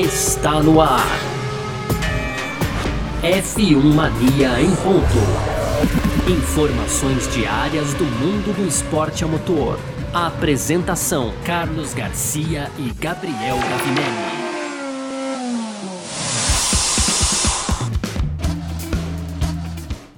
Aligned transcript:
está 0.00 0.62
no 0.62 0.80
ar. 0.80 1.06
F1 3.22 3.76
Mania 3.76 4.58
em 4.60 4.74
ponto. 4.76 6.30
Informações 6.30 7.30
diárias 7.34 7.92
do 7.94 8.04
mundo 8.04 8.56
do 8.56 8.66
esporte 8.66 9.22
a 9.22 9.26
motor. 9.26 9.78
A 10.14 10.28
apresentação: 10.28 11.34
Carlos 11.44 11.92
Garcia 11.92 12.70
e 12.78 12.90
Gabriel 12.94 13.56
Gavinelli. 13.58 14.42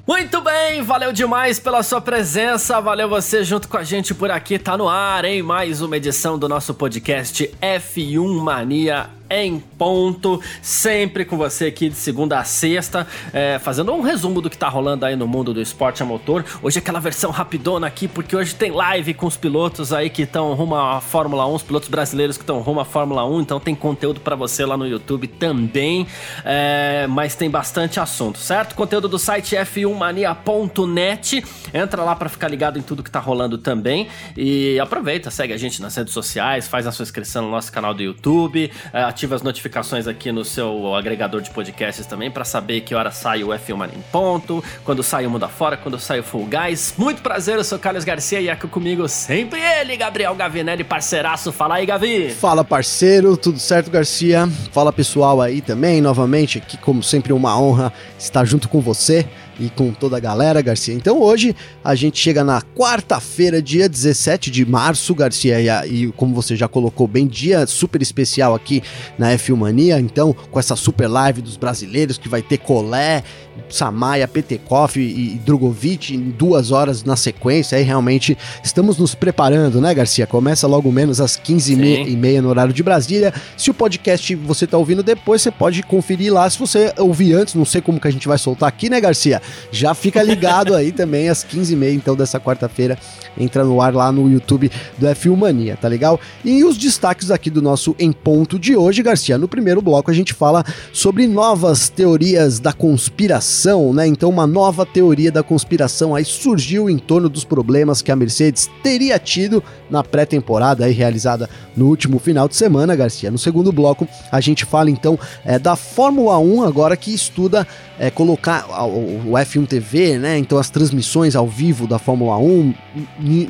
Muito 0.07 0.41
bem, 0.41 0.83
valeu 0.83 1.13
demais 1.13 1.59
pela 1.59 1.83
sua 1.83 2.01
presença, 2.01 2.81
valeu 2.81 3.09
você 3.09 3.43
junto 3.43 3.67
com 3.67 3.77
a 3.77 3.83
gente 3.83 4.15
por 4.15 4.31
aqui, 4.31 4.59
tá 4.59 4.77
no 4.77 4.89
ar, 4.89 5.25
hein? 5.25 5.43
Mais 5.43 5.81
uma 5.81 5.97
edição 5.97 6.39
do 6.39 6.49
nosso 6.49 6.75
podcast 6.75 7.51
F1 7.61 8.41
Mania 8.41 9.11
em 9.43 9.59
ponto, 9.59 10.41
sempre 10.63 11.25
com 11.25 11.37
você 11.37 11.67
aqui 11.67 11.89
de 11.89 11.97
segunda 11.97 12.39
a 12.39 12.45
sexta, 12.45 13.07
é, 13.33 13.59
fazendo 13.59 13.93
um 13.93 14.01
resumo 14.01 14.41
do 14.41 14.49
que 14.49 14.57
tá 14.57 14.69
rolando 14.69 15.05
aí 15.05 15.17
no 15.17 15.27
mundo 15.27 15.53
do 15.53 15.61
esporte 15.61 16.03
a 16.03 16.07
motor. 16.07 16.45
Hoje 16.63 16.79
é 16.79 16.81
aquela 16.81 17.01
versão 17.01 17.31
rapidona 17.31 17.87
aqui, 17.87 18.07
porque 18.07 18.37
hoje 18.37 18.55
tem 18.55 18.71
live 18.71 19.15
com 19.15 19.27
os 19.27 19.37
pilotos 19.37 19.93
aí 19.93 20.09
que 20.11 20.23
estão 20.23 20.55
rumo 20.55 20.77
à 20.77 21.01
Fórmula 21.01 21.47
1, 21.47 21.55
os 21.55 21.63
pilotos 21.63 21.89
brasileiros 21.89 22.37
que 22.37 22.43
estão 22.43 22.61
rumo 22.61 22.81
à 22.81 22.85
Fórmula 22.85 23.25
1, 23.27 23.41
então 23.41 23.59
tem 23.59 23.75
conteúdo 23.75 24.21
para 24.21 24.37
você 24.37 24.65
lá 24.65 24.77
no 24.77 24.87
YouTube 24.87 25.27
também, 25.27 26.07
é, 26.45 27.07
mas 27.09 27.35
tem 27.35 27.51
bastante 27.51 27.99
assunto, 27.99 28.39
certo? 28.39 28.75
Conteúdo 28.75 29.09
do 29.09 29.19
site 29.19 29.57
f1mania.net, 29.57 31.45
entra 31.73 32.03
lá 32.03 32.15
para 32.15 32.29
ficar 32.29 32.49
ligado 32.49 32.79
em 32.79 32.83
tudo 32.83 33.03
que 33.03 33.11
tá 33.11 33.21
rolando 33.21 33.59
também 33.59 34.09
e 34.37 34.79
aproveita, 34.81 35.31
segue 35.31 35.53
a 35.53 35.59
gente 35.59 35.81
nas 35.81 35.97
redes 35.97 36.13
sociais, 36.13 36.69
faz 36.69 36.87
a 36.87 36.93
sua 36.93 37.03
inscrição 37.03 37.45
no 37.45 37.51
nosso 37.51 37.73
canal 37.73 37.95
do 37.95 38.03
YouTube, 38.03 38.71
é, 38.93 39.03
ativa 39.25 39.37
as 39.37 39.43
notificações 39.43 40.07
aqui 40.07 40.31
no 40.31 40.45
seu 40.45 40.95
agregador 40.95 41.41
de 41.41 41.49
podcasts 41.49 42.05
também 42.05 42.31
para 42.31 42.45
saber 42.45 42.83
que 42.83 42.95
hora 42.95 43.11
sai 43.11 43.43
o 43.43 43.49
F1 43.49 43.75
Mania 43.75 43.97
em 43.97 44.03
ponto, 44.13 44.63
quando 44.85 45.03
sai 45.03 45.25
o 45.25 45.31
Mundo 45.31 45.45
Afora, 45.45 45.79
quando 45.79 45.99
sai 45.99 46.21
o 46.21 46.23
Full 46.23 46.47
Guys. 46.47 46.95
Muito 46.99 47.23
prazer, 47.23 47.57
eu 47.57 47.65
sou 47.65 47.79
Carlos 47.79 48.05
Garcia 48.05 48.39
e 48.39 48.51
aqui 48.51 48.69
comigo 48.69 49.09
sempre 49.09 49.61
ele, 49.61 49.97
Gabriel 49.97 50.35
Gavinelli, 50.35 50.85
parceiraço. 50.85 51.53
Fala 51.53 51.77
aí, 51.77 51.87
Gavi. 51.87 52.31
Fala, 52.33 52.63
parceiro, 52.63 53.35
tudo 53.35 53.59
certo, 53.59 53.91
Garcia? 53.91 54.47
Fala, 54.71 54.93
pessoal 54.93 55.41
aí 55.41 55.63
também, 55.63 56.03
novamente, 56.03 56.59
aqui 56.59 56.77
como 56.77 57.03
sempre 57.03 57.33
uma 57.33 57.59
honra 57.59 57.91
estar 58.19 58.45
junto 58.45 58.69
com 58.69 58.83
você 58.83 59.27
e 59.59 59.69
com 59.71 59.93
toda 59.93 60.17
a 60.17 60.21
galera, 60.21 60.61
Garcia. 60.61 60.95
Então 60.95 61.21
hoje 61.21 61.55
a 61.83 61.95
gente 61.95 62.19
chega 62.19 62.43
na 62.43 62.61
quarta-feira, 62.61 63.63
dia 63.63 63.89
17 63.89 64.51
de 64.51 64.65
março, 64.65 65.15
Garcia, 65.15 65.87
e, 65.87 66.05
e, 66.05 66.13
como 66.13 66.35
você 66.35 66.57
já 66.57 66.69
colocou 66.69 67.07
bem, 67.07 67.27
dia 67.27 67.67
super 67.67 68.03
especial 68.03 68.55
aqui 68.55 68.83
na 69.19 69.33
F1 69.33 69.57
Mania. 69.57 70.01
Então, 70.01 70.35
com 70.51 70.59
essa 70.59 70.77
super 70.77 71.09
live 71.09 71.43
dos 71.43 71.57
brasileiros 71.57 72.19
que 72.19 72.29
vai 72.29 72.43
ter 72.43 72.59
Colé, 72.59 73.23
Samaya, 73.69 74.27
Petekoff 74.27 74.99
e, 75.01 75.35
e 75.35 75.39
Drogovic 75.39 76.15
em 76.15 76.31
duas 76.31 76.71
horas 76.71 77.05
na 77.05 77.17
sequência. 77.17 77.79
Aí 77.79 77.85
realmente 77.85 78.37
estamos 78.63 78.99
nos 78.99 79.15
preparando, 79.15 79.81
né, 79.81 79.95
Garcia? 79.95 80.27
Começa 80.27 80.67
logo 80.67 80.91
menos 80.91 81.21
às 81.21 81.37
15h30 81.37 82.41
no 82.41 82.49
horário 82.49 82.73
de 82.73 82.83
Brasília. 82.83 83.33
Se 83.57 83.71
o 83.71 83.75
podcast 83.75 84.35
você 84.35 84.67
tá 84.67 84.77
ouvindo 84.77 85.03
depois, 85.03 85.43
você 85.43 85.51
pode 85.51 85.83
conferir 85.83 86.33
lá. 86.33 86.49
Se 86.49 86.59
você 86.59 86.93
ouvir 86.99 87.35
antes, 87.35 87.55
não 87.55 87.65
sei 87.65 87.81
como 87.81 88.01
que 88.01 88.09
a 88.09 88.13
gente 88.13 88.29
vai 88.29 88.39
soltar 88.39 88.69
aqui, 88.69 88.89
né, 88.89 89.01
Garcia? 89.01 89.41
Já 89.71 89.95
fica 89.95 90.23
ligado 90.23 90.75
aí 90.75 90.93
também 90.93 91.29
às 91.29 91.45
15h30, 91.45 91.95
então, 91.95 92.17
dessa 92.17 92.41
quarta-feira. 92.41 92.99
Entra 93.37 93.65
no 93.65 93.81
ar 93.81 93.95
lá 93.95 94.13
no 94.13 94.31
YouTube 94.31 94.71
do 94.99 95.07
F1 95.07 95.37
Mania, 95.37 95.77
tá 95.81 95.89
legal? 95.89 96.21
E 96.45 96.65
os 96.65 96.77
destaques 96.77 97.31
aqui 97.31 97.51
do 97.51 97.61
nosso 97.61 97.95
Em 97.99 98.13
Ponto 98.13 98.59
de 98.59 98.77
hoje, 98.77 99.03
Garcia. 99.03 99.37
No 99.37 99.49
primeiro 99.49 99.83
bloco 99.83 100.11
a 100.11 100.15
gente 100.15 100.33
fala 100.33 100.65
sobre 100.93 101.27
novas 101.27 101.89
teorias 101.89 102.61
da 102.61 102.73
conspiração, 102.73 103.93
né? 103.93 104.07
Então, 104.07 104.31
uma 104.31 104.47
nova 104.47 104.87
teoria 104.87 105.33
da 105.33 105.43
conspiração 105.43 106.15
aí 106.15 106.25
surgiu 106.25 106.89
em 106.89 106.99
torno 106.99 107.29
dos 107.29 107.45
problemas 107.45 108.03
que 108.03 108.13
a 108.13 108.17
Mercedes 108.17 108.71
teria 108.83 109.19
tido 109.19 109.63
na 109.91 110.03
pré-temporada 110.03 110.85
aí 110.85 110.93
realizada 110.93 111.49
no 111.77 111.87
último 111.87 112.19
final 112.19 112.49
de 112.49 112.57
semana, 112.57 112.97
Garcia. 112.97 113.31
No 113.31 113.39
segundo 113.39 113.73
bloco, 113.73 114.07
a 114.31 114.41
gente 114.41 114.65
fala 114.65 114.91
então 114.91 115.19
é, 115.45 115.59
da 115.59 115.77
Fórmula 115.77 116.39
1, 116.39 116.63
agora 116.63 116.97
que 116.97 117.13
estuda 117.13 117.67
é, 117.99 118.11
colocar 118.11 118.67
o, 118.87 119.34
F1 119.35 119.67
TV, 119.67 120.19
né? 120.19 120.39
Então 120.39 120.59
as 120.59 120.71
transmissões 120.71 121.37
ao 121.37 121.47
vivo 121.47 121.87
da 121.87 121.99
Fórmula 121.99 122.37
1 122.39 122.75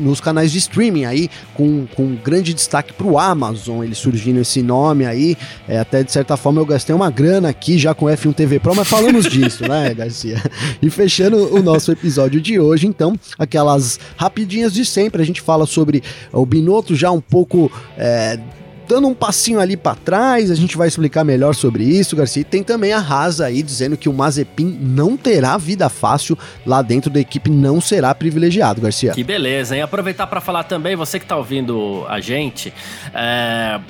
nos 0.00 0.20
canais 0.20 0.52
de 0.52 0.58
streaming 0.58 1.04
aí, 1.04 1.30
com, 1.54 1.86
com 1.94 2.14
grande 2.14 2.54
destaque 2.54 2.92
para 2.92 3.06
o 3.06 3.18
Amazon, 3.18 3.82
ele 3.84 3.94
surgindo 3.94 4.40
esse 4.40 4.62
nome 4.62 5.06
aí. 5.06 5.36
É, 5.68 5.78
até 5.78 6.02
de 6.02 6.12
certa 6.12 6.36
forma 6.36 6.60
eu 6.60 6.66
gastei 6.66 6.94
uma 6.94 7.10
grana 7.10 7.48
aqui 7.48 7.78
já 7.78 7.94
com 7.94 8.06
F1 8.06 8.34
TV 8.34 8.58
Pro, 8.58 8.74
mas 8.74 8.88
falamos 8.88 9.26
disso, 9.26 9.66
né, 9.66 9.92
Garcia? 9.94 10.42
E 10.80 10.90
fechando 10.90 11.54
o 11.54 11.62
nosso 11.62 11.92
episódio 11.92 12.40
de 12.40 12.58
hoje, 12.58 12.86
então, 12.86 13.18
aquelas 13.38 13.98
rapidinhas 14.16 14.72
de 14.72 14.84
sempre, 14.84 15.22
a 15.22 15.26
gente 15.26 15.40
fala 15.40 15.66
sobre 15.66 16.02
o 16.32 16.44
Binotto 16.44 16.94
já 16.94 17.10
um 17.10 17.20
pouco. 17.20 17.70
É, 17.96 18.38
dando 18.86 19.08
um 19.08 19.14
passinho 19.14 19.60
ali 19.60 19.76
para 19.76 19.94
trás, 19.94 20.50
a 20.50 20.54
gente 20.54 20.76
vai 20.76 20.88
explicar 20.88 21.24
melhor 21.24 21.54
sobre 21.54 21.84
isso, 21.84 22.16
Garcia. 22.16 22.42
E 22.42 22.44
tem 22.44 22.62
também 22.62 22.92
a 22.92 22.98
Haas 22.98 23.40
aí 23.40 23.62
dizendo 23.62 23.96
que 23.96 24.08
o 24.08 24.12
Mazepin 24.12 24.78
não 24.80 25.16
terá 25.16 25.56
vida 25.56 25.88
fácil 25.88 26.38
lá 26.66 26.82
dentro 26.82 27.10
da 27.10 27.20
equipe, 27.20 27.50
não 27.50 27.80
será 27.80 28.14
privilegiado, 28.14 28.80
Garcia. 28.80 29.12
Que 29.12 29.24
beleza, 29.24 29.74
hein? 29.74 29.82
Aproveitar 29.82 30.26
para 30.26 30.40
falar 30.40 30.64
também, 30.64 30.96
você 30.96 31.18
que 31.18 31.26
tá 31.26 31.36
ouvindo 31.36 32.04
a 32.08 32.20
gente, 32.20 32.72
é 33.12 33.80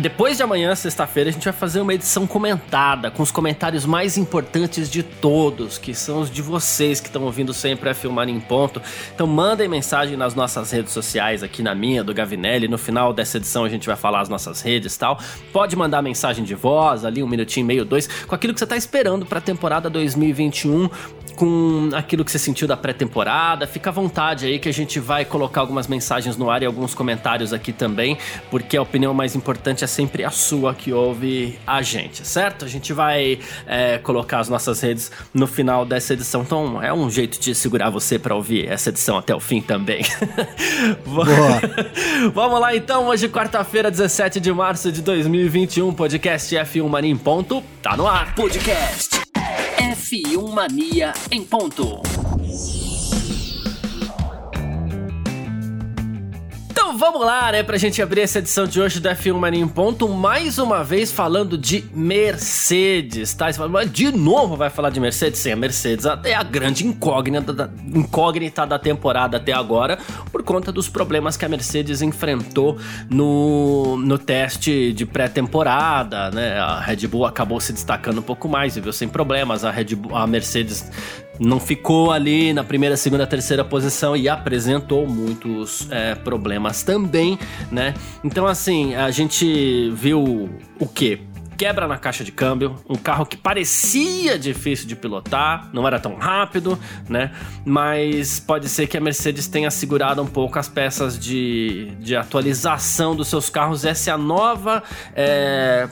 depois 0.00 0.38
de 0.38 0.42
amanhã, 0.42 0.74
sexta-feira, 0.74 1.28
a 1.28 1.32
gente 1.32 1.44
vai 1.44 1.52
fazer 1.52 1.80
uma 1.80 1.92
edição 1.92 2.26
comentada 2.26 3.10
com 3.10 3.22
os 3.22 3.30
comentários 3.30 3.84
mais 3.84 4.16
importantes 4.16 4.90
de 4.90 5.02
todos, 5.02 5.76
que 5.76 5.94
são 5.94 6.20
os 6.20 6.30
de 6.30 6.40
vocês 6.40 6.98
que 6.98 7.08
estão 7.08 7.22
ouvindo 7.24 7.52
sempre 7.52 7.90
a 7.90 7.94
Filmar 7.94 8.26
em 8.28 8.40
Ponto. 8.40 8.80
Então 9.14 9.26
mandem 9.26 9.68
mensagem 9.68 10.16
nas 10.16 10.34
nossas 10.34 10.70
redes 10.70 10.92
sociais, 10.92 11.42
aqui 11.42 11.62
na 11.62 11.74
minha, 11.74 12.02
do 12.02 12.14
Gavinelli. 12.14 12.68
No 12.68 12.78
final 12.78 13.12
dessa 13.12 13.36
edição 13.36 13.64
a 13.64 13.68
gente 13.68 13.86
vai 13.86 13.96
falar 13.96 14.22
as 14.22 14.30
nossas 14.30 14.62
redes 14.62 14.94
e 14.94 14.98
tal. 14.98 15.18
Pode 15.52 15.76
mandar 15.76 16.00
mensagem 16.00 16.42
de 16.42 16.54
voz, 16.54 17.04
ali 17.04 17.22
um 17.22 17.28
minutinho, 17.28 17.66
meio, 17.66 17.84
dois, 17.84 18.06
com 18.06 18.34
aquilo 18.34 18.54
que 18.54 18.60
você 18.60 18.64
está 18.64 18.76
esperando 18.76 19.26
para 19.26 19.38
a 19.38 19.42
temporada 19.42 19.90
2021 19.90 20.88
com 21.36 21.90
aquilo 21.94 22.24
que 22.24 22.30
você 22.30 22.38
sentiu 22.38 22.68
da 22.68 22.76
pré-temporada. 22.76 23.66
Fica 23.66 23.90
à 23.90 23.92
vontade 23.92 24.46
aí 24.46 24.58
que 24.58 24.68
a 24.68 24.72
gente 24.72 25.00
vai 25.00 25.24
colocar 25.24 25.60
algumas 25.60 25.86
mensagens 25.86 26.36
no 26.36 26.50
ar 26.50 26.62
e 26.62 26.66
alguns 26.66 26.94
comentários 26.94 27.52
aqui 27.52 27.72
também, 27.72 28.18
porque 28.50 28.76
a 28.76 28.82
opinião 28.82 29.14
mais 29.14 29.34
importante 29.34 29.81
é 29.84 29.86
sempre 29.86 30.24
a 30.24 30.30
sua 30.30 30.74
que 30.74 30.92
ouve 30.92 31.58
a 31.66 31.82
gente, 31.82 32.26
certo? 32.26 32.64
A 32.64 32.68
gente 32.68 32.92
vai 32.92 33.38
é, 33.66 33.98
colocar 33.98 34.40
as 34.40 34.48
nossas 34.48 34.80
redes 34.80 35.10
no 35.32 35.46
final 35.46 35.84
dessa 35.84 36.12
edição, 36.12 36.42
então 36.42 36.82
é 36.82 36.92
um 36.92 37.10
jeito 37.10 37.40
de 37.40 37.54
segurar 37.54 37.90
você 37.90 38.18
para 38.18 38.34
ouvir 38.34 38.68
essa 38.68 38.88
edição 38.88 39.16
até 39.16 39.34
o 39.34 39.40
fim 39.40 39.60
também. 39.60 40.02
Vamos 42.34 42.60
lá 42.60 42.74
então, 42.74 43.06
hoje 43.06 43.28
quarta-feira, 43.28 43.90
17 43.90 44.40
de 44.40 44.52
março 44.52 44.90
de 44.90 45.02
2021, 45.02 45.92
podcast 45.92 46.54
F1 46.54 46.88
Mania 46.88 47.10
em 47.10 47.16
ponto, 47.16 47.62
tá 47.82 47.96
no 47.96 48.06
ar. 48.06 48.34
Podcast 48.34 49.20
F1 49.78 50.52
Mania 50.52 51.12
em 51.30 51.42
ponto. 51.44 52.11
Então 56.92 57.10
vamos 57.10 57.26
lá, 57.26 57.50
né, 57.50 57.62
pra 57.62 57.78
gente 57.78 58.02
abrir 58.02 58.20
essa 58.20 58.38
edição 58.38 58.66
de 58.66 58.78
hoje 58.78 59.00
do 59.00 59.08
F1 59.08 59.32
Mania 59.32 59.62
em 59.62 59.66
Ponto, 59.66 60.06
mais 60.10 60.58
uma 60.58 60.84
vez 60.84 61.10
falando 61.10 61.56
de 61.56 61.86
Mercedes, 61.94 63.32
tá? 63.32 63.50
Fala, 63.50 63.86
de 63.86 64.12
novo 64.12 64.56
vai 64.56 64.68
falar 64.68 64.90
de 64.90 65.00
Mercedes? 65.00 65.40
Sim, 65.40 65.52
a 65.52 65.56
Mercedes 65.56 66.04
é 66.22 66.34
a 66.34 66.42
grande 66.42 66.86
incógnita 66.86 67.50
da, 67.50 67.70
incógnita 67.94 68.66
da 68.66 68.78
temporada 68.78 69.38
até 69.38 69.54
agora, 69.54 69.98
por 70.30 70.42
conta 70.42 70.70
dos 70.70 70.86
problemas 70.86 71.34
que 71.34 71.46
a 71.46 71.48
Mercedes 71.48 72.02
enfrentou 72.02 72.76
no, 73.08 73.96
no 73.96 74.18
teste 74.18 74.92
de 74.92 75.06
pré-temporada, 75.06 76.30
né? 76.30 76.58
A 76.58 76.78
Red 76.78 77.06
Bull 77.06 77.24
acabou 77.24 77.58
se 77.58 77.72
destacando 77.72 78.18
um 78.18 78.22
pouco 78.22 78.50
mais, 78.50 78.76
viu 78.76 78.92
sem 78.92 79.08
problemas, 79.08 79.64
a, 79.64 79.70
Red 79.70 79.94
Bull, 79.94 80.14
a 80.14 80.26
Mercedes 80.26 80.90
não 81.44 81.58
ficou 81.58 82.12
ali 82.12 82.52
na 82.52 82.62
primeira, 82.62 82.96
segunda, 82.96 83.26
terceira 83.26 83.64
posição 83.64 84.16
e 84.16 84.28
apresentou 84.28 85.06
muitos 85.06 85.88
é, 85.90 86.14
problemas 86.14 86.82
também, 86.82 87.38
né? 87.70 87.94
Então, 88.22 88.46
assim, 88.46 88.94
a 88.94 89.10
gente 89.10 89.90
viu 89.90 90.48
o 90.78 90.86
que? 90.86 91.20
Quebra 91.56 91.86
na 91.86 91.98
caixa 91.98 92.24
de 92.24 92.32
câmbio, 92.32 92.76
um 92.88 92.96
carro 92.96 93.26
que 93.26 93.36
parecia 93.36 94.38
difícil 94.38 94.86
de 94.86 94.96
pilotar, 94.96 95.68
não 95.72 95.86
era 95.86 96.00
tão 96.00 96.14
rápido, 96.16 96.78
né? 97.08 97.30
Mas 97.64 98.40
pode 98.40 98.68
ser 98.68 98.86
que 98.86 98.96
a 98.96 99.00
Mercedes 99.00 99.46
tenha 99.46 99.70
segurado 99.70 100.22
um 100.22 100.26
pouco 100.26 100.58
as 100.58 100.68
peças 100.68 101.18
de, 101.18 101.92
de 102.00 102.16
atualização 102.16 103.14
dos 103.14 103.28
seus 103.28 103.50
carros. 103.50 103.84
Essa 103.84 104.10
é 104.10 104.12
a 104.12 104.18
nova. 104.18 104.82
É, 105.14 105.88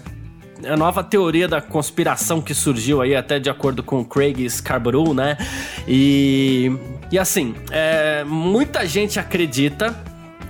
a 0.66 0.76
nova 0.76 1.02
teoria 1.02 1.48
da 1.48 1.60
conspiração 1.60 2.40
que 2.40 2.54
surgiu 2.54 3.00
aí, 3.00 3.14
até 3.14 3.38
de 3.38 3.50
acordo 3.50 3.82
com 3.82 4.04
Craig 4.04 4.48
Scarborough, 4.48 5.14
né? 5.14 5.36
E, 5.86 6.70
e 7.10 7.18
assim, 7.18 7.54
é, 7.70 8.24
muita 8.24 8.86
gente 8.86 9.18
acredita 9.18 9.94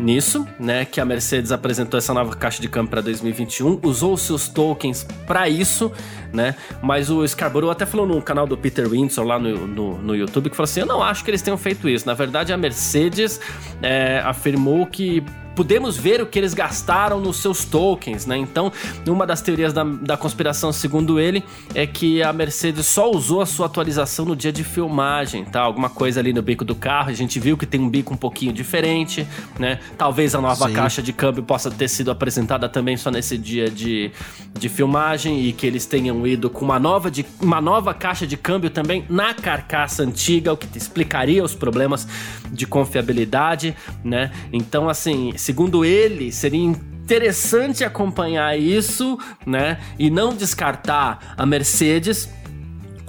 nisso, 0.00 0.46
né? 0.58 0.84
Que 0.84 1.00
a 1.00 1.04
Mercedes 1.04 1.52
apresentou 1.52 1.98
essa 1.98 2.12
nova 2.12 2.34
caixa 2.34 2.60
de 2.60 2.68
câmbio 2.68 2.90
para 2.90 3.00
2021, 3.02 3.80
usou 3.82 4.16
seus 4.16 4.48
tokens 4.48 5.06
para 5.26 5.48
isso, 5.48 5.92
né? 6.32 6.54
Mas 6.82 7.10
o 7.10 7.26
Scarborough 7.26 7.70
até 7.70 7.84
falou 7.86 8.06
no 8.06 8.20
canal 8.22 8.46
do 8.46 8.56
Peter 8.56 8.88
Windsor 8.88 9.24
lá 9.24 9.38
no, 9.38 9.66
no, 9.66 9.98
no, 9.98 10.16
YouTube 10.16 10.50
que 10.50 10.56
falou 10.56 10.64
assim: 10.64 10.80
Eu 10.80 10.86
não 10.86 11.02
acho 11.02 11.22
que 11.22 11.30
eles 11.30 11.42
tenham 11.42 11.58
feito 11.58 11.88
isso. 11.88 12.06
Na 12.06 12.14
verdade, 12.14 12.52
a 12.52 12.56
Mercedes 12.56 13.40
é, 13.82 14.20
afirmou 14.24 14.86
que 14.86 15.22
podemos 15.60 15.94
ver 15.94 16.22
o 16.22 16.26
que 16.26 16.38
eles 16.38 16.54
gastaram 16.54 17.20
nos 17.20 17.36
seus 17.36 17.66
tokens, 17.66 18.24
né? 18.24 18.34
Então, 18.34 18.72
uma 19.06 19.26
das 19.26 19.42
teorias 19.42 19.74
da, 19.74 19.84
da 19.84 20.16
conspiração, 20.16 20.72
segundo 20.72 21.20
ele, 21.20 21.44
é 21.74 21.86
que 21.86 22.22
a 22.22 22.32
Mercedes 22.32 22.86
só 22.86 23.10
usou 23.10 23.42
a 23.42 23.46
sua 23.46 23.66
atualização 23.66 24.24
no 24.24 24.34
dia 24.34 24.50
de 24.50 24.64
filmagem, 24.64 25.44
tá? 25.44 25.60
Alguma 25.60 25.90
coisa 25.90 26.18
ali 26.18 26.32
no 26.32 26.40
bico 26.40 26.64
do 26.64 26.74
carro, 26.74 27.10
a 27.10 27.12
gente 27.12 27.38
viu 27.38 27.58
que 27.58 27.66
tem 27.66 27.78
um 27.78 27.90
bico 27.90 28.14
um 28.14 28.16
pouquinho 28.16 28.54
diferente, 28.54 29.26
né? 29.58 29.80
Talvez 29.98 30.34
a 30.34 30.40
nova 30.40 30.66
Sim. 30.66 30.72
caixa 30.72 31.02
de 31.02 31.12
câmbio 31.12 31.42
possa 31.42 31.70
ter 31.70 31.88
sido 31.88 32.10
apresentada 32.10 32.66
também 32.66 32.96
só 32.96 33.10
nesse 33.10 33.36
dia 33.36 33.68
de, 33.68 34.10
de 34.58 34.68
filmagem 34.70 35.44
e 35.44 35.52
que 35.52 35.66
eles 35.66 35.84
tenham 35.84 36.26
ido 36.26 36.48
com 36.48 36.64
uma 36.64 36.78
nova, 36.78 37.10
de, 37.10 37.26
uma 37.38 37.60
nova 37.60 37.92
caixa 37.92 38.26
de 38.26 38.38
câmbio 38.38 38.70
também 38.70 39.04
na 39.10 39.34
carcaça 39.34 40.04
antiga, 40.04 40.54
o 40.54 40.56
que 40.56 40.78
explicaria 40.78 41.44
os 41.44 41.54
problemas 41.54 42.08
de 42.50 42.66
confiabilidade, 42.66 43.76
né? 44.02 44.30
Então, 44.50 44.88
assim, 44.88 45.34
segundo 45.50 45.84
ele, 45.84 46.30
seria 46.30 46.64
interessante 46.64 47.82
acompanhar 47.82 48.56
isso, 48.56 49.18
né? 49.44 49.80
E 49.98 50.08
não 50.08 50.32
descartar 50.32 51.34
a 51.36 51.44
Mercedes 51.44 52.28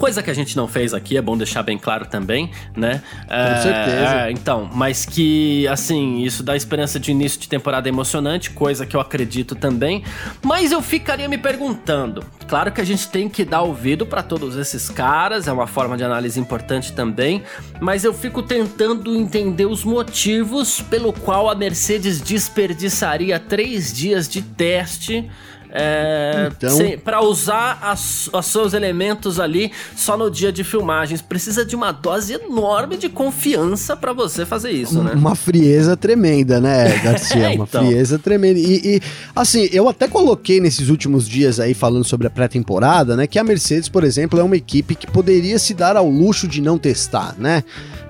Coisa 0.01 0.23
que 0.23 0.31
a 0.31 0.33
gente 0.33 0.57
não 0.57 0.67
fez 0.67 0.95
aqui, 0.95 1.15
é 1.15 1.21
bom 1.21 1.37
deixar 1.37 1.61
bem 1.61 1.77
claro 1.77 2.07
também, 2.07 2.49
né? 2.75 3.03
Com 3.27 3.33
é, 3.35 3.61
certeza. 3.61 4.15
É, 4.15 4.31
então, 4.31 4.67
mas 4.73 5.05
que, 5.05 5.67
assim, 5.67 6.23
isso 6.23 6.41
dá 6.41 6.55
esperança 6.55 6.99
de 6.99 7.11
início 7.11 7.39
de 7.39 7.47
temporada 7.47 7.87
emocionante, 7.87 8.49
coisa 8.49 8.83
que 8.83 8.95
eu 8.95 8.99
acredito 8.99 9.53
também. 9.53 10.03
Mas 10.41 10.71
eu 10.71 10.81
ficaria 10.81 11.29
me 11.29 11.37
perguntando. 11.37 12.25
Claro 12.47 12.71
que 12.71 12.81
a 12.81 12.83
gente 12.83 13.09
tem 13.09 13.29
que 13.29 13.45
dar 13.45 13.61
ouvido 13.61 14.03
para 14.03 14.23
todos 14.23 14.57
esses 14.57 14.89
caras, 14.89 15.47
é 15.47 15.51
uma 15.51 15.67
forma 15.67 15.95
de 15.95 16.03
análise 16.03 16.39
importante 16.39 16.93
também, 16.93 17.43
mas 17.79 18.03
eu 18.03 18.11
fico 18.11 18.41
tentando 18.41 19.15
entender 19.15 19.67
os 19.67 19.83
motivos 19.83 20.81
pelo 20.81 21.13
qual 21.13 21.47
a 21.47 21.53
Mercedes 21.53 22.19
desperdiçaria 22.19 23.39
três 23.39 23.93
dias 23.93 24.27
de 24.27 24.41
teste 24.41 25.29
é, 25.71 26.51
então... 26.51 26.77
para 27.03 27.21
usar 27.21 27.93
os 27.93 28.45
seus 28.45 28.73
elementos 28.73 29.39
ali 29.39 29.71
só 29.95 30.17
no 30.17 30.29
dia 30.29 30.51
de 30.51 30.63
filmagens. 30.63 31.21
Precisa 31.21 31.65
de 31.65 31.75
uma 31.75 31.91
dose 31.91 32.33
enorme 32.33 32.97
de 32.97 33.07
confiança 33.07 33.95
para 33.95 34.11
você 34.11 34.45
fazer 34.45 34.71
isso, 34.71 35.01
né? 35.01 35.13
Uma 35.15 35.35
frieza 35.35 35.95
tremenda, 35.95 36.59
né, 36.59 36.97
Garcia? 36.99 37.53
então. 37.53 37.81
Uma 37.81 37.89
frieza 37.89 38.19
tremenda. 38.19 38.59
E, 38.59 38.95
e, 38.97 39.01
assim, 39.35 39.69
eu 39.71 39.87
até 39.87 40.07
coloquei 40.07 40.59
nesses 40.59 40.89
últimos 40.89 41.27
dias 41.27 41.59
aí, 41.59 41.73
falando 41.73 42.03
sobre 42.03 42.27
a 42.27 42.29
pré-temporada, 42.29 43.15
né, 43.15 43.25
que 43.25 43.39
a 43.39 43.43
Mercedes, 43.43 43.87
por 43.87 44.03
exemplo, 44.03 44.39
é 44.39 44.43
uma 44.43 44.57
equipe 44.57 44.95
que 44.95 45.07
poderia 45.07 45.57
se 45.57 45.73
dar 45.73 45.95
ao 45.95 46.09
luxo 46.09 46.47
de 46.47 46.61
não 46.61 46.77
testar, 46.77 47.35
né? 47.37 47.63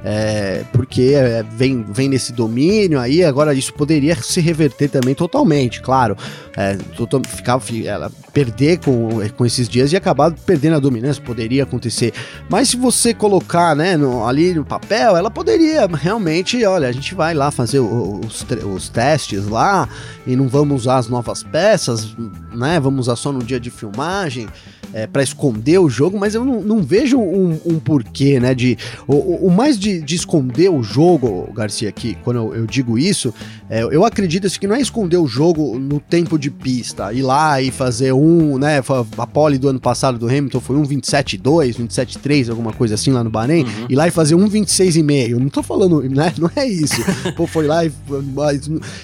É, 0.04 0.64
porque 0.74 1.14
é, 1.16 1.44
vem, 1.44 1.86
vem 1.88 2.10
nesse 2.10 2.34
domínio 2.34 3.00
aí, 3.00 3.24
agora 3.24 3.54
isso 3.54 3.72
poderia 3.74 4.16
se 4.16 4.42
reverter 4.42 4.90
também 4.90 5.14
totalmente, 5.14 5.80
claro. 5.80 6.18
É, 6.58 6.76
ficar, 7.28 7.51
ela 7.86 8.12
perder 8.34 8.80
com, 8.80 9.10
com 9.36 9.46
esses 9.46 9.68
dias 9.68 9.92
e 9.92 9.96
acabar 9.96 10.32
perdendo 10.32 10.76
a 10.76 10.80
dominância, 10.80 11.22
poderia 11.22 11.64
acontecer. 11.64 12.14
Mas 12.50 12.70
se 12.70 12.78
você 12.78 13.14
colocar 13.14 13.76
né, 13.76 13.98
no, 13.98 14.26
ali 14.26 14.54
no 14.54 14.64
papel, 14.64 15.18
ela 15.18 15.32
poderia 15.32 15.88
realmente, 15.88 16.64
olha, 16.66 16.88
a 16.88 16.92
gente 16.92 17.16
vai 17.16 17.34
lá 17.34 17.52
fazer 17.52 17.80
os, 17.80 18.46
os 18.74 18.90
testes 18.90 19.48
lá 19.48 19.88
e 20.26 20.36
não 20.36 20.48
vamos 20.48 20.82
usar 20.82 20.98
as 20.98 21.08
novas 21.08 21.44
peças, 21.44 22.16
né? 22.54 22.80
Vamos 22.80 23.08
usar 23.08 23.16
só 23.16 23.32
no 23.32 23.44
dia 23.44 23.60
de 23.60 23.70
filmagem 23.70 24.48
é, 24.94 25.08
para 25.08 25.24
esconder 25.24 25.80
o 25.80 25.90
jogo, 25.90 26.20
mas 26.20 26.36
eu 26.36 26.44
não, 26.44 26.62
não 26.62 26.82
vejo 26.82 27.18
um, 27.18 27.60
um, 27.66 27.80
porquê, 27.80 28.40
né? 28.40 28.54
De, 28.54 28.78
o, 29.08 29.48
o 29.48 29.52
mais 29.52 29.80
de, 29.80 30.02
de, 30.02 30.16
esconder 30.16 30.70
o 30.70 30.84
jogo, 30.84 31.50
Garcia, 31.54 31.90
aqui, 31.90 32.18
quando 32.24 32.38
eu, 32.38 32.56
eu 32.56 32.66
digo 32.66 32.98
isso, 32.98 33.34
é, 33.70 33.84
eu 33.84 34.06
acredito 34.06 34.48
assim, 34.48 34.60
que 34.60 34.68
não 34.68 34.76
é 34.76 34.82
esconder 34.82 35.18
o 35.18 35.28
jogo 35.28 35.80
no 35.80 36.00
tempo 36.00 36.38
de 36.38 36.50
pista, 36.50 37.14
ir 37.14 37.22
lá 37.22 37.62
e 37.62 37.72
fazer 37.72 38.12
um, 38.12 38.58
né? 38.58 38.82
A 39.18 39.28
pole 39.28 39.58
do 39.58 39.70
ano 39.70 39.80
passado 39.80 40.18
do 40.18 40.28
Hamilton 40.28 40.60
foi 40.60 40.76
um 40.76 40.84
27.2, 40.84 41.76
27.3, 41.76 42.50
alguma 42.50 42.74
coisa 42.74 42.96
assim 42.96 43.12
lá 43.12 43.24
no 43.24 43.30
Bahrein, 43.30 43.64
uhum. 43.64 43.86
ir 43.90 43.96
lá 43.96 44.08
e 44.08 44.12
fazer 44.12 44.36
um 44.36 44.48
26,5. 44.50 45.38
Não 45.38 45.50
tô 45.50 45.64
falando, 45.64 46.02
né? 46.02 46.34
Não 46.38 46.52
é 46.56 46.66
isso. 46.68 47.02
Pô, 47.36 47.48
foi 47.48 47.68
lá 47.68 47.86
e 47.86 47.92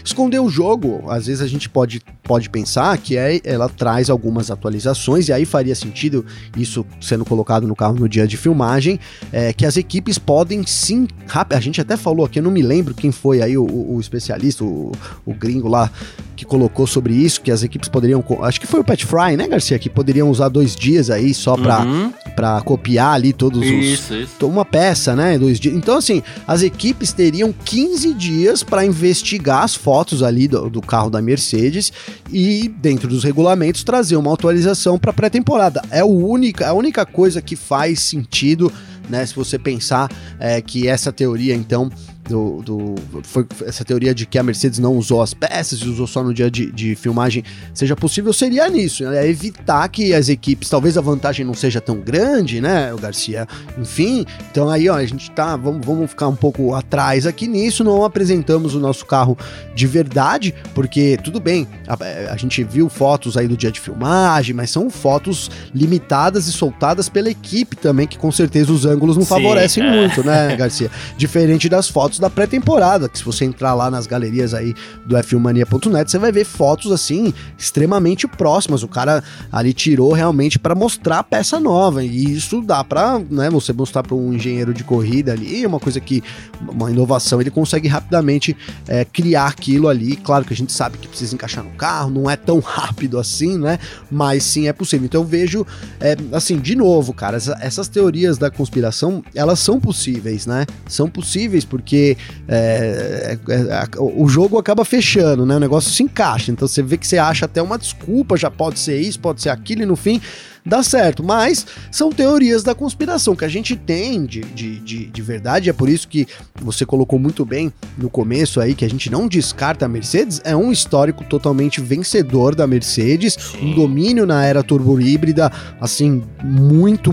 esconder 0.04 0.40
o 0.40 0.50
jogo. 0.50 1.04
Às 1.10 1.28
vezes 1.28 1.42
a 1.42 1.48
gente 1.48 1.70
pode, 1.70 2.02
pode 2.24 2.50
pensar 2.50 2.98
que 2.98 3.18
é, 3.18 3.40
ela 3.44 3.70
traz 3.70 4.10
algumas 4.10 4.52
atualizações 4.52 5.30
e 5.30 5.34
aí 5.34 5.46
faria 5.46 5.76
sentido 5.78 6.26
isso 6.56 6.86
sendo 7.00 7.26
colocado 7.26 7.68
no 7.68 7.76
carro 7.76 7.96
no 7.96 8.08
dia 8.08 8.28
de 8.28 8.38
filmagem, 8.38 9.00
é, 9.32 9.54
que 9.54 9.66
as 9.66 9.78
equipes 9.78 10.18
podem 10.18 10.66
sim, 10.66 11.08
a 11.50 11.60
gente 11.60 11.80
até 11.80 11.96
falou 11.96 12.26
aqui, 12.26 12.40
eu 12.40 12.44
não 12.44 12.52
me 12.52 12.62
lembro 12.62 12.94
quem 12.94 13.12
foi 13.12 13.42
aí 13.42 13.58
o, 13.58 13.66
o 13.66 14.00
especialista, 14.00 14.64
o, 14.64 14.92
o 15.26 15.34
gringo 15.34 15.68
lá 15.68 15.92
que 16.38 16.46
colocou 16.46 16.86
sobre 16.86 17.16
isso, 17.16 17.42
que 17.42 17.50
as 17.50 17.64
equipes 17.64 17.90
poderiam, 17.90 18.24
acho 18.44 18.62
que 18.62 18.68
foi 18.68 18.80
o 18.80 18.84
Pat 18.84 19.04
Fry, 19.04 19.36
né, 19.36 19.48
Garcia, 19.48 19.80
que 19.80 19.90
poderiam 19.90 20.30
usar 20.30 20.50
dois 20.50 20.76
dias 20.76 21.10
aí 21.10 21.34
só 21.34 21.58
para 21.58 21.82
uhum. 21.82 22.14
Pra 22.36 22.62
copiar 22.62 23.16
ali 23.16 23.34
todos 23.34 23.66
isso, 23.66 24.14
os... 24.14 24.20
Isso. 24.22 24.48
Uma 24.48 24.64
peça, 24.64 25.16
né, 25.16 25.40
dois 25.40 25.60
dias. 25.60 25.76
Então, 25.76 25.98
assim, 25.98 26.22
as 26.46 26.62
equipes 26.62 27.12
teriam 27.12 27.52
15 27.52 28.14
dias 28.14 28.62
para 28.62 28.86
investigar 28.86 29.64
as 29.64 29.74
fotos 29.74 30.22
ali 30.22 30.48
do, 30.48 30.70
do 30.70 30.80
carro 30.80 31.10
da 31.10 31.20
Mercedes 31.20 31.92
e, 32.32 32.72
dentro 32.80 33.08
dos 33.08 33.24
regulamentos, 33.24 33.84
trazer 33.84 34.16
uma 34.16 34.32
atualização 34.32 35.00
para 35.00 35.12
pré-temporada. 35.12 35.82
É 35.90 36.04
o 36.04 36.08
única, 36.08 36.68
a 36.68 36.74
única 36.74 37.04
coisa 37.08 37.42
que 37.42 37.56
faz 37.56 38.02
sentido, 38.02 38.72
né, 39.10 39.26
se 39.26 39.34
você 39.34 39.58
pensar 39.58 40.12
é, 40.40 40.62
que 40.62 40.88
essa 40.88 41.12
teoria, 41.12 41.56
então, 41.56 41.90
do, 42.28 42.62
do 42.62 42.96
foi 43.24 43.46
essa 43.66 43.84
teoria 43.84 44.14
de 44.14 44.26
que 44.26 44.38
a 44.38 44.44
Mercedes 44.44 44.80
não 44.80 44.96
usou 44.96 45.22
as 45.22 45.34
peças 45.34 45.80
e 45.80 45.88
usou 45.88 46.08
só 46.08 46.24
no 46.24 46.34
dia 46.34 46.50
de, 46.52 46.72
de 46.72 46.96
filmagem 46.96 47.44
seja 47.74 47.96
possível 47.96 48.34
seria 48.34 48.70
nisso, 48.70 49.04
né? 49.04 49.26
É 49.26 49.30
evitar 49.30 49.88
que 49.90 50.14
as 50.14 50.30
equipes, 50.30 50.70
talvez 50.70 50.98
a 50.98 51.02
vantagem 51.02 51.46
não 51.46 51.54
seja 51.54 51.82
tão 51.82 52.00
grande, 52.00 52.62
né, 52.62 52.94
o 52.94 52.98
Garcia, 52.98 53.48
enfim, 53.78 54.26
então 54.52 54.70
aí 54.70 54.90
ó, 54.90 54.96
a 54.96 55.06
gente 55.06 55.32
tá, 55.32 55.56
vamos, 55.56 55.86
vamos 55.86 56.10
ficar 56.10 56.28
um 56.28 56.36
pouco 56.36 56.74
atrás 56.74 57.26
aqui 57.26 57.48
nisso, 57.48 57.84
não 57.84 58.04
apresentamos 58.04 58.76
o 58.76 58.80
nosso 58.80 59.06
carro 59.06 59.38
de 59.76 59.88
verdade, 59.88 60.54
porque 60.74 61.18
tudo 61.24 61.40
bem, 61.40 61.68
a, 61.88 62.34
a 62.34 62.38
gente 62.38 62.64
viu 62.64 62.90
fotos 62.90 63.38
aí 63.38 63.48
do 63.48 63.58
dia 63.58 63.72
de 63.72 63.80
filmagem, 63.80 64.56
mas 64.56 64.70
são 64.70 64.90
fotos 64.90 65.50
limitadas 65.74 66.48
e 66.48 66.52
soltadas 66.52 67.10
pela 67.10 67.30
equipe 67.30 67.76
também, 67.76 68.08
que 68.08 68.18
com 68.18 68.32
certeza 68.32 68.72
os 68.72 68.86
ângulos 68.86 69.16
não 69.16 69.24
Sim, 69.24 69.30
favorecem 69.30 69.84
é. 69.84 69.90
muito, 69.90 70.24
né, 70.24 70.56
Garcia? 70.56 70.92
Diferente 71.18 71.70
das 71.70 71.88
fotos 71.88 72.17
fotos 72.18 72.20
da 72.20 72.30
pré-temporada, 72.30 73.08
que 73.08 73.18
se 73.18 73.24
você 73.24 73.46
entrar 73.46 73.74
lá 73.74 73.90
nas 73.90 74.08
galerias 74.08 74.54
aí 74.54 74.74
do 75.06 75.16
f1mania.net, 75.16 76.10
você 76.10 76.18
vai 76.18 76.32
ver 76.32 76.44
fotos 76.44 76.92
assim 76.92 77.34
extremamente 77.58 78.28
próximas. 78.28 78.84
O 78.84 78.88
cara 78.88 79.24
ali 79.52 79.74
tirou 79.74 80.12
realmente 80.12 80.60
para 80.60 80.76
mostrar 80.76 81.20
a 81.20 81.24
peça 81.24 81.60
nova 81.60 82.04
e 82.04 82.34
isso 82.34 82.62
dá 82.62 82.84
para, 82.84 83.20
né, 83.20 83.50
você 83.50 83.72
mostrar 83.72 84.04
para 84.04 84.16
um 84.16 84.34
engenheiro 84.34 84.74
de 84.74 84.84
corrida 84.84 85.32
ali, 85.32 85.66
uma 85.66 85.80
coisa 85.80 86.00
que 86.00 86.24
uma 86.62 86.92
inovação, 86.92 87.40
ele 87.40 87.52
consegue 87.52 87.88
rapidamente 87.88 88.56
é, 88.88 89.06
criar 89.06 89.48
aquilo 89.48 89.88
ali. 89.88 90.16
Claro 90.16 90.46
que 90.46 90.54
a 90.54 90.58
gente 90.58 90.74
sabe 90.74 90.98
que 90.98 91.08
precisa 91.08 91.36
encaixar 91.36 91.64
no 91.64 91.72
carro, 91.72 92.10
não 92.10 92.30
é 92.30 92.36
tão 92.36 92.60
rápido 92.64 93.20
assim, 93.20 93.58
né? 93.58 93.80
Mas 94.10 94.44
sim 94.44 94.68
é 94.68 94.74
possível. 94.74 95.06
Então 95.06 95.22
eu 95.22 95.28
vejo, 95.28 95.66
é, 96.00 96.16
assim, 96.32 96.58
de 96.58 96.76
novo, 96.76 97.14
cara, 97.14 97.38
essa, 97.38 97.58
essas 97.62 97.88
teorias 97.88 98.38
da 98.38 98.50
conspiração, 98.50 99.24
elas 99.36 99.60
são 99.60 99.80
possíveis, 99.80 100.46
né? 100.46 100.66
São 100.88 101.10
possíveis 101.10 101.66
porque 101.66 102.07
é, 102.48 103.38
é, 103.50 103.54
é 103.54 103.88
o 104.00 104.28
jogo 104.28 104.58
acaba 104.58 104.86
fechando, 104.86 105.46
né? 105.46 105.56
O 105.56 105.60
negócio 105.60 105.92
se 105.92 106.04
encaixa. 106.04 106.52
Então 106.52 106.68
você 106.68 106.84
vê 106.84 106.98
que 106.98 107.08
você 107.08 107.18
acha 107.18 107.46
até 107.46 107.62
uma 107.62 107.78
desculpa, 107.78 108.38
já 108.38 108.52
pode 108.52 108.80
ser 108.80 109.00
isso, 109.00 109.20
pode 109.20 109.42
ser 109.42 109.50
aquilo, 109.50 109.82
e 109.82 109.86
no 109.86 109.96
fim 109.96 110.22
dá 110.68 110.84
certo. 110.84 111.24
Mas 111.24 111.66
são 111.92 112.12
teorias 112.12 112.64
da 112.64 112.76
conspiração 112.76 113.36
que 113.36 113.46
a 113.46 113.48
gente 113.48 113.76
tem 113.76 114.26
de, 114.26 114.42
de, 114.42 114.80
de, 114.80 115.06
de, 115.06 115.22
verdade. 115.22 115.70
É 115.70 115.74
por 115.74 115.90
isso 115.90 116.08
que 116.08 116.28
você 116.62 116.86
colocou 116.86 117.18
muito 117.18 117.46
bem 117.46 117.72
no 117.98 118.10
começo 118.10 118.60
aí 118.60 118.76
que 118.76 118.86
a 118.86 118.90
gente 118.90 119.10
não 119.10 119.28
descarta 119.28 119.86
a 119.86 119.90
Mercedes. 119.90 120.42
É 120.44 120.56
um 120.56 120.72
histórico 120.72 121.24
totalmente 121.24 121.82
vencedor 121.82 122.56
da 122.56 122.68
Mercedes, 122.68 123.38
Sim. 123.40 123.72
um 123.72 123.76
domínio 123.76 124.26
na 124.26 124.46
era 124.46 124.64
turbo 124.64 125.00
híbrida, 125.00 125.52
assim, 125.80 126.24
muito 126.44 127.12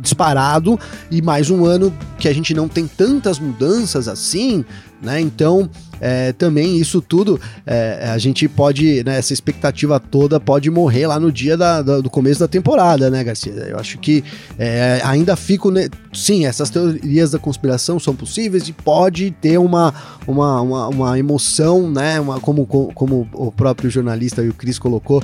disparado. 0.00 0.78
E 1.10 1.20
mais 1.20 1.50
um 1.50 1.64
ano 1.64 1.94
que 2.18 2.28
a 2.28 2.32
gente 2.32 2.54
não 2.54 2.68
tem 2.68 2.86
tantas 2.86 3.38
mudanças 3.38 4.08
assim 4.08 4.64
né? 5.00 5.20
Então, 5.20 5.68
é, 6.00 6.32
também 6.32 6.76
isso 6.76 7.00
tudo, 7.00 7.40
é, 7.66 8.08
a 8.10 8.18
gente 8.18 8.48
pode, 8.48 9.02
né, 9.04 9.18
essa 9.18 9.32
expectativa 9.32 9.98
toda 9.98 10.38
pode 10.38 10.70
morrer 10.70 11.06
lá 11.06 11.18
no 11.18 11.30
dia 11.32 11.56
da, 11.56 11.82
da, 11.82 12.00
do 12.00 12.10
começo 12.10 12.40
da 12.40 12.48
temporada, 12.48 13.10
né, 13.10 13.22
Garcia? 13.24 13.52
Eu 13.52 13.78
acho 13.78 13.98
que 13.98 14.24
é, 14.58 15.00
ainda 15.04 15.36
fico. 15.36 15.70
Né, 15.70 15.88
sim, 16.12 16.46
essas 16.46 16.70
teorias 16.70 17.30
da 17.30 17.38
conspiração 17.38 17.98
são 17.98 18.14
possíveis 18.14 18.68
e 18.68 18.72
pode 18.72 19.30
ter 19.30 19.58
uma, 19.58 19.92
uma, 20.26 20.60
uma, 20.60 20.88
uma 20.88 21.18
emoção, 21.18 21.90
né? 21.90 22.20
Uma, 22.20 22.40
como, 22.40 22.66
como 22.66 23.28
o 23.32 23.52
próprio 23.52 23.90
jornalista 23.90 24.42
e 24.42 24.48
o 24.48 24.54
Cris 24.54 24.78
colocou, 24.78 25.22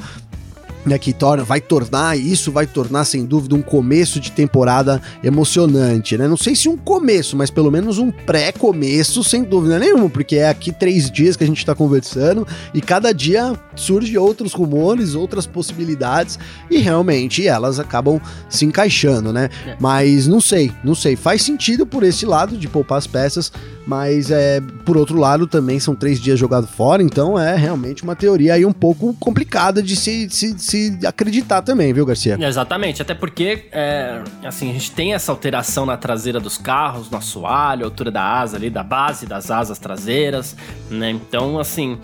né, 0.84 0.98
que 0.98 1.12
torna, 1.12 1.44
vai 1.44 1.60
tornar, 1.60 2.16
isso 2.18 2.52
vai 2.52 2.66
tornar 2.66 3.04
sem 3.04 3.24
dúvida 3.24 3.54
um 3.54 3.62
começo 3.62 4.20
de 4.20 4.30
temporada 4.30 5.00
emocionante, 5.22 6.16
né? 6.16 6.28
Não 6.28 6.36
sei 6.36 6.54
se 6.54 6.68
um 6.68 6.76
começo, 6.76 7.36
mas 7.36 7.50
pelo 7.50 7.70
menos 7.70 7.98
um 7.98 8.10
pré-começo, 8.10 9.24
sem 9.24 9.42
dúvida 9.42 9.78
nenhuma, 9.78 10.08
porque 10.08 10.36
é 10.36 10.48
aqui 10.48 10.72
três 10.72 11.10
dias 11.10 11.36
que 11.36 11.44
a 11.44 11.46
gente 11.46 11.58
está 11.58 11.74
conversando 11.74 12.46
e 12.72 12.80
cada 12.80 13.12
dia 13.12 13.54
surge 13.74 14.16
outros 14.18 14.52
rumores, 14.52 15.14
outras 15.14 15.46
possibilidades 15.46 16.38
e 16.70 16.78
realmente 16.78 17.46
elas 17.46 17.78
acabam 17.78 18.20
se 18.48 18.64
encaixando, 18.64 19.32
né? 19.32 19.48
É. 19.66 19.76
Mas 19.80 20.26
não 20.26 20.40
sei, 20.40 20.72
não 20.82 20.94
sei, 20.94 21.16
faz 21.16 21.42
sentido 21.42 21.86
por 21.86 22.02
esse 22.02 22.26
lado 22.26 22.56
de 22.56 22.68
poupar 22.68 22.98
as 22.98 23.06
peças, 23.06 23.52
mas 23.86 24.30
é 24.30 24.60
por 24.84 24.96
outro 24.96 25.18
lado 25.18 25.46
também 25.46 25.78
são 25.78 25.94
três 25.94 26.20
dias 26.20 26.38
jogado 26.38 26.66
fora, 26.66 27.02
então 27.02 27.38
é 27.38 27.54
realmente 27.56 28.02
uma 28.02 28.16
teoria 28.16 28.54
aí 28.54 28.64
um 28.64 28.72
pouco 28.72 29.14
complicada 29.14 29.82
de 29.82 29.94
se, 29.96 30.28
se, 30.30 30.58
se 30.58 30.98
acreditar 31.06 31.62
também, 31.62 31.92
viu, 31.92 32.06
Garcia? 32.06 32.36
Exatamente, 32.40 33.02
até 33.02 33.14
porque 33.14 33.66
é, 33.72 34.22
assim, 34.44 34.70
a 34.70 34.72
gente 34.72 34.92
tem 34.92 35.14
essa 35.14 35.30
alteração 35.30 35.84
na 35.86 35.96
traseira 35.96 36.40
dos 36.40 36.56
carros, 36.56 37.10
no 37.10 37.18
assoalho, 37.18 37.84
altura 37.84 38.10
da 38.10 38.22
asa 38.22 38.56
ali, 38.56 38.70
da 38.70 38.82
base 38.82 39.26
das 39.26 39.50
asas 39.50 39.78
traseiras, 39.78 40.56
né? 40.90 41.10
Então, 41.10 41.58
assim, 41.58 41.98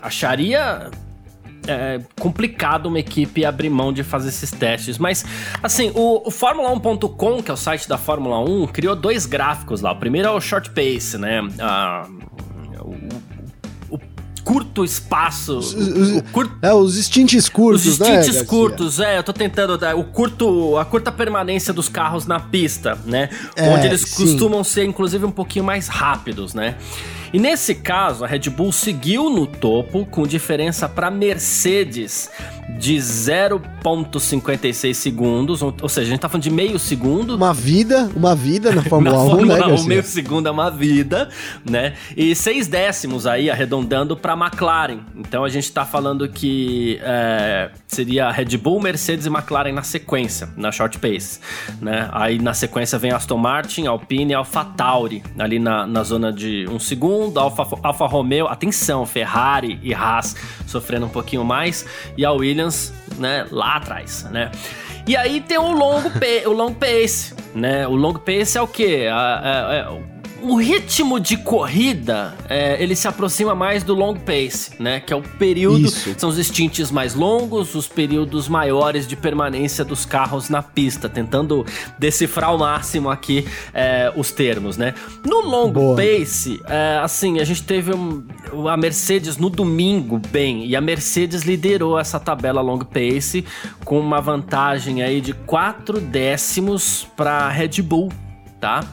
acharia 0.00 0.90
é, 1.66 2.00
complicado 2.18 2.86
uma 2.86 2.98
equipe 2.98 3.44
abrir 3.44 3.70
mão 3.70 3.92
de 3.92 4.02
fazer 4.02 4.28
esses 4.28 4.50
testes. 4.50 4.98
Mas, 4.98 5.24
assim, 5.62 5.90
o, 5.94 6.28
o 6.28 6.30
Fórmula1.com, 6.30 7.42
que 7.42 7.50
é 7.50 7.54
o 7.54 7.56
site 7.56 7.88
da 7.88 7.98
Fórmula 7.98 8.38
1, 8.40 8.66
criou 8.68 8.96
dois 8.96 9.26
gráficos 9.26 9.80
lá. 9.80 9.92
O 9.92 9.96
primeiro 9.96 10.28
é 10.28 10.30
o 10.30 10.40
short 10.40 10.70
pace, 10.70 11.18
né? 11.18 11.40
Ah, 11.60 12.06
o, 12.80 12.96
curto 14.44 14.84
espaço. 14.84 15.58
Os, 15.58 15.72
o, 15.72 16.22
curto, 16.24 16.54
é, 16.62 16.74
os 16.74 16.96
stints 16.96 17.48
curtos, 17.48 17.86
Os 17.86 17.98
né, 17.98 18.22
stints 18.22 18.40
né, 18.40 18.44
curtos, 18.44 19.00
é. 19.00 19.18
Eu 19.18 19.22
tô 19.22 19.32
tentando. 19.32 19.78
O 19.96 20.04
curto, 20.04 20.76
a 20.76 20.84
curta 20.84 21.12
permanência 21.12 21.72
dos 21.72 21.88
carros 21.88 22.26
na 22.26 22.40
pista, 22.40 22.98
né? 23.06 23.28
É, 23.56 23.68
Onde 23.68 23.86
eles 23.86 24.02
sim. 24.02 24.24
costumam 24.24 24.64
ser, 24.64 24.84
inclusive, 24.84 25.24
um 25.24 25.30
pouquinho 25.30 25.64
mais 25.64 25.88
rápidos, 25.88 26.54
né? 26.54 26.76
E 27.32 27.38
nesse 27.38 27.74
caso, 27.74 28.24
a 28.24 28.26
Red 28.26 28.50
Bull 28.50 28.72
seguiu 28.72 29.30
no 29.30 29.46
topo 29.46 30.04
com 30.04 30.26
diferença 30.26 30.86
para 30.86 31.10
Mercedes 31.10 32.30
de 32.78 32.96
0,56 32.96 34.94
segundos, 34.94 35.62
ou, 35.62 35.88
seja, 35.88 36.06
a 36.06 36.10
gente 36.10 36.20
tá 36.20 36.28
falando 36.28 36.42
de 36.42 36.50
meio 36.50 36.78
segundo. 36.78 37.36
Uma 37.36 37.52
vida, 37.52 38.10
uma 38.14 38.34
vida 38.34 38.72
na 38.72 38.82
Fórmula 38.88 39.16
na 39.16 39.22
1, 39.22 39.28
Fórmula 39.28 39.58
né, 39.58 39.66
1, 39.74 39.84
meio 39.84 40.02
segundo 40.02 40.48
é 40.48 40.50
uma 40.50 40.70
vida, 40.70 41.28
né? 41.68 41.92
E 42.16 42.34
seis 42.34 42.66
décimos 42.66 43.26
aí, 43.26 43.50
arredondando 43.50 44.16
para 44.16 44.32
McLaren. 44.34 45.00
Então 45.16 45.44
a 45.44 45.48
gente 45.48 45.70
tá 45.70 45.84
falando 45.84 46.28
que 46.28 46.98
é, 47.02 47.70
seria 47.86 48.30
Red 48.30 48.56
Bull, 48.56 48.80
Mercedes 48.80 49.26
e 49.26 49.28
McLaren 49.28 49.72
na 49.72 49.82
sequência, 49.82 50.48
na 50.56 50.72
short 50.72 50.98
pace, 50.98 51.40
né? 51.80 52.08
Aí 52.12 52.38
na 52.38 52.54
sequência 52.54 52.98
vem 52.98 53.12
Aston 53.12 53.36
Martin, 53.36 53.86
Alpine 53.86 54.32
e 54.32 54.34
AlphaTauri, 54.34 55.22
ali 55.38 55.58
na, 55.58 55.86
na 55.86 56.02
zona 56.02 56.32
de 56.32 56.66
um 56.70 56.78
segundo 56.78 57.02
segundo, 57.02 57.40
Alfa, 57.40 57.66
Alfa 57.82 58.06
Romeo, 58.06 58.46
atenção, 58.46 59.04
Ferrari 59.04 59.78
e 59.82 59.92
Haas 59.92 60.36
sofrendo 60.66 61.06
um 61.06 61.08
pouquinho 61.08 61.44
mais, 61.44 61.84
e 62.16 62.24
a 62.24 62.30
Williams, 62.32 62.51
né, 63.18 63.46
lá 63.50 63.76
atrás, 63.76 64.24
né? 64.30 64.50
E 65.06 65.16
aí 65.16 65.40
tem 65.40 65.58
o 65.58 65.72
longo, 65.72 66.08
o 66.46 66.52
long 66.52 66.72
pace, 66.72 67.34
né? 67.54 67.86
O 67.86 67.94
long 67.94 68.14
pace 68.14 68.56
é 68.56 68.62
o 68.62 68.68
quê? 68.68 69.06
É, 69.06 69.78
é, 69.78 70.11
o 70.42 70.56
ritmo 70.56 71.20
de 71.20 71.36
corrida, 71.36 72.34
é, 72.48 72.82
ele 72.82 72.96
se 72.96 73.06
aproxima 73.06 73.54
mais 73.54 73.84
do 73.84 73.94
long 73.94 74.14
pace, 74.14 74.72
né? 74.78 75.00
Que 75.00 75.12
é 75.12 75.16
o 75.16 75.22
período, 75.22 75.86
Isso. 75.86 76.14
são 76.18 76.28
os 76.28 76.36
stints 76.36 76.90
mais 76.90 77.14
longos, 77.14 77.74
os 77.74 77.86
períodos 77.86 78.48
maiores 78.48 79.06
de 79.06 79.14
permanência 79.14 79.84
dos 79.84 80.04
carros 80.04 80.48
na 80.48 80.62
pista, 80.62 81.08
tentando 81.08 81.64
decifrar 81.98 82.50
ao 82.50 82.58
máximo 82.58 83.08
aqui 83.08 83.46
é, 83.72 84.12
os 84.16 84.32
termos, 84.32 84.76
né? 84.76 84.94
No 85.24 85.40
long 85.40 85.70
Boa. 85.70 85.96
pace, 85.96 86.60
é, 86.66 86.98
assim, 87.02 87.38
a 87.38 87.44
gente 87.44 87.62
teve 87.62 87.94
um, 87.94 88.24
a 88.68 88.76
Mercedes 88.76 89.36
no 89.36 89.48
domingo 89.48 90.20
bem, 90.30 90.66
e 90.66 90.74
a 90.74 90.80
Mercedes 90.80 91.42
liderou 91.42 91.98
essa 91.98 92.18
tabela 92.18 92.60
long 92.60 92.80
pace 92.80 93.44
com 93.84 93.98
uma 93.98 94.20
vantagem 94.20 95.02
aí 95.02 95.20
de 95.20 95.32
4 95.32 96.00
décimos 96.00 97.06
para 97.16 97.48
Red 97.48 97.80
Bull, 97.82 98.10
tá? 98.62 98.84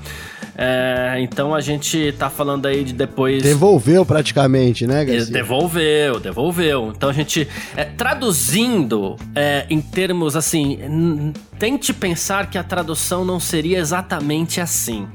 É, 0.57 1.17
então 1.19 1.53
a 1.53 1.61
gente 1.61 2.11
tá 2.17 2.29
falando 2.29 2.65
aí 2.65 2.83
de 2.83 2.91
depois. 2.91 3.43
Devolveu 3.43 4.03
praticamente, 4.03 4.87
né, 4.87 5.05
Garcia? 5.05 5.31
Devolveu, 5.31 6.19
devolveu. 6.19 6.91
Então 6.93 7.07
a 7.07 7.13
gente. 7.13 7.47
É, 7.77 7.85
traduzindo 7.85 9.15
é, 9.35 9.67
em 9.69 9.79
termos 9.79 10.35
assim. 10.35 11.33
Tente 11.57 11.93
pensar 11.93 12.49
que 12.49 12.57
a 12.57 12.63
tradução 12.63 13.23
não 13.23 13.39
seria 13.39 13.77
exatamente 13.77 14.59
assim. 14.59 15.07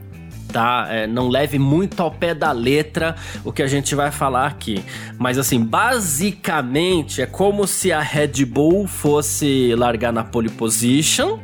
Tá? 0.50 0.87
É, 0.88 1.06
não 1.08 1.28
leve 1.28 1.58
muito 1.58 2.00
ao 2.00 2.12
pé 2.12 2.32
da 2.32 2.52
letra 2.52 3.16
o 3.44 3.52
que 3.52 3.61
a 3.61 3.66
gente 3.66 3.92
vai 3.96 4.12
falar 4.12 4.46
aqui. 4.46 4.84
Mas 5.18 5.37
assim, 5.37 5.58
basicamente 5.58 7.20
é 7.20 7.26
como 7.26 7.66
se 7.66 7.92
a 7.92 8.00
Red 8.00 8.44
Bull 8.44 8.87
fosse 8.87 9.75
largar 9.75 10.12
na 10.12 10.23
pole 10.23 10.49
position 10.49 11.40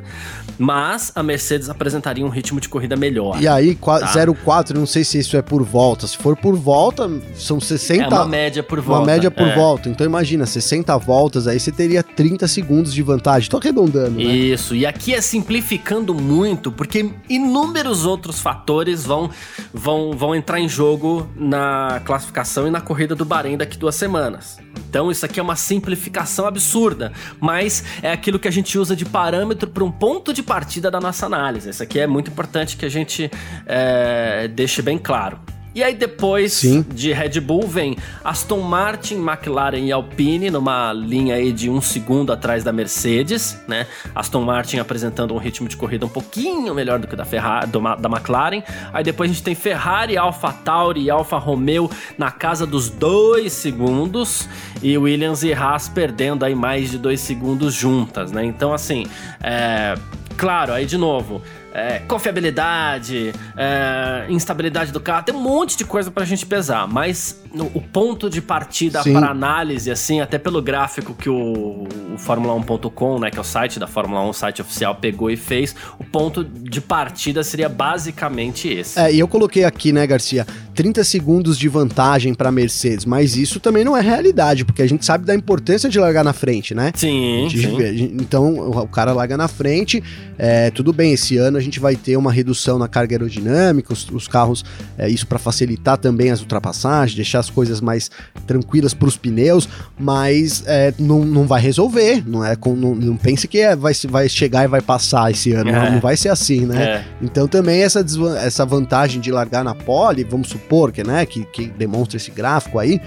mas 0.61 1.11
a 1.15 1.23
Mercedes 1.23 1.71
apresentaria 1.71 2.23
um 2.23 2.29
ritmo 2.29 2.61
de 2.61 2.69
corrida 2.69 2.95
melhor. 2.95 3.41
E 3.41 3.49
aí, 3.49 3.75
tá? 3.75 4.13
0,4, 4.13 4.75
não 4.75 4.85
sei 4.85 5.03
se 5.03 5.19
isso 5.19 5.35
é 5.35 5.41
por 5.41 5.63
volta. 5.63 6.07
Se 6.07 6.19
for 6.19 6.37
por 6.37 6.55
volta, 6.55 7.11
são 7.35 7.59
60. 7.59 8.05
É 8.05 8.09
uma 8.09 8.27
média 8.27 8.63
por 8.63 8.79
volta. 8.79 9.01
Uma 9.01 9.07
média 9.07 9.31
por 9.31 9.49
é. 9.49 9.55
volta. 9.55 9.89
Então 9.89 10.07
imagina, 10.07 10.45
60 10.45 10.95
voltas, 10.99 11.47
aí 11.47 11.59
você 11.59 11.73
teria 11.73 12.03
30 12.03 12.47
segundos 12.47 12.93
de 12.93 13.03
vantagem. 13.03 13.49
Tô 13.49 13.57
arredondando, 13.57 14.11
né? 14.11 14.23
Isso. 14.23 14.75
E 14.75 14.85
aqui 14.85 15.15
é 15.15 15.23
simplificando 15.23 16.15
muito, 16.15 16.71
porque 16.71 17.11
inúmeros 17.27 18.05
outros 18.05 18.39
fatores 18.39 19.03
vão, 19.03 19.31
vão, 19.73 20.13
vão 20.13 20.35
entrar 20.35 20.61
em 20.61 20.69
jogo 20.69 21.27
na 21.35 22.03
classificação 22.05 22.69
e 22.69 22.71
na 22.71 22.83
corrida 22.83 23.15
do 23.15 23.25
Bahrein 23.25 23.57
daqui 23.57 23.79
duas 23.79 23.95
semanas. 23.95 24.59
Então 24.91 25.11
isso 25.11 25.25
aqui 25.25 25.39
é 25.39 25.43
uma 25.43 25.55
simplificação 25.57 26.47
absurda, 26.47 27.13
mas 27.41 27.85
é 28.03 28.11
aquilo 28.11 28.39
que 28.39 28.49
a 28.49 28.51
gente 28.51 28.77
usa 28.77 28.97
de 28.97 29.05
parâmetro 29.05 29.71
para 29.71 29.85
um 29.85 29.91
ponto 29.91 30.33
de 30.33 30.43
partida 30.51 30.91
da 30.91 30.99
nossa 30.99 31.27
análise. 31.27 31.71
Isso 31.71 31.81
aqui 31.81 32.01
é 32.01 32.09
muito 32.09 32.29
importante 32.29 32.77
que 32.77 32.85
a 32.85 32.89
gente 32.89 33.31
é, 33.67 34.49
deixe 34.49 34.83
bem 34.83 34.99
claro. 34.99 35.39
E 35.73 35.85
aí 35.85 35.95
depois 35.95 36.55
Sim. 36.55 36.85
de 36.93 37.13
Red 37.13 37.39
Bull 37.39 37.69
vem 37.69 37.97
Aston 38.25 38.59
Martin, 38.59 39.19
McLaren 39.25 39.79
e 39.79 39.93
Alpine 39.93 40.51
numa 40.51 40.93
linha 40.93 41.37
aí 41.37 41.53
de 41.53 41.71
um 41.71 41.81
segundo 41.81 42.33
atrás 42.33 42.65
da 42.65 42.73
Mercedes, 42.73 43.57
né? 43.69 43.87
Aston 44.13 44.43
Martin 44.43 44.79
apresentando 44.79 45.33
um 45.33 45.39
ritmo 45.39 45.69
de 45.69 45.77
corrida 45.77 46.05
um 46.05 46.09
pouquinho 46.09 46.75
melhor 46.75 46.99
do 46.99 47.07
que 47.07 47.15
o 47.15 47.17
da 47.17 47.25
Ferrari, 47.25 47.69
do, 47.69 47.79
da 47.79 48.09
McLaren. 48.09 48.65
Aí 48.93 49.05
depois 49.05 49.31
a 49.31 49.33
gente 49.33 49.45
tem 49.45 49.55
Ferrari, 49.55 50.17
Alfa 50.17 50.53
Tauri 50.53 51.03
e 51.03 51.11
Alfa 51.11 51.39
Romeo 51.39 51.89
na 52.19 52.33
casa 52.33 52.67
dos 52.67 52.91
dois 52.91 53.53
segundos 53.53 54.49
e 54.83 54.99
Williams 54.99 55.45
e 55.45 55.53
Haas 55.53 55.89
perdendo 55.89 56.45
aí 56.45 56.57
mais 56.57 56.91
de 56.91 56.99
dois 56.99 57.21
segundos 57.21 57.73
juntas, 57.73 58.33
né? 58.33 58.45
Então 58.45 58.75
assim, 58.75 59.07
é... 59.41 59.95
claro, 60.41 60.73
aí 60.73 60.87
de 60.87 60.97
novo 60.97 61.43
é, 61.73 62.01
confiabilidade, 62.01 63.33
é, 63.57 64.27
instabilidade 64.29 64.93
do 64.93 65.01
carro, 65.01 65.25
tem 65.25 65.35
um 65.35 65.41
monte 65.41 65.77
de 65.77 65.85
coisa 65.85 66.11
pra 66.11 66.25
gente 66.25 66.45
pesar, 66.45 66.87
mas 66.89 67.41
no, 67.55 67.67
o 67.67 67.81
ponto 67.81 68.29
de 68.29 68.43
partida 68.43 69.03
para 69.03 69.29
análise, 69.29 69.91
assim, 69.91 70.21
até 70.21 70.39
pelo 70.39 70.61
gráfico 70.61 71.15
que 71.15 71.29
o, 71.29 71.85
o 71.85 72.17
Fórmula1.com, 72.17 73.21
né, 73.21 73.31
que 73.31 73.39
é 73.39 73.41
o 73.41 73.45
site 73.45 73.79
da 73.79 73.87
Fórmula 73.87 74.21
1, 74.23 74.29
o 74.29 74.33
site 74.33 74.61
oficial, 74.61 74.97
pegou 74.97 75.31
e 75.31 75.37
fez, 75.37 75.75
o 75.99 76.05
ponto 76.05 76.43
de 76.43 76.81
partida 76.81 77.43
seria 77.45 77.69
basicamente 77.69 78.69
esse. 78.69 78.99
É, 78.99 79.13
e 79.13 79.19
eu 79.19 79.29
coloquei 79.29 79.65
aqui, 79.65 79.93
né, 79.93 80.07
Garcia, 80.07 80.47
30 80.81 81.05
segundos 81.05 81.59
de 81.59 81.69
vantagem 81.69 82.33
para 82.33 82.51
Mercedes, 82.51 83.05
mas 83.05 83.37
isso 83.37 83.61
também 83.61 83.85
não 83.85 83.95
é 83.95 84.01
realidade, 84.01 84.65
porque 84.65 84.81
a 84.81 84.87
gente 84.87 85.05
sabe 85.05 85.27
da 85.27 85.35
importância 85.35 85.91
de 85.91 85.99
largar 85.99 86.25
na 86.25 86.33
frente, 86.33 86.75
né? 86.75 86.91
Sim, 86.95 87.49
sim. 87.51 88.15
Então, 88.19 88.71
o 88.71 88.89
cara 88.89 89.13
larga 89.13 89.37
na 89.37 89.47
frente, 89.47 90.03
é, 90.39 90.71
tudo 90.71 90.91
bem, 90.91 91.13
esse 91.13 91.37
ano 91.37 91.59
a 91.59 91.61
gente 91.61 91.79
vai 91.79 91.95
ter 91.97 92.17
uma 92.17 92.33
redução 92.33 92.79
na 92.79 92.89
carga 92.89 93.15
aerodinâmica, 93.15 93.93
os, 93.93 94.09
os 94.11 94.27
carros, 94.27 94.65
é, 94.97 95.07
isso 95.07 95.27
para 95.27 95.39
facilitar 95.39 95.99
também 95.99 96.31
as 96.31 96.41
ultrapassagens, 96.41 97.15
deixar 97.15 97.41
as 97.41 97.51
coisas 97.51 97.83
mais 97.83 98.11
tranquilas 98.47 98.95
para 98.95 99.07
os 99.07 99.19
pneus, 99.19 99.69
mas 99.99 100.65
é, 100.67 100.95
não, 100.99 101.27
não 101.27 101.47
vai 101.47 101.61
resolver, 101.61 102.27
não 102.27 102.43
é 102.43 102.57
com, 102.57 102.75
não, 102.75 102.95
não 102.95 103.19
pense 103.19 103.47
que 103.47 103.59
é, 103.59 103.77
vai, 103.77 103.93
vai 104.09 104.31
chegar 104.31 104.65
e 104.65 104.67
vai 104.67 104.81
passar 104.81 105.31
esse 105.31 105.53
ano, 105.53 105.69
é. 105.69 105.73
não, 105.75 105.93
não, 105.93 106.01
vai 106.01 106.17
ser 106.17 106.31
assim, 106.31 106.65
né? 106.65 106.83
É. 106.83 107.05
Então 107.21 107.47
também 107.47 107.83
essa, 107.83 108.03
essa 108.43 108.65
vantagem 108.65 109.21
de 109.21 109.31
largar 109.31 109.63
na 109.63 109.75
pole, 109.75 110.25
vamos 110.25 110.49
supor 110.49 110.70
que, 110.93 111.03
né, 111.03 111.27
que, 111.27 111.45
que 111.45 111.67
demonstra 111.67 112.17
esse 112.17 112.31
gráfico 112.31 112.79
aí, 112.79 113.01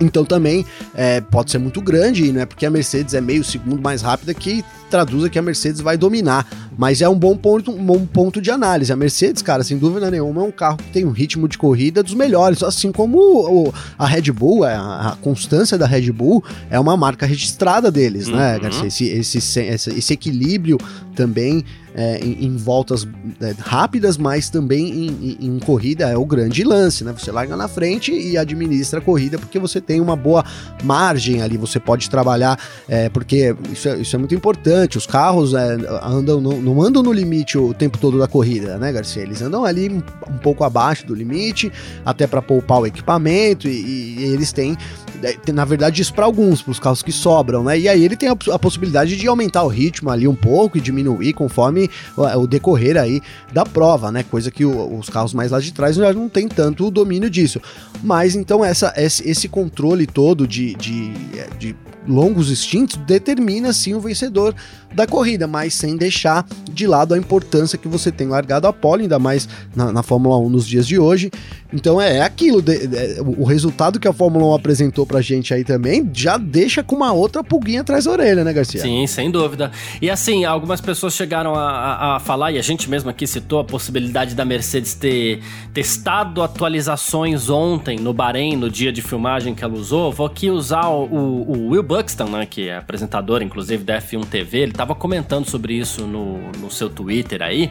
então 0.00 0.24
também 0.24 0.64
é, 0.94 1.20
pode 1.20 1.50
ser 1.50 1.58
muito 1.58 1.80
grande, 1.80 2.32
não 2.32 2.40
é 2.40 2.46
porque 2.46 2.64
a 2.64 2.70
Mercedes 2.70 3.12
é 3.14 3.20
meio 3.20 3.44
segundo 3.44 3.82
mais 3.82 4.00
rápida 4.00 4.32
que 4.32 4.64
traduza 4.90 5.30
que 5.30 5.38
a 5.38 5.42
Mercedes 5.42 5.80
vai 5.80 5.96
dominar. 5.96 6.46
Mas 6.76 7.00
é 7.00 7.08
um 7.08 7.18
bom 7.18 7.36
ponto, 7.36 7.70
um 7.70 7.84
bom 7.84 8.06
ponto 8.06 8.40
de 8.40 8.50
análise. 8.50 8.92
A 8.92 8.96
Mercedes, 8.96 9.42
cara, 9.42 9.62
sem 9.62 9.78
dúvida 9.78 10.10
nenhuma, 10.10 10.42
é 10.42 10.44
um 10.44 10.50
carro 10.50 10.78
que 10.78 10.90
tem 10.90 11.04
um 11.04 11.10
ritmo 11.10 11.46
de 11.46 11.56
corrida 11.56 12.02
dos 12.02 12.14
melhores. 12.14 12.62
Assim 12.62 12.90
como 12.90 13.18
o, 13.18 13.74
a 13.98 14.06
Red 14.06 14.32
Bull, 14.32 14.64
a, 14.64 15.10
a, 15.10 15.16
constância 15.16 15.78
da 15.78 15.86
Red 15.86 16.10
Bull 16.12 16.42
é 16.70 16.80
uma 16.80 16.96
marca 16.96 17.26
registrada 17.26 17.90
deles, 17.90 18.28
né, 18.28 18.32
uhum. 18.32 18.38
né, 18.38 18.58
Garcia? 18.58 18.86
Esse, 18.86 19.08
esse, 19.08 19.60
esse, 19.60 19.90
esse 19.90 20.12
equilíbrio 20.12 20.78
também 21.14 21.64
é, 21.94 22.18
em, 22.18 22.46
em, 22.46 22.56
voltas 22.56 23.06
é, 23.40 23.54
rápidas, 23.58 24.16
mas 24.16 24.48
também 24.48 24.90
em, 24.90 25.36
em, 25.40 25.46
em, 25.46 25.58
corrida 25.58 26.08
é 26.08 26.16
o 26.16 26.24
grande 26.24 26.62
lance, 26.62 27.04
né? 27.04 27.12
Você 27.16 27.32
larga 27.32 27.56
na 27.56 27.68
frente 27.68 28.12
e 28.12 28.38
administra 28.38 29.00
a 29.00 29.02
corrida 29.02 29.38
porque 29.38 29.58
você 29.58 29.80
tem 29.80 30.00
uma 30.00 30.14
boa 30.14 30.44
margem 30.84 31.42
ali, 31.42 31.56
você 31.56 31.80
pode 31.80 32.08
trabalhar, 32.08 32.58
é, 32.88 33.08
porque 33.08 33.54
isso 33.72 33.88
é, 33.88 33.98
isso 33.98 34.14
é 34.14 34.18
muito 34.18 34.34
importante. 34.34 34.79
Os 34.96 35.06
carros 35.06 35.54
é, 35.54 35.76
andam 36.02 36.40
no, 36.40 36.60
não 36.60 36.82
andam 36.82 37.02
no 37.02 37.12
limite 37.12 37.58
o 37.58 37.72
tempo 37.74 37.98
todo 37.98 38.18
da 38.18 38.26
corrida, 38.26 38.78
né, 38.78 38.92
Garcia? 38.92 39.22
Eles 39.22 39.42
andam 39.42 39.64
ali 39.64 39.88
um, 39.88 40.38
pouco 40.38 40.64
abaixo 40.64 41.06
do 41.06 41.14
limite, 41.14 41.72
até 42.04 42.26
para 42.26 42.42
poupar 42.42 42.80
o 42.80 42.86
equipamento, 42.86 43.68
e, 43.68 44.18
e 44.18 44.24
eles 44.24 44.52
têm 44.52 44.76
é, 45.22 45.52
na 45.52 45.64
verdade, 45.64 46.00
isso 46.00 46.14
para 46.14 46.24
alguns, 46.24 46.62
para 46.62 46.70
os 46.70 46.80
carros 46.80 47.02
que 47.02 47.12
sobram, 47.12 47.62
né? 47.62 47.78
E 47.78 47.88
aí 47.88 48.02
ele 48.04 48.16
tem 48.16 48.28
a, 48.28 48.36
a, 48.52 48.58
possibilidade 48.58 49.16
de 49.16 49.26
aumentar 49.26 49.62
o 49.62 49.68
ritmo 49.68 50.10
ali 50.10 50.26
um 50.26 50.34
pouco 50.34 50.78
e 50.78 50.80
diminuir 50.80 51.32
conforme 51.34 51.90
o, 52.16 52.22
o 52.22 52.46
decorrer 52.46 52.96
aí 52.96 53.20
da 53.52 53.64
prova, 53.64 54.10
né? 54.10 54.22
Coisa 54.22 54.50
que 54.50 54.64
o, 54.64 54.98
os 54.98 55.08
carros 55.08 55.34
mais 55.34 55.50
lá 55.50 55.60
de 55.60 55.72
trás 55.72 55.96
já 55.96 56.12
não 56.12 56.28
tem 56.28 56.48
tanto 56.48 56.86
o 56.86 56.90
domínio 56.90 57.28
disso. 57.28 57.60
Mas 58.02 58.34
então 58.34 58.64
essa, 58.64 58.92
esse, 58.96 59.28
esse 59.28 59.48
controle 59.48 60.06
todo 60.06 60.46
de, 60.46 60.74
de, 60.74 61.12
de 61.58 61.76
longos 62.10 62.50
instintos 62.50 62.96
determina 62.96 63.72
sim 63.72 63.94
o 63.94 64.00
vencedor 64.00 64.54
da 64.94 65.06
corrida, 65.06 65.46
mas 65.46 65.74
sem 65.74 65.96
deixar 65.96 66.44
de 66.70 66.86
lado 66.86 67.14
a 67.14 67.18
importância 67.18 67.78
que 67.78 67.88
você 67.88 68.10
tem 68.10 68.26
largado 68.26 68.66
a 68.66 68.72
pole, 68.72 69.02
ainda 69.02 69.18
mais 69.18 69.48
na, 69.74 69.92
na 69.92 70.02
Fórmula 70.02 70.36
1 70.38 70.48
nos 70.48 70.66
dias 70.66 70.86
de 70.86 70.98
hoje. 70.98 71.30
Então 71.72 72.00
é, 72.00 72.18
é 72.18 72.22
aquilo, 72.22 72.60
de, 72.60 72.86
de, 72.86 73.20
o 73.20 73.44
resultado 73.44 74.00
que 74.00 74.08
a 74.08 74.12
Fórmula 74.12 74.46
1 74.46 74.54
apresentou 74.54 75.06
pra 75.06 75.20
gente 75.20 75.54
aí 75.54 75.62
também 75.62 76.10
já 76.12 76.36
deixa 76.36 76.82
com 76.82 76.96
uma 76.96 77.12
outra 77.12 77.44
pulguinha 77.44 77.82
atrás 77.82 78.04
da 78.04 78.10
orelha, 78.10 78.42
né, 78.42 78.52
Garcia? 78.52 78.80
Sim, 78.80 79.06
sem 79.06 79.30
dúvida. 79.30 79.70
E 80.02 80.10
assim, 80.10 80.44
algumas 80.44 80.80
pessoas 80.80 81.14
chegaram 81.14 81.54
a, 81.54 81.70
a, 81.70 82.16
a 82.16 82.20
falar, 82.20 82.50
e 82.50 82.58
a 82.58 82.62
gente 82.62 82.90
mesmo 82.90 83.08
aqui 83.08 83.26
citou 83.26 83.60
a 83.60 83.64
possibilidade 83.64 84.34
da 84.34 84.44
Mercedes 84.44 84.94
ter 84.94 85.40
testado 85.72 86.42
atualizações 86.42 87.48
ontem 87.48 87.98
no 87.98 88.12
Bahrein, 88.12 88.56
no 88.56 88.68
dia 88.68 88.92
de 88.92 89.00
filmagem 89.00 89.54
que 89.54 89.62
ela 89.62 89.74
usou. 89.74 90.10
Vou 90.10 90.26
aqui 90.26 90.50
usar 90.50 90.88
o, 90.88 91.04
o, 91.04 91.50
o 91.50 91.68
Will 91.68 91.84
Buxton, 92.00 92.30
né, 92.30 92.46
que 92.46 92.68
é 92.68 92.78
apresentador, 92.78 93.42
inclusive, 93.42 93.84
da 93.84 94.00
F1 94.00 94.24
TV, 94.26 94.60
ele 94.60 94.72
estava 94.72 94.94
comentando 94.94 95.46
sobre 95.46 95.74
isso 95.74 96.06
no, 96.06 96.50
no 96.52 96.70
seu 96.70 96.88
Twitter 96.88 97.42
aí. 97.42 97.70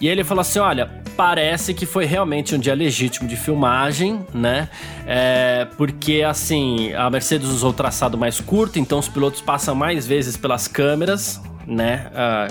E 0.00 0.08
ele 0.08 0.22
falou 0.24 0.42
assim: 0.42 0.58
olha, 0.58 0.90
parece 1.16 1.72
que 1.72 1.86
foi 1.86 2.04
realmente 2.04 2.54
um 2.54 2.58
dia 2.58 2.74
legítimo 2.74 3.28
de 3.28 3.36
filmagem, 3.36 4.24
né? 4.34 4.68
É, 5.06 5.66
porque 5.76 6.22
assim, 6.22 6.92
a 6.92 7.08
Mercedes 7.08 7.48
usou 7.48 7.70
o 7.70 7.72
traçado 7.72 8.18
mais 8.18 8.40
curto, 8.40 8.78
então 8.78 8.98
os 8.98 9.08
pilotos 9.08 9.40
passam 9.40 9.74
mais 9.74 10.06
vezes 10.06 10.36
pelas 10.36 10.68
câmeras, 10.68 11.40
né? 11.66 12.10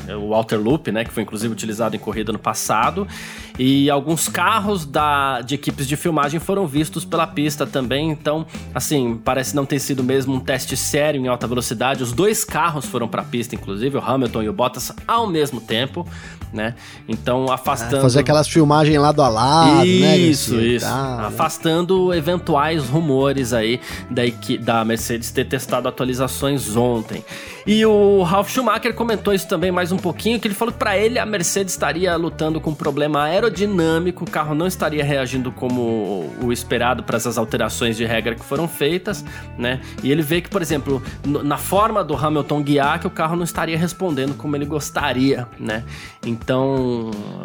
Uh, 0.09 0.17
o 0.17 0.33
Outer 0.33 0.59
Loop, 0.59 0.91
né? 0.91 1.05
Que 1.05 1.11
foi 1.11 1.23
inclusive 1.23 1.51
utilizado 1.51 1.95
em 1.95 1.99
corrida 1.99 2.31
no 2.33 2.39
passado. 2.39 3.07
E 3.57 3.89
alguns 3.89 4.27
carros 4.27 4.85
da, 4.85 5.39
de 5.41 5.55
equipes 5.55 5.87
de 5.87 5.95
filmagem 5.95 6.39
foram 6.39 6.67
vistos 6.67 7.05
pela 7.05 7.25
pista 7.25 7.65
também. 7.65 8.11
Então, 8.11 8.45
assim, 8.73 9.19
parece 9.23 9.55
não 9.55 9.65
ter 9.65 9.79
sido 9.79 10.03
mesmo 10.03 10.35
um 10.35 10.39
teste 10.39 10.75
sério 10.75 11.21
em 11.21 11.27
alta 11.27 11.47
velocidade. 11.47 12.03
Os 12.03 12.11
dois 12.11 12.43
carros 12.43 12.85
foram 12.85 13.07
para 13.07 13.21
a 13.21 13.25
pista, 13.25 13.55
inclusive, 13.55 13.97
o 13.97 14.01
Hamilton 14.01 14.43
e 14.43 14.49
o 14.49 14.53
Bottas, 14.53 14.91
ao 15.07 15.25
mesmo 15.25 15.61
tempo, 15.61 16.05
né? 16.55 16.74
Então, 17.07 17.51
afastando. 17.51 17.97
É, 17.97 18.01
fazer 18.01 18.19
aquelas 18.21 18.47
filmagens 18.47 18.97
lado 18.97 19.21
a 19.21 19.27
lado, 19.27 19.85
isso, 19.85 20.01
né? 20.01 20.17
Isso, 20.17 20.62
isso. 20.62 20.85
Tá, 20.85 21.27
afastando 21.27 22.09
né? 22.09 22.17
eventuais 22.17 22.88
rumores 22.88 23.51
aí 23.51 23.79
da, 24.09 24.24
da 24.62 24.85
Mercedes 24.85 25.29
ter 25.31 25.45
testado 25.45 25.88
atualizações 25.88 26.75
ontem. 26.75 27.24
E 27.67 27.85
o 27.85 28.21
Ralf 28.24 28.50
Schumacher 28.51 28.93
comentou 28.93 29.33
isso 29.33 29.47
também 29.47 29.71
mais 29.71 29.91
um 29.91 29.97
pouquinho, 29.97 30.39
que 30.39 30.47
ele 30.47 30.53
falou 30.53 30.71
que 30.71 30.77
para 30.77 30.97
ele 30.97 31.17
a 31.17 31.25
Mercedes 31.25 31.73
estaria 31.73 32.15
lutando 32.15 32.62
com 32.62 32.69
um 32.69 32.75
problema 32.75 33.23
aerodinâmico, 33.23 34.23
o 34.23 34.30
carro 34.30 34.53
não 34.53 34.67
estaria 34.67 35.03
reagindo 35.03 35.51
como 35.51 36.32
o 36.41 36.53
esperado 36.53 37.03
para 37.03 37.17
essas 37.17 37.38
alterações 37.38 37.97
de 37.97 38.06
regra 38.06 38.36
que 38.36 38.45
foram 38.45 38.67
feitas, 38.67 39.25
né? 39.58 39.82
E 40.03 40.12
ele 40.12 40.21
vê 40.21 40.41
que, 40.41 40.49
por 40.49 40.62
exemplo, 40.62 41.01
na 41.25 41.58
forma 41.58 42.03
do 42.03 42.15
Hamilton 42.15 42.62
guiar, 42.62 42.99
que 42.99 43.08
o 43.08 43.10
carro 43.10 43.36
não 43.36 43.43
estaria 43.43 43.77
respondendo 43.77 44.36
como 44.36 44.56
ele 44.56 44.65
gostaria, 44.65 45.47
né? 45.60 45.84
Então, 46.23 46.44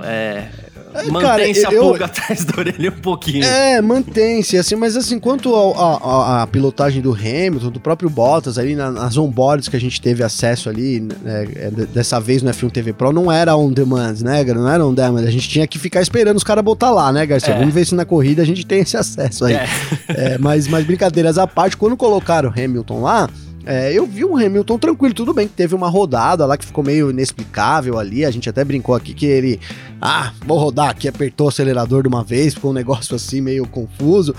é, 0.03 0.49
é, 0.95 1.05
mantém-se 1.11 1.65
a 1.65 1.71
pulga 1.71 2.07
atrás 2.07 2.45
da 2.45 2.59
orelha 2.59 2.91
um 2.91 3.01
pouquinho. 3.01 3.45
É, 3.45 3.81
mantém-se, 3.81 4.57
assim, 4.57 4.75
mas 4.75 4.97
assim, 4.97 5.19
quanto 5.19 5.55
à 5.55 6.47
pilotagem 6.51 7.01
do 7.01 7.13
Hamilton, 7.13 7.71
do 7.71 7.81
próprio 7.81 8.11
Bottas 8.11 8.59
ali 8.59 8.75
na, 8.75 8.91
nas 8.91 9.17
onboards 9.17 9.69
que 9.69 9.77
a 9.77 9.81
gente 9.81 10.01
teve 10.01 10.23
acesso 10.23 10.69
ali, 10.69 11.01
né, 11.01 11.49
é, 11.55 11.71
dessa 11.71 12.21
vez 12.21 12.43
no 12.43 12.51
F1 12.51 12.71
TV 12.71 12.93
Pro, 12.93 13.13
não 13.13 13.31
era 13.31 13.57
on 13.57 13.71
demand, 13.71 14.17
né, 14.23 14.43
não 14.45 14.69
era 14.69 14.85
on 14.85 14.93
demand, 14.93 15.23
a 15.23 15.31
gente 15.31 15.49
tinha 15.49 15.67
que 15.67 15.79
ficar 15.79 16.03
esperando 16.03 16.37
os 16.37 16.45
caras 16.45 16.65
botar 16.65 16.91
lá, 16.91 17.13
né, 17.13 17.25
Garcia? 17.25 17.55
É. 17.55 17.59
Vamos 17.59 17.73
ver 17.73 17.87
se 17.87 17.95
na 17.95 18.05
corrida 18.05 18.43
a 18.43 18.47
gente 18.47 18.67
tem 18.67 18.81
esse 18.81 18.97
acesso 18.97 19.45
aí. 19.45 19.55
É. 19.55 19.69
é 20.09 20.39
mas, 20.39 20.67
mas 20.67 20.85
brincadeiras 20.85 21.39
à 21.39 21.47
parte, 21.47 21.77
quando 21.77 21.97
colocaram 21.97 22.51
o 22.51 22.53
Hamilton 22.53 23.03
lá, 23.03 23.29
é, 23.67 23.93
eu 23.93 24.07
vi 24.07 24.25
o 24.25 24.37
Hamilton 24.37 24.79
tranquilo, 24.79 25.15
tudo 25.15 25.35
bem 25.35 25.47
que 25.47 25.55
teve 25.55 25.75
uma 25.75 25.89
rodada 25.89 26.47
lá 26.47 26.57
que 26.57 26.65
ficou 26.65 26.83
meio 26.83 27.11
inexplicável 27.11 27.99
ali. 27.99 28.25
A 28.25 28.31
gente 28.31 28.49
até 28.49 28.65
brincou 28.65 28.95
aqui 28.95 29.13
que 29.13 29.27
ele, 29.27 29.61
ah, 30.01 30.33
vou 30.47 30.59
rodar 30.59 30.91
aqui, 30.91 31.07
apertou 31.07 31.47
o 31.47 31.49
acelerador 31.51 32.03
de 32.03 32.09
uma 32.09 32.25
vez, 32.25 32.55
ficou 32.55 32.71
um 32.71 32.75
negócio 32.75 33.15
assim 33.15 33.41
meio 33.41 33.67
confuso 33.67 34.35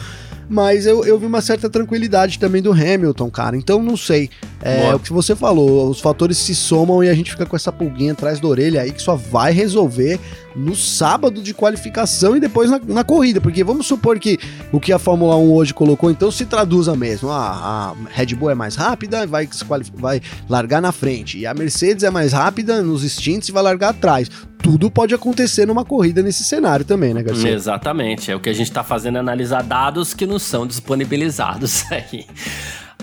mas 0.51 0.85
eu, 0.85 1.05
eu 1.05 1.17
vi 1.17 1.25
uma 1.25 1.39
certa 1.39 1.69
tranquilidade 1.69 2.37
também 2.37 2.61
do 2.61 2.73
Hamilton, 2.73 3.31
cara. 3.31 3.55
Então 3.55 3.81
não 3.81 3.95
sei. 3.95 4.29
É 4.61 4.93
o 4.93 4.99
que 4.99 5.13
você 5.13 5.33
falou, 5.33 5.89
os 5.89 6.01
fatores 6.01 6.37
se 6.37 6.53
somam 6.53 7.01
e 7.01 7.09
a 7.09 7.13
gente 7.13 7.31
fica 7.31 7.45
com 7.45 7.55
essa 7.55 7.71
pulguinha 7.71 8.11
atrás 8.11 8.39
da 8.39 8.47
orelha 8.47 8.81
aí 8.81 8.91
que 8.91 9.01
só 9.01 9.15
vai 9.15 9.53
resolver 9.53 10.19
no 10.53 10.75
sábado 10.75 11.41
de 11.41 11.53
qualificação 11.53 12.35
e 12.35 12.39
depois 12.39 12.69
na, 12.69 12.79
na 12.85 13.03
corrida. 13.03 13.39
Porque 13.39 13.63
vamos 13.63 13.87
supor 13.87 14.19
que 14.19 14.37
o 14.73 14.79
que 14.79 14.91
a 14.91 14.99
Fórmula 14.99 15.37
1 15.37 15.53
hoje 15.53 15.73
colocou, 15.73 16.11
então 16.11 16.29
se 16.29 16.45
traduza 16.45 16.95
mesmo. 16.97 17.29
Ah, 17.29 17.95
a 17.95 18.09
Red 18.09 18.35
Bull 18.35 18.49
é 18.49 18.55
mais 18.55 18.75
rápida, 18.75 19.25
vai, 19.25 19.47
vai 19.93 20.21
largar 20.49 20.81
na 20.81 20.91
frente. 20.91 21.39
E 21.39 21.45
a 21.45 21.53
Mercedes 21.53 22.03
é 22.03 22.09
mais 22.09 22.33
rápida 22.33 22.81
nos 22.81 23.05
instintos 23.05 23.47
e 23.47 23.51
vai 23.53 23.63
largar 23.63 23.89
atrás 23.89 24.29
tudo 24.61 24.89
pode 24.91 25.13
acontecer 25.13 25.65
numa 25.65 25.83
corrida 25.83 26.21
nesse 26.21 26.43
cenário 26.43 26.85
também, 26.85 27.13
né, 27.13 27.23
Garcia? 27.23 27.51
Exatamente. 27.51 28.31
É 28.31 28.35
o 28.35 28.39
que 28.39 28.49
a 28.49 28.53
gente 28.53 28.67
está 28.69 28.83
fazendo 28.83 29.17
é 29.17 29.19
analisar 29.19 29.63
dados 29.63 30.13
que 30.13 30.25
não 30.25 30.39
são 30.39 30.65
disponibilizados 30.67 31.83
aí. 31.91 32.25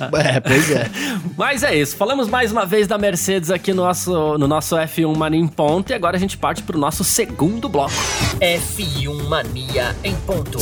É, 0.00 0.40
pois 0.40 0.70
é. 0.70 0.88
Mas 1.36 1.62
é 1.62 1.76
isso. 1.76 1.96
Falamos 1.96 2.28
mais 2.28 2.52
uma 2.52 2.64
vez 2.64 2.86
da 2.86 2.96
Mercedes 2.96 3.50
aqui 3.50 3.72
no 3.72 3.82
nosso, 3.82 4.38
no 4.38 4.46
nosso 4.46 4.76
F1 4.76 5.16
Mania 5.16 5.40
em 5.40 5.48
Ponto 5.48 5.90
e 5.90 5.94
agora 5.94 6.16
a 6.16 6.20
gente 6.20 6.36
parte 6.36 6.62
para 6.62 6.76
o 6.76 6.80
nosso 6.80 7.02
segundo 7.02 7.68
bloco. 7.68 7.92
F1 8.40 9.28
Mania 9.28 9.96
em 10.04 10.14
Ponto. 10.14 10.58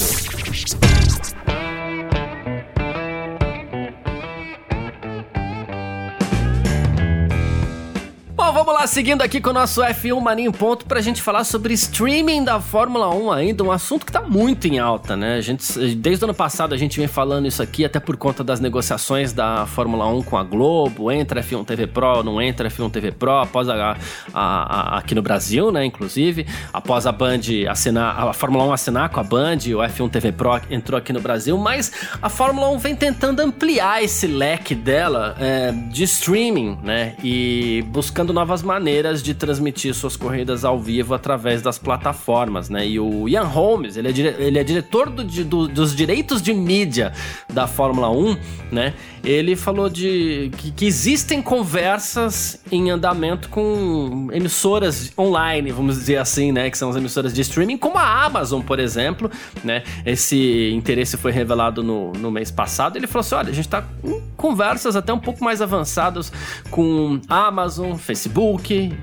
Vamos 8.57 8.73
lá, 8.73 8.87
seguindo 8.87 9.21
aqui 9.21 9.39
com 9.39 9.51
o 9.51 9.53
nosso 9.53 9.83
F1 9.83 10.19
Mania 10.19 10.47
em 10.47 10.51
Ponto 10.51 10.87
pra 10.87 11.03
gente 11.03 11.21
falar 11.21 11.45
sobre 11.45 11.75
streaming 11.75 12.43
da 12.43 12.59
Fórmula 12.59 13.15
1 13.15 13.31
ainda, 13.31 13.63
um 13.63 13.71
assunto 13.71 14.07
que 14.07 14.11
tá 14.11 14.23
muito 14.23 14.67
em 14.67 14.79
alta, 14.79 15.15
né? 15.15 15.35
A 15.35 15.43
gente, 15.43 15.95
desde 15.95 16.25
o 16.25 16.27
ano 16.27 16.33
passado 16.33 16.75
a 16.75 16.79
gente 16.79 16.99
vem 16.99 17.07
falando 17.07 17.47
isso 17.47 17.63
aqui, 17.63 17.85
até 17.85 18.01
por 18.01 18.17
conta 18.17 18.43
das 18.43 18.59
negociações 18.59 19.35
da 19.35 19.67
Fórmula 19.67 20.07
1 20.07 20.23
com 20.23 20.39
a 20.39 20.43
Globo, 20.43 21.13
entra 21.13 21.43
F1 21.43 21.67
TV 21.67 21.87
Pro, 21.87 22.23
não 22.23 22.41
entra 22.41 22.71
F1 22.71 22.91
TV 22.91 23.13
Pro, 23.13 23.33
após 23.33 23.69
a, 23.69 23.95
a, 24.33 24.95
a, 24.95 24.99
aqui 25.01 25.15
no 25.15 25.21
Brasil, 25.21 25.71
né, 25.71 25.85
inclusive, 25.85 26.47
após 26.73 27.07
a 27.07 27.13
Band 27.13 27.41
assinar, 27.69 28.29
a 28.29 28.33
Fórmula 28.33 28.65
1 28.65 28.73
assinar 28.73 29.11
com 29.11 29.21
a 29.21 29.25
Band, 29.25 29.59
o 29.67 29.85
F1 29.85 30.11
TV 30.11 30.33
Pro 30.33 30.59
entrou 30.71 30.97
aqui 30.97 31.13
no 31.13 31.21
Brasil, 31.21 31.59
mas 31.59 31.93
a 32.23 32.31
Fórmula 32.31 32.71
1 32.71 32.79
vem 32.79 32.97
tentando 32.97 33.41
ampliar 33.41 34.03
esse 34.03 34.27
leque 34.27 34.75
dela 34.75 35.37
é, 35.39 35.73
de 35.91 36.05
streaming, 36.05 36.79
né, 36.83 37.17
e 37.23 37.85
buscando 37.89 38.33
novas 38.33 38.46
novas 38.47 38.63
maneiras 38.63 39.25
de 39.25 39.35
transmitir 39.35 39.93
suas 39.93 40.17
corridas 40.17 40.65
ao 40.65 40.79
vivo 40.79 41.15
através 41.15 41.61
das 41.63 41.81
plataformas, 41.81 42.71
né? 42.71 42.87
E 42.87 43.01
o 43.01 43.29
Ian 43.29 43.43
Holmes, 43.43 43.97
ele 43.97 44.09
é, 44.09 44.13
dire... 44.13 44.37
ele 44.39 44.57
é 44.57 44.63
diretor 44.63 45.11
do, 45.11 45.25
do, 45.25 45.67
dos 45.67 45.97
direitos 45.97 46.41
de 46.41 46.55
mídia 46.55 47.13
da 47.53 47.67
Fórmula 47.67 48.09
1, 48.09 48.37
né? 48.71 48.95
Ele 49.25 49.57
falou 49.57 49.89
de 49.89 50.53
que, 50.59 50.71
que 50.71 50.87
existem 50.87 51.43
conversas 51.43 52.61
em 52.71 52.91
andamento 52.91 53.49
com 53.49 54.29
emissoras 54.33 55.13
online, 55.19 55.73
vamos 55.73 55.97
dizer 55.97 56.19
assim, 56.19 56.53
né? 56.53 56.71
Que 56.71 56.79
são 56.79 56.89
as 56.89 56.95
emissoras 56.95 57.35
de 57.35 57.41
streaming, 57.41 57.77
como 57.77 57.99
a 57.99 58.25
Amazon, 58.25 58.63
por 58.63 58.79
exemplo, 58.79 59.29
né? 59.65 59.83
Esse 60.05 60.71
interesse 60.73 61.17
foi 61.17 61.33
revelado 61.33 61.83
no, 61.83 62.13
no 62.13 62.31
mês 62.31 62.53
passado. 62.53 62.97
Ele 62.97 63.09
falou 63.09 63.23
assim: 63.23 63.35
olha, 63.35 63.51
a 63.51 63.55
gente 63.55 63.69
tá 63.69 63.83
com 63.83 64.23
conversas 64.37 64.95
até 64.95 65.13
um 65.13 65.19
pouco 65.19 65.43
mais 65.43 65.61
avançadas 65.61 66.33
com 66.71 67.21
Amazon, 67.29 67.97
Facebook, 67.97 68.36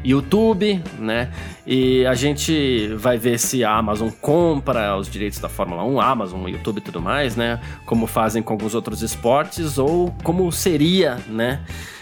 YouTube, 0.04 0.84
né? 1.00 1.32
E 1.66 2.06
a 2.06 2.14
gente 2.14 2.88
vai 2.98 3.18
ver 3.18 3.40
se 3.40 3.64
a 3.64 3.76
Amazon 3.76 4.10
compra 4.22 4.96
os 4.98 5.10
direitos 5.10 5.40
da 5.40 5.50
Fórmula 5.50 5.84
1, 5.84 6.02
Amazon, 6.02 6.48
YouTube 6.48 6.78
e 6.78 6.82
tudo 6.82 7.02
mais, 7.02 7.36
né? 7.36 7.60
Como 7.86 8.06
fazem 8.06 8.44
com 8.44 8.54
alguns 8.54 8.76
outros 8.76 9.02
esportes, 9.02 9.78
ou 9.78 10.14
como 10.24 10.52
seria, 10.52 11.18
né? 11.28 11.62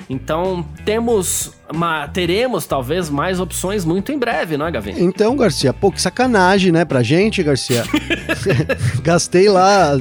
Então 0.09 0.65
temos, 0.83 1.53
uma, 1.73 2.07
teremos 2.07 2.65
talvez 2.65 3.09
mais 3.09 3.39
opções 3.39 3.85
muito 3.85 4.11
em 4.11 4.17
breve, 4.17 4.57
não 4.57 4.67
é, 4.67 4.71
Gavin? 4.71 4.93
Então, 4.97 5.35
Garcia, 5.37 5.71
pô, 5.71 5.91
que 5.91 6.01
sacanagem, 6.01 6.71
né, 6.71 6.83
pra 6.83 7.01
gente, 7.01 7.41
Garcia. 7.41 7.83
Gastei 9.01 9.47
lá 9.47 9.95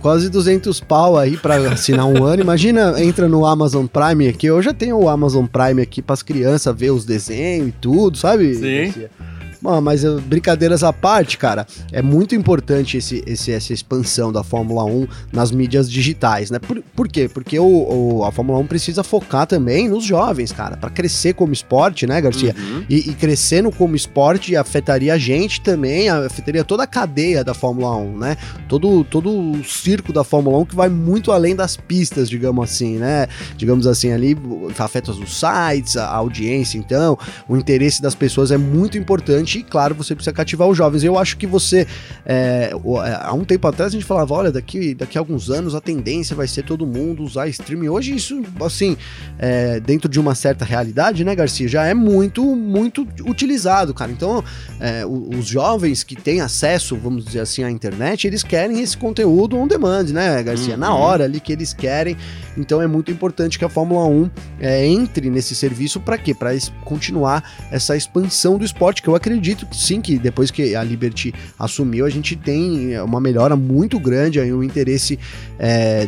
quase 0.00 0.28
200 0.28 0.80
pau 0.80 1.16
aí 1.16 1.36
para 1.36 1.56
assinar 1.72 2.06
um 2.06 2.24
ano. 2.24 2.42
Imagina, 2.42 3.00
entra 3.02 3.28
no 3.28 3.46
Amazon 3.46 3.86
Prime 3.86 4.28
aqui. 4.28 4.46
Eu 4.46 4.60
já 4.62 4.72
tenho 4.72 4.96
o 4.96 5.08
Amazon 5.08 5.46
Prime 5.46 5.80
aqui 5.82 6.02
para 6.02 6.14
as 6.14 6.22
crianças 6.22 6.74
ver 6.76 6.90
os 6.90 7.04
desenhos 7.04 7.68
e 7.68 7.72
tudo, 7.72 8.16
sabe? 8.16 8.54
Sim. 8.54 9.06
Bom, 9.62 9.80
mas 9.80 10.04
eh, 10.04 10.10
brincadeiras 10.24 10.82
à 10.82 10.92
parte, 10.92 11.36
cara, 11.36 11.66
é 11.92 12.00
muito 12.00 12.34
importante 12.34 12.96
esse, 12.96 13.22
esse, 13.26 13.52
essa 13.52 13.72
expansão 13.72 14.32
da 14.32 14.42
Fórmula 14.42 14.84
1 14.84 15.06
nas 15.32 15.50
mídias 15.50 15.90
digitais, 15.90 16.50
né? 16.50 16.58
Por, 16.58 16.82
por 16.94 17.08
quê? 17.08 17.28
Porque 17.32 17.58
o, 17.58 17.64
o, 17.64 18.24
a 18.24 18.32
Fórmula 18.32 18.58
1 18.60 18.66
precisa 18.66 19.04
focar 19.04 19.46
também 19.46 19.88
nos 19.88 20.04
jovens, 20.04 20.50
cara, 20.50 20.76
para 20.76 20.88
crescer 20.88 21.34
como 21.34 21.52
esporte, 21.52 22.06
né, 22.06 22.20
Garcia? 22.20 22.54
Uhum. 22.58 22.84
E, 22.88 23.10
e, 23.10 23.14
crescendo 23.14 23.70
como 23.70 23.94
esporte 23.94 24.56
afetaria 24.56 25.14
a 25.14 25.18
gente 25.18 25.60
também, 25.60 26.08
afetaria 26.08 26.64
toda 26.64 26.84
a 26.84 26.86
cadeia 26.86 27.44
da 27.44 27.52
Fórmula 27.52 27.96
1, 27.96 28.18
né? 28.18 28.36
Todo, 28.66 29.04
todo 29.04 29.30
o 29.30 29.62
circo 29.64 30.12
da 30.12 30.24
Fórmula 30.24 30.58
1 30.58 30.66
que 30.66 30.76
vai 30.76 30.88
muito 30.88 31.32
além 31.32 31.54
das 31.54 31.76
pistas, 31.76 32.30
digamos 32.30 32.64
assim, 32.64 32.96
né? 32.96 33.26
Digamos 33.56 33.86
assim, 33.86 34.10
ali 34.12 34.36
afeta 34.78 35.10
os 35.10 35.38
sites, 35.38 35.96
a 35.96 36.08
audiência, 36.08 36.78
então, 36.78 37.18
o 37.46 37.56
interesse 37.56 38.00
das 38.00 38.14
pessoas 38.14 38.50
é 38.50 38.56
muito 38.56 38.96
importante 38.96 39.49
e, 39.58 39.62
claro, 39.62 39.94
você 39.94 40.14
precisa 40.14 40.32
cativar 40.32 40.68
os 40.68 40.76
jovens. 40.76 41.04
Eu 41.04 41.18
acho 41.18 41.36
que 41.36 41.46
você, 41.46 41.86
é, 42.24 42.72
é, 42.72 43.18
há 43.20 43.32
um 43.32 43.44
tempo 43.44 43.66
atrás 43.66 43.90
a 43.90 43.92
gente 43.92 44.04
falava, 44.04 44.34
olha, 44.34 44.52
daqui, 44.52 44.94
daqui 44.94 45.18
a 45.18 45.20
alguns 45.20 45.50
anos 45.50 45.74
a 45.74 45.80
tendência 45.80 46.36
vai 46.36 46.46
ser 46.46 46.62
todo 46.62 46.86
mundo 46.86 47.22
usar 47.22 47.48
streaming. 47.48 47.88
Hoje 47.88 48.14
isso, 48.14 48.42
assim, 48.64 48.96
é, 49.38 49.80
dentro 49.80 50.08
de 50.08 50.20
uma 50.20 50.34
certa 50.34 50.64
realidade, 50.64 51.24
né, 51.24 51.34
Garcia, 51.34 51.68
já 51.68 51.86
é 51.86 51.94
muito, 51.94 52.44
muito 52.56 53.06
utilizado, 53.26 53.92
cara. 53.92 54.10
Então, 54.10 54.44
é, 54.78 55.04
os 55.06 55.46
jovens 55.46 56.02
que 56.04 56.16
têm 56.16 56.40
acesso, 56.40 56.96
vamos 56.96 57.24
dizer 57.24 57.40
assim, 57.40 57.62
à 57.62 57.70
internet, 57.70 58.26
eles 58.26 58.42
querem 58.42 58.80
esse 58.80 58.96
conteúdo 58.96 59.56
on 59.56 59.66
demand, 59.66 60.04
né, 60.04 60.42
Garcia? 60.42 60.74
Uhum. 60.74 60.80
Na 60.80 60.94
hora 60.94 61.24
ali 61.24 61.40
que 61.40 61.52
eles 61.52 61.72
querem. 61.72 62.16
Então 62.56 62.82
é 62.82 62.86
muito 62.86 63.10
importante 63.10 63.58
que 63.58 63.64
a 63.64 63.68
Fórmula 63.68 64.06
1 64.06 64.30
é, 64.60 64.86
entre 64.86 65.30
nesse 65.30 65.54
serviço 65.54 66.00
para 66.00 66.18
quê? 66.18 66.34
Para 66.34 66.50
continuar 66.84 67.42
essa 67.70 67.96
expansão 67.96 68.58
do 68.58 68.64
esporte, 68.64 69.02
que 69.02 69.08
eu 69.08 69.14
acredito 69.14 69.39
acredito 69.40 69.64
que 69.64 69.76
sim, 69.76 70.00
que 70.02 70.18
depois 70.18 70.50
que 70.50 70.76
a 70.76 70.84
Liberty 70.84 71.34
assumiu, 71.58 72.04
a 72.04 72.10
gente 72.10 72.36
tem 72.36 73.00
uma 73.00 73.20
melhora 73.20 73.56
muito 73.56 73.98
grande 73.98 74.38
aí, 74.38 74.52
o 74.52 74.62
interesse. 74.62 75.18
É, 75.58 76.06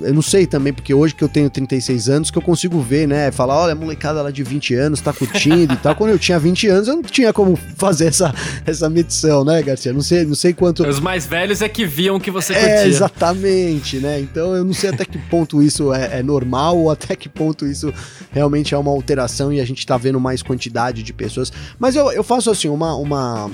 eu 0.00 0.14
não 0.14 0.22
sei 0.22 0.46
também, 0.46 0.72
porque 0.72 0.92
hoje 0.94 1.14
que 1.14 1.22
eu 1.22 1.28
tenho 1.28 1.50
36 1.50 2.08
anos, 2.08 2.30
que 2.30 2.38
eu 2.38 2.42
consigo 2.42 2.80
ver, 2.80 3.06
né? 3.06 3.30
Falar, 3.30 3.58
olha, 3.58 3.72
a 3.72 3.74
molecada 3.74 4.22
lá 4.22 4.30
de 4.30 4.42
20 4.42 4.74
anos 4.74 5.00
tá 5.00 5.12
curtindo 5.12 5.74
e 5.74 5.76
tal. 5.76 5.94
Quando 5.94 6.10
eu 6.10 6.18
tinha 6.18 6.38
20 6.38 6.68
anos, 6.68 6.88
eu 6.88 6.96
não 6.96 7.02
tinha 7.02 7.32
como 7.32 7.56
fazer 7.76 8.06
essa, 8.06 8.34
essa 8.64 8.88
medição, 8.88 9.44
né, 9.44 9.62
Garcia? 9.62 9.92
Não 9.92 10.00
sei, 10.00 10.24
não 10.24 10.34
sei 10.34 10.54
quanto. 10.54 10.86
Os 10.86 11.00
mais 11.00 11.26
velhos 11.26 11.60
é 11.60 11.68
que 11.68 11.84
viam 11.84 12.18
que 12.18 12.30
você 12.30 12.54
curtia. 12.54 12.70
É, 12.70 12.86
exatamente, 12.86 13.98
né? 13.98 14.18
Então 14.18 14.54
eu 14.54 14.64
não 14.64 14.72
sei 14.72 14.90
até 14.90 15.04
que 15.04 15.18
ponto 15.18 15.62
isso 15.62 15.92
é, 15.92 16.20
é 16.20 16.22
normal 16.22 16.78
ou 16.78 16.90
até 16.90 17.14
que 17.14 17.28
ponto 17.28 17.66
isso 17.66 17.92
realmente 18.30 18.74
é 18.74 18.78
uma 18.78 18.90
alteração 18.90 19.52
e 19.52 19.60
a 19.60 19.64
gente 19.64 19.86
tá 19.86 19.98
vendo 19.98 20.18
mais 20.18 20.42
quantidade 20.42 21.02
de 21.02 21.12
pessoas. 21.12 21.52
Mas 21.78 21.94
eu, 21.96 22.10
eu 22.12 22.24
faço 22.24 22.50
assim 22.62 22.68
uma, 22.68 22.94
uma 22.94 23.50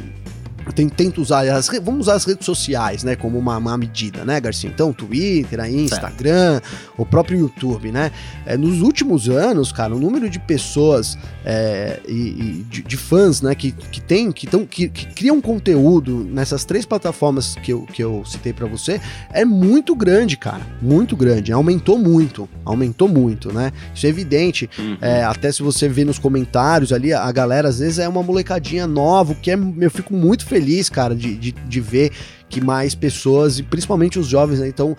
tem, 0.72 0.88
tento 0.88 1.20
usar 1.20 1.48
as 1.48 1.68
vamos 1.82 2.00
usar 2.02 2.14
as 2.14 2.24
redes 2.24 2.44
sociais, 2.44 3.04
né, 3.04 3.16
como 3.16 3.38
uma, 3.38 3.56
uma 3.56 3.76
medida, 3.76 4.24
né, 4.24 4.40
Garcia? 4.40 4.68
Então, 4.68 4.92
Twitter, 4.92 5.60
aí, 5.60 5.76
Instagram, 5.76 6.60
o 6.96 7.04
próprio 7.04 7.38
YouTube, 7.38 7.92
né? 7.92 8.10
É, 8.46 8.56
nos 8.56 8.80
últimos 8.80 9.28
anos, 9.28 9.72
cara, 9.72 9.94
o 9.94 9.98
número 9.98 10.28
de 10.28 10.38
pessoas 10.38 11.18
é, 11.44 12.00
e, 12.06 12.12
e 12.12 12.66
de, 12.68 12.82
de, 12.82 12.96
fãs, 12.96 13.42
né, 13.42 13.54
que, 13.54 13.72
que 13.72 14.00
tem, 14.00 14.30
que, 14.32 14.46
tão, 14.46 14.66
que, 14.66 14.88
que 14.88 15.06
criam 15.06 15.40
conteúdo 15.40 16.26
nessas 16.30 16.64
três 16.64 16.84
plataformas 16.84 17.54
que 17.56 17.72
eu, 17.72 17.82
que 17.82 18.02
eu 18.02 18.22
citei 18.24 18.52
para 18.52 18.66
você 18.66 19.00
é 19.32 19.44
muito 19.44 19.94
grande, 19.94 20.36
cara, 20.36 20.66
muito 20.80 21.16
grande. 21.16 21.52
Aumentou 21.52 21.98
muito, 21.98 22.48
aumentou 22.64 23.08
muito, 23.08 23.52
né? 23.52 23.72
Isso 23.94 24.06
é 24.06 24.08
evidente. 24.08 24.68
Uhum. 24.78 24.96
É, 25.00 25.22
até 25.24 25.50
se 25.52 25.62
você 25.62 25.88
vê 25.88 26.04
nos 26.04 26.18
comentários 26.18 26.92
ali, 26.92 27.12
a 27.12 27.30
galera 27.32 27.68
às 27.68 27.78
vezes 27.78 27.98
é 27.98 28.08
uma 28.08 28.22
molecadinha 28.22 28.86
nova, 28.86 29.34
que 29.34 29.50
é, 29.50 29.58
eu 29.80 29.90
fico 29.90 30.14
muito 30.14 30.44
feliz 30.44 30.57
feliz, 30.58 30.88
cara, 30.88 31.14
de, 31.14 31.34
de, 31.36 31.52
de 31.52 31.80
ver 31.80 32.12
que 32.48 32.60
mais 32.60 32.94
pessoas, 32.94 33.58
e 33.58 33.62
principalmente 33.62 34.18
os 34.18 34.26
jovens, 34.26 34.60
estão 34.60 34.96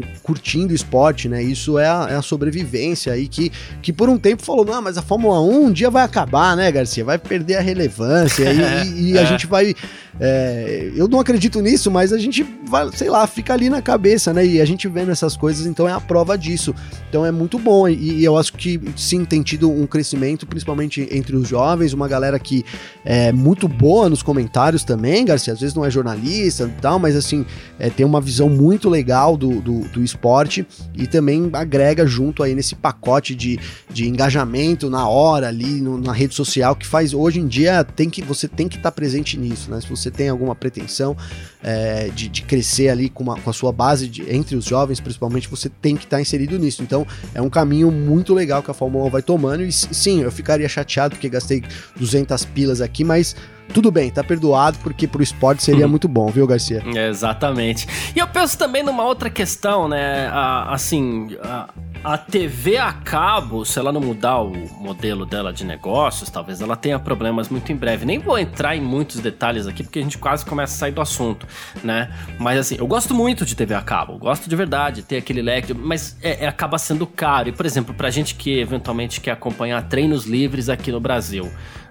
né, 0.00 0.08
curtindo 0.22 0.72
o 0.72 0.76
esporte, 0.76 1.28
né? 1.28 1.42
Isso 1.42 1.78
é 1.78 1.86
a, 1.86 2.08
é 2.10 2.14
a, 2.16 2.22
sobrevivência 2.22 3.12
aí 3.12 3.28
que, 3.28 3.52
que 3.82 3.92
por 3.92 4.08
um 4.08 4.18
tempo 4.18 4.42
falou, 4.42 4.64
não, 4.64 4.80
mas 4.80 4.96
a 4.96 5.02
Fórmula 5.02 5.40
1 5.40 5.64
um 5.64 5.72
dia 5.72 5.90
vai 5.90 6.02
acabar, 6.02 6.56
né, 6.56 6.70
Garcia? 6.72 7.04
Vai 7.04 7.18
perder 7.18 7.56
a 7.56 7.60
relevância 7.60 8.44
e, 8.84 9.10
e, 9.10 9.18
a 9.18 9.22
é. 9.22 9.26
gente 9.26 9.46
vai 9.46 9.74
é, 10.20 10.90
eu 10.96 11.06
não 11.06 11.20
acredito 11.20 11.60
nisso, 11.60 11.90
mas 11.90 12.12
a 12.12 12.18
gente 12.18 12.44
vai, 12.64 12.90
sei 12.92 13.08
lá, 13.08 13.26
fica 13.26 13.52
ali 13.52 13.70
na 13.70 13.80
cabeça, 13.80 14.32
né? 14.32 14.44
E 14.44 14.60
a 14.60 14.64
gente 14.64 14.88
vendo 14.88 15.12
essas 15.12 15.36
coisas, 15.36 15.64
então 15.64 15.88
é 15.88 15.92
a 15.92 16.00
prova 16.00 16.36
disso. 16.36 16.74
Então 17.08 17.24
é 17.24 17.30
muito 17.30 17.58
bom. 17.58 17.88
E, 17.88 18.18
e 18.18 18.24
eu 18.24 18.36
acho 18.36 18.52
que 18.54 18.80
sim, 18.96 19.24
tem 19.24 19.42
tido 19.42 19.70
um 19.70 19.86
crescimento, 19.86 20.46
principalmente 20.46 21.08
entre 21.12 21.36
os 21.36 21.48
jovens, 21.48 21.92
uma 21.92 22.08
galera 22.08 22.38
que 22.38 22.64
é 23.04 23.30
muito 23.30 23.68
boa 23.68 24.08
nos 24.08 24.22
comentários 24.22 24.82
também, 24.82 25.24
Garcia. 25.24 25.52
Às 25.52 25.60
vezes 25.60 25.74
não 25.74 25.84
é 25.84 25.90
jornalista 25.90 26.64
e 26.64 26.77
tal, 26.80 26.98
mas 26.98 27.16
assim, 27.16 27.44
é, 27.78 27.90
tem 27.90 28.04
uma 28.04 28.20
visão 28.20 28.48
muito 28.48 28.88
legal 28.88 29.36
do, 29.36 29.60
do, 29.60 29.80
do, 29.88 30.02
esporte 30.02 30.66
e 30.94 31.06
também 31.06 31.50
agrega 31.52 32.06
junto 32.06 32.42
aí 32.42 32.54
nesse 32.54 32.74
pacote 32.74 33.34
de, 33.34 33.58
de 33.90 34.08
engajamento 34.08 34.88
na 34.88 35.08
hora 35.08 35.48
ali, 35.48 35.80
no, 35.80 35.98
na 35.98 36.12
rede 36.12 36.34
social, 36.34 36.74
que 36.74 36.86
faz 36.86 37.12
hoje 37.12 37.40
em 37.40 37.46
dia 37.46 37.84
tem 37.84 38.08
que 38.08 38.22
você 38.22 38.46
tem 38.48 38.68
que 38.68 38.76
estar 38.76 38.90
tá 38.90 38.94
presente 38.94 39.38
nisso, 39.38 39.70
né? 39.70 39.80
Se 39.80 39.88
você 39.88 40.10
tem 40.10 40.28
alguma 40.28 40.54
pretensão 40.54 41.16
é, 41.62 42.08
de, 42.08 42.28
de, 42.28 42.42
crescer 42.42 42.88
ali 42.88 43.08
com, 43.08 43.22
uma, 43.22 43.38
com 43.40 43.50
a 43.50 43.52
sua 43.52 43.72
base 43.72 44.08
de, 44.08 44.34
entre 44.34 44.56
os 44.56 44.64
jovens, 44.64 45.00
principalmente, 45.00 45.48
você 45.48 45.68
tem 45.68 45.96
que 45.96 46.04
estar 46.04 46.16
tá 46.16 46.20
inserido 46.20 46.58
nisso. 46.58 46.82
Então, 46.82 47.06
é 47.34 47.42
um 47.42 47.50
caminho 47.50 47.90
muito 47.90 48.34
legal 48.34 48.62
que 48.62 48.70
a 48.70 48.74
Fórmula 48.74 49.06
1 49.06 49.10
vai 49.10 49.22
tomando. 49.22 49.62
E 49.62 49.72
sim, 49.72 50.22
eu 50.22 50.30
ficaria 50.30 50.68
chateado 50.68 51.16
porque 51.16 51.28
gastei 51.28 51.62
200 51.96 52.44
pilas 52.46 52.80
aqui, 52.80 53.04
mas 53.04 53.34
tudo 53.72 53.90
bem, 53.90 54.10
tá 54.10 54.24
perdoado, 54.24 54.78
porque 54.78 55.06
pro 55.06 55.22
esporte 55.22 55.62
seria 55.62 55.84
uhum. 55.84 55.90
muito 55.90 56.08
bom, 56.08 56.28
viu, 56.28 56.46
Garcia? 56.46 56.82
Exatamente. 56.86 57.86
E 58.14 58.18
eu 58.18 58.26
penso 58.26 58.58
também 58.58 58.82
numa 58.82 59.04
outra 59.04 59.30
questão, 59.30 59.88
né? 59.88 60.28
assim, 60.68 61.36
a, 61.42 61.68
a 62.02 62.16
TV 62.16 62.76
a 62.76 62.92
cabo, 62.92 63.64
se 63.64 63.78
ela 63.78 63.92
não 63.92 64.00
mudar 64.00 64.40
o 64.40 64.52
modelo 64.80 65.26
dela 65.26 65.52
de 65.52 65.64
negócios, 65.64 66.30
talvez 66.30 66.60
ela 66.60 66.76
tenha 66.76 66.98
problemas 66.98 67.48
muito 67.48 67.70
em 67.72 67.76
breve. 67.76 68.06
Nem 68.06 68.18
vou 68.18 68.38
entrar 68.38 68.76
em 68.76 68.80
muitos 68.80 69.20
detalhes 69.20 69.66
aqui, 69.66 69.82
porque 69.82 69.98
a 69.98 70.02
gente 70.02 70.18
quase 70.18 70.44
começa 70.44 70.74
a 70.74 70.78
sair 70.78 70.92
do 70.92 71.00
assunto, 71.00 71.46
né? 71.82 72.10
Mas 72.38 72.58
assim, 72.58 72.76
eu 72.78 72.86
gosto 72.86 73.14
muito 73.14 73.44
de 73.44 73.54
TV 73.54 73.74
a 73.74 73.82
cabo, 73.82 74.16
gosto 74.18 74.48
de 74.48 74.56
verdade, 74.56 75.02
ter 75.02 75.16
aquele 75.16 75.42
leque, 75.42 75.74
mas 75.74 76.16
é, 76.22 76.44
é, 76.44 76.48
acaba 76.48 76.78
sendo 76.78 77.06
caro. 77.06 77.48
E, 77.48 77.52
por 77.52 77.66
exemplo, 77.66 77.94
pra 77.94 78.10
gente 78.10 78.34
que 78.34 78.58
eventualmente 78.58 79.20
quer 79.20 79.32
acompanhar 79.32 79.82
treinos 79.88 80.24
livres 80.24 80.68
aqui 80.68 80.92
no 80.92 81.00
Brasil, 81.00 81.50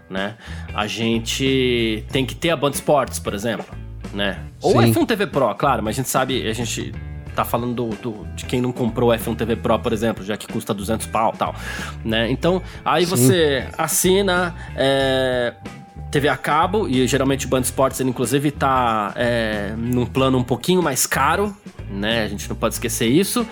né? 0.09 0.35
A 0.73 0.87
gente 0.87 2.05
tem 2.11 2.25
que 2.25 2.35
ter 2.35 2.49
a 2.49 2.55
Band 2.55 2.71
Sports, 2.71 3.19
por 3.19 3.33
exemplo, 3.33 3.65
né? 4.13 4.39
Ou 4.61 4.81
Sim. 4.81 4.93
F1 4.93 5.05
TV 5.05 5.27
Pro, 5.27 5.53
claro, 5.55 5.83
mas 5.83 5.95
a 5.95 5.97
gente 5.97 6.09
sabe, 6.09 6.47
a 6.47 6.53
gente 6.53 6.93
tá 7.35 7.45
falando 7.45 7.75
do, 7.75 7.89
do, 7.97 8.27
de 8.35 8.45
quem 8.45 8.59
não 8.59 8.71
comprou 8.71 9.11
o 9.11 9.13
F1 9.13 9.35
TV 9.35 9.55
Pro, 9.55 9.77
por 9.77 9.93
exemplo, 9.93 10.25
já 10.25 10.35
que 10.35 10.47
custa 10.47 10.73
200 10.73 11.05
pau 11.07 11.31
tal, 11.31 11.55
né? 12.03 12.29
Então, 12.31 12.61
aí 12.83 13.05
Sim. 13.05 13.09
você 13.15 13.69
assina 13.77 14.55
é, 14.75 15.53
TV 16.11 16.29
a 16.29 16.37
cabo, 16.37 16.87
e 16.87 17.05
geralmente 17.05 17.45
o 17.45 17.49
Band 17.49 17.61
Sports, 17.61 17.99
ele 17.99 18.09
inclusive 18.09 18.49
tá 18.51 19.13
é, 19.15 19.73
num 19.77 20.05
plano 20.05 20.37
um 20.37 20.43
pouquinho 20.43 20.81
mais 20.81 21.05
caro, 21.05 21.55
né? 21.91 22.23
A 22.23 22.27
gente 22.27 22.49
não 22.49 22.55
pode 22.55 22.73
esquecer 22.75 23.07
isso. 23.07 23.45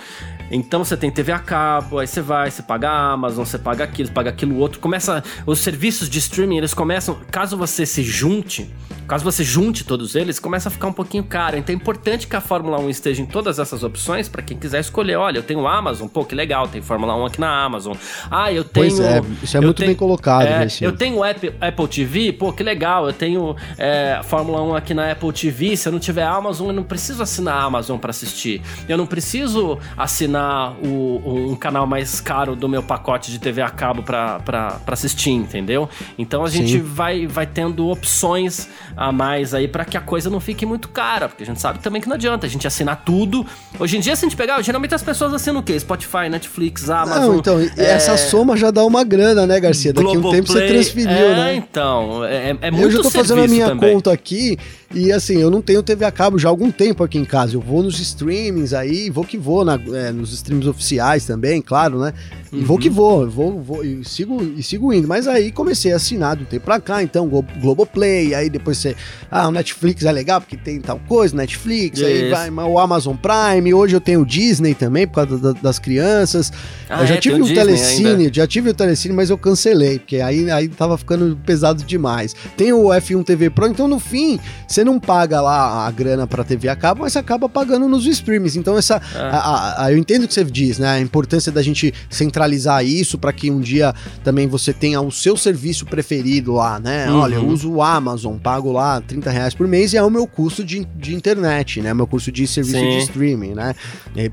Então 0.51 0.84
você 0.84 0.95
tem 0.95 1.10
TV 1.10 1.31
a 1.31 1.39
cabo, 1.39 1.99
aí 1.99 2.08
você 2.08 2.21
vai, 2.21 2.51
você 2.51 2.62
paga 2.62 2.89
a 2.89 3.12
Amazon, 3.12 3.43
você 3.43 3.58
paga 3.58 3.84
aquilo, 3.84 4.08
você 4.08 4.13
paga 4.13 4.29
aquilo 4.29 4.58
outro. 4.58 4.79
Começa. 4.79 5.23
Os 5.45 5.60
serviços 5.60 6.10
de 6.10 6.19
streaming, 6.19 6.58
eles 6.58 6.73
começam. 6.73 7.17
Caso 7.31 7.58
você 7.58 7.86
se 7.86 8.03
junte, 8.03 8.71
caso 9.08 9.23
você 9.23 9.43
junte 9.43 9.84
todos 9.84 10.15
eles, 10.15 10.39
começa 10.39 10.69
a 10.69 10.71
ficar 10.71 10.88
um 10.88 10.93
pouquinho 10.93 11.23
caro. 11.23 11.58
Então 11.58 11.73
é 11.73 11.75
importante 11.75 12.27
que 12.27 12.36
a 12.36 12.41
Fórmula 12.41 12.79
1 12.79 12.89
esteja 12.89 13.21
em 13.21 13.25
todas 13.25 13.60
essas 13.60 13.84
opções 13.84 14.29
para 14.29 14.41
quem 14.41 14.58
quiser 14.58 14.79
escolher. 14.79 15.15
Olha, 15.15 15.39
eu 15.39 15.43
tenho 15.43 15.65
Amazon, 15.67 16.08
pô, 16.08 16.23
que 16.23 16.36
legal, 16.36 16.67
tem 16.67 16.81
Fórmula 16.81 17.15
1 17.15 17.25
aqui 17.25 17.39
na 17.39 17.63
Amazon. 17.63 17.95
Ah, 18.29 18.51
eu 18.51 18.63
tenho. 18.63 18.88
Pois 18.88 18.99
é, 18.99 19.21
isso 19.41 19.58
é 19.58 19.62
muito 19.62 19.77
tenho, 19.77 19.89
bem 19.89 19.95
colocado, 19.95 20.45
é, 20.45 20.67
Eu 20.81 20.95
tenho 20.95 21.23
Apple, 21.23 21.53
Apple 21.60 21.88
TV, 21.88 22.34
pô, 22.34 22.53
que 22.53 22.63
legal, 22.63 23.08
eu 23.08 23.13
tenho 23.13 23.55
é, 23.77 24.21
Fórmula 24.23 24.62
1 24.62 24.75
aqui 24.75 24.93
na 24.93 25.12
Apple 25.12 25.31
TV. 25.31 25.75
Se 25.75 25.88
eu 25.88 25.91
não 25.91 25.99
tiver 25.99 26.23
Amazon, 26.23 26.67
eu 26.67 26.73
não 26.73 26.84
preciso 26.84 27.23
assinar 27.23 27.55
a 27.55 27.63
Amazon 27.63 27.97
para 27.97 28.12
assistir. 28.12 28.62
Eu 28.88 28.97
não 28.97 29.05
preciso 29.05 29.79
assinar 29.97 30.35
o, 30.84 31.50
um 31.52 31.56
canal 31.56 31.86
mais 31.86 32.19
caro 32.19 32.56
do 32.56 32.67
meu 32.67 32.84
pacote 32.84 33.32
de 33.32 33.39
TV 33.39 33.62
a 33.62 33.69
cabo 33.69 34.04
para 34.04 34.80
assistir, 34.88 35.32
entendeu? 35.32 35.89
Então 36.17 36.43
a 36.43 36.50
gente 36.50 36.78
vai, 36.78 37.28
vai 37.28 37.45
tendo 37.45 37.88
opções 37.88 38.67
a 38.95 39.12
mais 39.12 39.54
aí 39.54 39.67
para 39.67 39.86
que 39.86 39.98
a 39.98 40.02
coisa 40.02 40.30
não 40.30 40.39
fique 40.39 40.65
muito 40.65 40.89
cara, 40.89 41.28
porque 41.28 41.43
a 41.43 41.45
gente 41.45 41.62
sabe 41.62 41.80
também 41.80 42.02
que 42.02 42.08
não 42.08 42.15
adianta 42.15 42.45
a 42.45 42.50
gente 42.50 42.65
assinar 42.65 43.04
tudo. 43.06 43.45
Hoje 43.80 43.98
em 43.98 44.00
dia, 44.00 44.15
se 44.15 44.26
a 44.26 44.30
gente 44.30 44.38
pegar, 44.38 44.62
geralmente 44.62 44.95
as 44.95 45.04
pessoas 45.04 45.34
assinam 45.34 45.60
o 45.60 45.63
quê? 45.63 45.80
Spotify, 45.80 46.30
Netflix, 46.30 46.89
Amazon. 46.89 47.21
Não, 47.21 47.36
então, 47.39 47.60
é... 47.60 47.71
essa 47.78 48.17
soma 48.17 48.56
já 48.58 48.71
dá 48.71 48.84
uma 48.84 49.04
grana, 49.04 49.45
né, 49.45 49.60
Garcia? 49.60 49.93
Daqui 49.93 50.08
a 50.08 50.19
um 50.19 50.32
tempo 50.32 50.48
você 50.48 50.67
transferiu, 50.67 51.10
é, 51.10 51.36
né? 51.36 51.56
então, 51.56 52.24
é, 52.26 52.56
é 52.62 52.71
muito 52.71 52.86
Eu 52.86 52.91
já 52.91 53.02
tô 53.02 53.10
fazendo 53.10 53.41
a 53.41 53.48
minha 53.48 53.67
também. 53.67 53.93
conta 53.93 54.12
aqui 54.12 54.58
e 54.95 55.12
assim, 55.12 55.38
eu 55.38 55.51
não 55.51 55.62
tenho 55.62 55.84
TV 55.84 56.05
a 56.05 56.12
cabo 56.12 56.39
já 56.39 56.47
há 56.47 56.51
algum 56.51 56.71
tempo 56.71 57.03
aqui 57.03 57.17
em 57.17 57.25
casa. 57.25 57.53
Eu 57.53 57.60
vou 57.60 57.84
nos 57.84 57.99
streamings 57.99 58.73
aí, 58.73 59.10
vou 59.10 59.25
que 59.25 59.38
vou, 59.38 59.65
na, 59.65 59.77
é, 59.93 60.10
nos 60.10 60.31
streams 60.31 60.69
oficiais 60.69 61.25
também, 61.25 61.62
claro, 61.62 61.99
né? 61.99 62.13
E 62.49 62.60
uhum. 62.60 62.63
vou 62.63 62.77
que 62.77 62.89
vou, 62.89 63.29
vou, 63.29 63.62
vou 63.62 63.84
e 63.84 64.05
sigo, 64.05 64.41
e 64.41 64.63
sigo 64.63 64.93
indo. 64.93 65.05
Mas 65.05 65.27
aí 65.27 65.51
comecei 65.51 65.91
a 65.91 65.97
assinar 65.97 66.38
do 66.38 66.45
tempo 66.45 66.63
pra 66.63 66.79
cá, 66.79 67.03
então 67.03 67.27
Globoplay, 67.27 68.34
aí 68.34 68.49
depois 68.49 68.77
você. 68.77 68.95
Ah, 69.29 69.49
o 69.49 69.51
Netflix 69.51 70.05
é 70.05 70.12
legal 70.13 70.39
porque 70.39 70.55
tem 70.55 70.79
tal 70.79 70.99
coisa, 71.10 71.36
Netflix, 71.36 71.99
yes. 71.99 72.08
aí 72.08 72.49
vai 72.51 72.65
o 72.65 72.79
Amazon 72.79 73.17
Prime. 73.17 73.73
Hoje 73.73 73.97
eu 73.97 74.01
tenho 74.01 74.21
o 74.21 74.25
Disney 74.25 74.73
também, 74.73 75.05
por 75.05 75.15
causa 75.15 75.38
da, 75.38 75.51
das 75.60 75.77
crianças. 75.77 76.53
Ah, 76.89 77.01
eu 77.01 77.08
já 77.08 77.15
é, 77.15 77.17
tive 77.17 77.41
o, 77.41 77.45
o 77.45 77.53
Telecine, 77.53 78.10
ainda. 78.10 78.34
já 78.34 78.47
tive 78.47 78.69
o 78.69 78.73
Telecine, 78.73 79.13
mas 79.13 79.29
eu 79.29 79.38
cancelei, 79.38 79.99
porque 79.99 80.21
aí, 80.21 80.49
aí 80.49 80.69
tava 80.69 80.97
ficando 80.97 81.38
pesado 81.45 81.84
demais. 81.84 82.34
Tem 82.55 82.71
o 82.71 82.86
F1 82.86 83.25
TV 83.25 83.49
Pro, 83.49 83.67
então 83.67 83.89
no 83.89 83.99
fim, 83.99 84.39
você 84.65 84.85
não 84.86 85.00
paga 85.00 85.41
lá 85.41 85.86
a 85.86 85.91
grana 85.91 86.26
pra 86.26 86.43
TV 86.43 86.69
a 86.69 86.76
cabo, 86.76 87.02
mas 87.02 87.13
você 87.13 87.19
acaba 87.19 87.50
pagando 87.50 87.88
nos 87.89 88.06
streams. 88.06 88.58
Então, 88.58 88.78
essa. 88.78 89.02
É. 89.15 89.19
A, 89.19 89.38
a, 89.38 89.86
a, 89.86 89.91
eu 89.91 89.98
entendo 89.98 90.24
o 90.24 90.28
que 90.28 90.34
você 90.34 90.43
diz, 90.43 90.80
né? 90.80 90.89
A 90.89 91.00
importância 91.00 91.52
da 91.52 91.62
gente 91.62 91.93
centralizar 92.10 92.86
isso 92.86 93.17
para 93.17 93.34
que 93.34 93.52
um 93.52 93.60
dia 93.60 93.93
também 94.24 94.48
você 94.48 94.71
tenha 94.71 95.02
o 95.02 95.12
seu 95.12 95.36
serviço 95.36 95.86
preferido 95.86 96.54
lá, 96.54 96.80
né? 96.80 97.10
Uhum. 97.10 97.19
Olha, 97.19 97.36
eu 97.36 97.48
uso 97.48 97.71
o 97.71 97.82
Amazon, 97.82 98.38
pago 98.38 98.71
lá 98.71 99.02
30 99.02 99.30
reais 99.30 99.54
por 99.54 99.67
mês 99.67 99.93
e 99.93 99.98
é 99.98 100.04
o 100.04 100.10
meu 100.10 100.28
custo 100.28 100.63
de, 100.63 100.86
de 100.95 101.15
internet, 101.15 101.82
né? 101.82 101.93
Meu 101.93 102.08
custo 102.08 102.32
de 102.32 102.45
serviço 102.48 102.78
Sim. 102.78 102.89
de 102.89 102.98
streaming, 103.00 103.54
né? 103.54 103.74
É, 104.15 104.32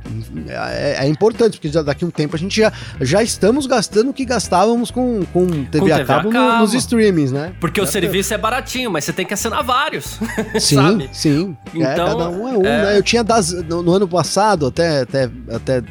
é, 0.49 0.97
é, 1.05 1.09
importante, 1.09 1.59
porque 1.59 1.69
daqui 1.83 2.05
a 2.05 2.07
um 2.07 2.11
tempo 2.11 2.37
a 2.37 2.39
gente 2.39 2.61
já, 2.61 2.73
já 3.01 3.23
estamos 3.23 3.67
gastando 3.67 4.11
o 4.11 4.13
que 4.13 4.25
gastávamos 4.25 4.91
com, 4.91 5.25
com 5.33 5.47
TV, 5.65 5.89
com 5.89 5.95
a 5.95 6.05
cabo, 6.05 6.33
no, 6.33 6.59
nos 6.59 6.75
streamings, 6.75 7.33
né? 7.33 7.53
Porque 7.61 7.81
o 7.81 7.87
serviço 7.87 8.35
é 8.35 8.39
baratinho, 8.39 8.91
mas 8.91 9.05
você 9.05 9.13
tem 9.13 9.25
que 9.25 9.35
assinar 9.35 9.63
vários. 9.63 10.19
Sim, 10.59 10.75
sabe? 10.77 11.11
sim. 11.13 11.57
É, 11.75 11.79
então, 11.79 11.91
é, 11.91 11.97
cada 11.97 12.31
um 12.31 12.49
é 12.49 12.59
um, 12.59 12.67
é... 12.67 12.83
né? 12.85 12.99
Eu 12.99 13.03
tinha 13.03 13.23
das, 13.23 13.53
no, 13.53 13.83
no, 13.83 13.93
ano 13.93 14.09
passado, 14.09 14.67
até, 14.67 15.01
até, 15.03 15.31
até 15.51 15.83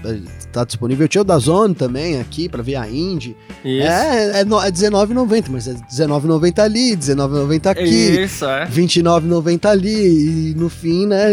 tá 0.51 0.63
disponível, 0.63 1.05
eu 1.05 1.09
tinha 1.09 1.21
o 1.21 1.25
da 1.25 1.37
Zone 1.37 1.73
também 1.73 2.19
aqui 2.19 2.47
para 2.49 2.61
ver 2.61 2.75
a 2.75 2.87
Indy. 2.87 3.35
Isso. 3.63 3.87
É, 3.87 4.39
é, 4.39 4.41
é 4.41 4.43
R$19,90, 4.43 5.45
mas 5.49 5.67
é 5.67 5.71
R$19,90 5.71 6.59
ali, 6.59 6.89
R$19,90 6.91 7.67
aqui. 7.67 8.21
Isso, 8.21 8.45
é. 8.45 8.65
R$29,90 8.65 9.65
ali. 9.69 10.51
E 10.51 10.55
no 10.55 10.69
fim, 10.69 11.05
né, 11.07 11.31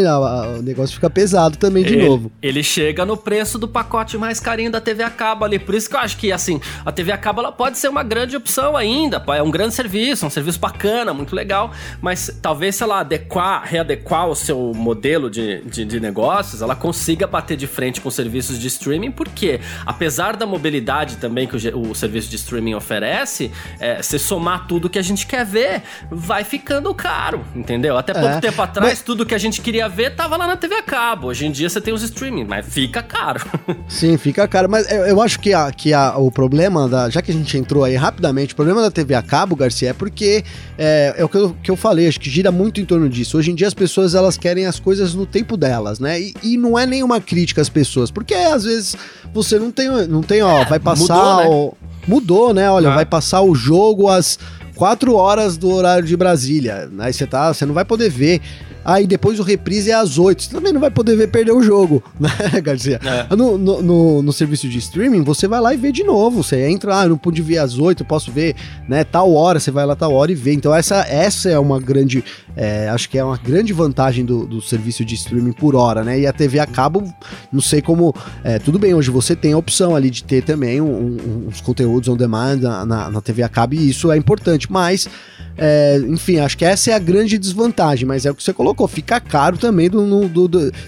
o 0.58 0.62
negócio 0.62 0.94
fica 0.94 1.10
pesado 1.10 1.56
também 1.56 1.84
de 1.84 1.94
ele, 1.94 2.08
novo. 2.08 2.30
Ele 2.40 2.62
chega 2.62 3.04
no 3.04 3.16
preço 3.16 3.58
do 3.58 3.68
pacote 3.68 4.16
mais 4.16 4.40
carinho 4.40 4.70
da 4.70 4.80
TV 4.80 5.02
a 5.02 5.10
cabo 5.10 5.44
ali. 5.44 5.58
Por 5.58 5.74
isso 5.74 5.88
que 5.88 5.96
eu 5.96 6.00
acho 6.00 6.16
que, 6.16 6.32
assim, 6.32 6.60
a 6.84 6.92
TV 6.92 7.12
a 7.12 7.18
cabo 7.18 7.40
ela 7.40 7.52
pode 7.52 7.78
ser 7.78 7.88
uma 7.88 8.02
grande 8.02 8.36
opção 8.36 8.76
ainda. 8.76 9.22
É 9.28 9.42
um 9.42 9.50
grande 9.50 9.74
serviço, 9.74 10.26
um 10.26 10.30
serviço 10.30 10.58
bacana, 10.58 11.12
muito 11.12 11.34
legal. 11.34 11.72
Mas 12.00 12.30
talvez, 12.40 12.76
sei 12.76 12.86
lá, 12.86 13.00
adequar, 13.00 13.62
readequar 13.64 14.28
o 14.28 14.34
seu 14.34 14.72
modelo 14.74 15.30
de, 15.30 15.62
de, 15.62 15.84
de 15.84 16.00
negócios, 16.00 16.62
ela 16.62 16.74
consiga 16.74 17.26
bater 17.26 17.56
de 17.56 17.66
frente 17.66 18.00
com 18.00 18.10
serviços 18.10 18.58
de 18.58 18.68
streaming, 18.68 19.07
porque 19.10 19.60
apesar 19.84 20.36
da 20.36 20.46
mobilidade 20.46 21.16
também 21.16 21.46
que 21.46 21.56
o, 21.56 21.90
o 21.90 21.94
serviço 21.94 22.28
de 22.28 22.36
streaming 22.36 22.74
oferece, 22.74 23.50
é, 23.78 24.02
se 24.02 24.18
somar 24.18 24.66
tudo 24.66 24.88
que 24.88 24.98
a 24.98 25.02
gente 25.02 25.26
quer 25.26 25.44
ver, 25.44 25.82
vai 26.10 26.44
ficando 26.44 26.92
caro, 26.94 27.44
entendeu? 27.54 27.96
Até 27.96 28.12
pouco 28.12 28.28
é, 28.28 28.40
tempo 28.40 28.60
atrás, 28.60 28.90
mas... 28.90 29.02
tudo 29.02 29.26
que 29.26 29.34
a 29.34 29.38
gente 29.38 29.60
queria 29.60 29.88
ver 29.88 30.14
tava 30.14 30.36
lá 30.36 30.46
na 30.46 30.56
TV 30.56 30.74
a 30.76 30.82
cabo. 30.82 31.28
Hoje 31.28 31.46
em 31.46 31.50
dia 31.50 31.68
você 31.68 31.80
tem 31.80 31.92
os 31.92 32.02
streaming, 32.02 32.44
mas 32.44 32.66
fica 32.66 33.02
caro. 33.02 33.40
Sim, 33.88 34.16
fica 34.16 34.46
caro. 34.48 34.68
Mas 34.68 34.90
eu, 34.90 35.06
eu 35.06 35.22
acho 35.22 35.38
que, 35.40 35.52
a, 35.52 35.70
que 35.72 35.92
a, 35.92 36.16
o 36.16 36.30
problema 36.30 36.88
da. 36.88 37.10
Já 37.10 37.22
que 37.22 37.30
a 37.30 37.34
gente 37.34 37.56
entrou 37.56 37.84
aí 37.84 37.96
rapidamente, 37.96 38.52
o 38.52 38.56
problema 38.56 38.82
da 38.82 38.90
TV 38.90 39.14
a 39.14 39.22
cabo, 39.22 39.56
Garcia, 39.56 39.90
é 39.90 39.92
porque 39.92 40.44
é, 40.76 41.14
é 41.16 41.24
o 41.24 41.28
que 41.28 41.36
eu, 41.36 41.56
que 41.62 41.70
eu 41.70 41.76
falei, 41.76 42.08
acho 42.08 42.20
que 42.20 42.30
gira 42.30 42.50
muito 42.50 42.80
em 42.80 42.84
torno 42.84 43.08
disso. 43.08 43.38
Hoje 43.38 43.50
em 43.50 43.54
dia 43.54 43.66
as 43.66 43.74
pessoas 43.74 44.14
elas 44.14 44.36
querem 44.36 44.66
as 44.66 44.78
coisas 44.78 45.14
no 45.14 45.26
tempo 45.26 45.56
delas, 45.56 45.98
né? 45.98 46.20
E, 46.20 46.34
e 46.42 46.56
não 46.56 46.78
é 46.78 46.86
nenhuma 46.86 47.20
crítica 47.20 47.60
às 47.60 47.68
pessoas, 47.68 48.10
porque 48.10 48.34
às 48.34 48.64
vezes 48.64 48.96
você 49.32 49.58
não 49.58 49.70
tem, 49.70 49.88
não 50.06 50.22
tem, 50.22 50.42
ó, 50.42 50.58
é, 50.58 50.64
vai 50.64 50.78
passar, 50.78 51.14
mudou, 51.14 51.36
né? 51.36 51.46
Ó, 51.48 51.72
mudou, 52.06 52.54
né? 52.54 52.70
Olha, 52.70 52.90
ah. 52.90 52.94
vai 52.94 53.06
passar 53.06 53.42
o 53.42 53.54
jogo 53.54 54.08
às 54.08 54.38
4 54.74 55.14
horas 55.14 55.56
do 55.56 55.70
horário 55.70 56.06
de 56.06 56.16
Brasília. 56.16 56.88
Aí 56.98 57.12
você 57.12 57.26
tá, 57.26 57.52
você 57.52 57.66
não 57.66 57.74
vai 57.74 57.84
poder 57.84 58.08
ver 58.08 58.40
Aí 58.84 59.06
depois 59.06 59.38
o 59.38 59.42
reprise 59.42 59.90
é 59.90 59.94
às 59.94 60.18
8. 60.18 60.42
Você 60.42 60.50
também 60.50 60.72
não 60.72 60.80
vai 60.80 60.90
poder 60.90 61.16
ver 61.16 61.28
perder 61.28 61.52
o 61.52 61.62
jogo, 61.62 62.02
né, 62.18 62.60
Garcia? 62.60 63.00
É. 63.04 63.34
No, 63.36 63.58
no, 63.58 63.82
no, 63.82 64.22
no, 64.22 64.32
serviço 64.32 64.68
de 64.68 64.78
streaming, 64.78 65.22
você 65.22 65.46
vai 65.46 65.60
lá 65.60 65.74
e 65.74 65.76
vê 65.76 65.92
de 65.92 66.04
novo. 66.04 66.42
Você 66.42 66.68
entra, 66.68 67.00
ah, 67.00 67.04
eu 67.04 67.10
não 67.10 67.18
pude 67.18 67.42
ver 67.42 67.58
às 67.58 67.78
8, 67.78 68.02
eu 68.02 68.06
posso 68.06 68.32
ver, 68.32 68.54
né, 68.88 69.04
tal 69.04 69.32
hora, 69.32 69.60
você 69.60 69.70
vai 69.70 69.84
lá 69.84 69.94
tal 69.94 70.12
hora 70.12 70.32
e 70.32 70.34
vê. 70.34 70.52
Então 70.52 70.74
essa, 70.74 71.06
essa 71.08 71.48
é 71.48 71.58
uma 71.58 71.80
grande, 71.80 72.24
é, 72.56 72.88
acho 72.88 73.08
que 73.08 73.18
é 73.18 73.24
uma 73.24 73.36
grande 73.36 73.72
vantagem 73.72 74.24
do, 74.24 74.46
do 74.46 74.60
serviço 74.60 75.04
de 75.04 75.14
streaming 75.14 75.52
por 75.52 75.74
hora, 75.74 76.02
né? 76.02 76.20
E 76.20 76.26
a 76.26 76.32
TV 76.32 76.58
a 76.58 76.66
cabo, 76.66 77.04
não 77.52 77.60
sei 77.60 77.82
como, 77.82 78.14
é, 78.42 78.58
tudo 78.58 78.78
bem, 78.78 78.94
hoje 78.94 79.10
você 79.10 79.36
tem 79.36 79.52
a 79.52 79.58
opção 79.58 79.94
ali 79.94 80.10
de 80.10 80.24
ter 80.24 80.42
também 80.42 80.80
um, 80.80 80.86
um, 80.86 81.46
uns 81.48 81.60
conteúdos 81.60 82.08
on 82.08 82.16
demand 82.16 82.56
na, 82.56 82.86
na, 82.86 83.10
na 83.10 83.20
TV 83.20 83.42
a 83.42 83.48
cabo 83.48 83.74
e 83.74 83.88
isso 83.88 84.10
é 84.10 84.16
importante, 84.16 84.70
mas 84.70 85.08
é, 85.56 86.00
enfim, 86.06 86.38
acho 86.38 86.56
que 86.56 86.64
essa 86.64 86.92
é 86.92 86.94
a 86.94 86.98
grande 87.00 87.36
desvantagem, 87.36 88.06
mas 88.06 88.24
é 88.24 88.30
o 88.30 88.34
que 88.34 88.42
você 88.42 88.52
colocou, 88.52 88.67
fica 88.88 89.20
caro 89.20 89.56
também 89.56 89.88
do, 89.88 90.02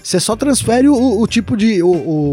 você 0.03 0.19
só 0.19 0.35
transfere 0.35 0.87
o, 0.87 1.21
o 1.21 1.27
tipo 1.27 1.55
de 1.55 1.81
o, 1.81 1.91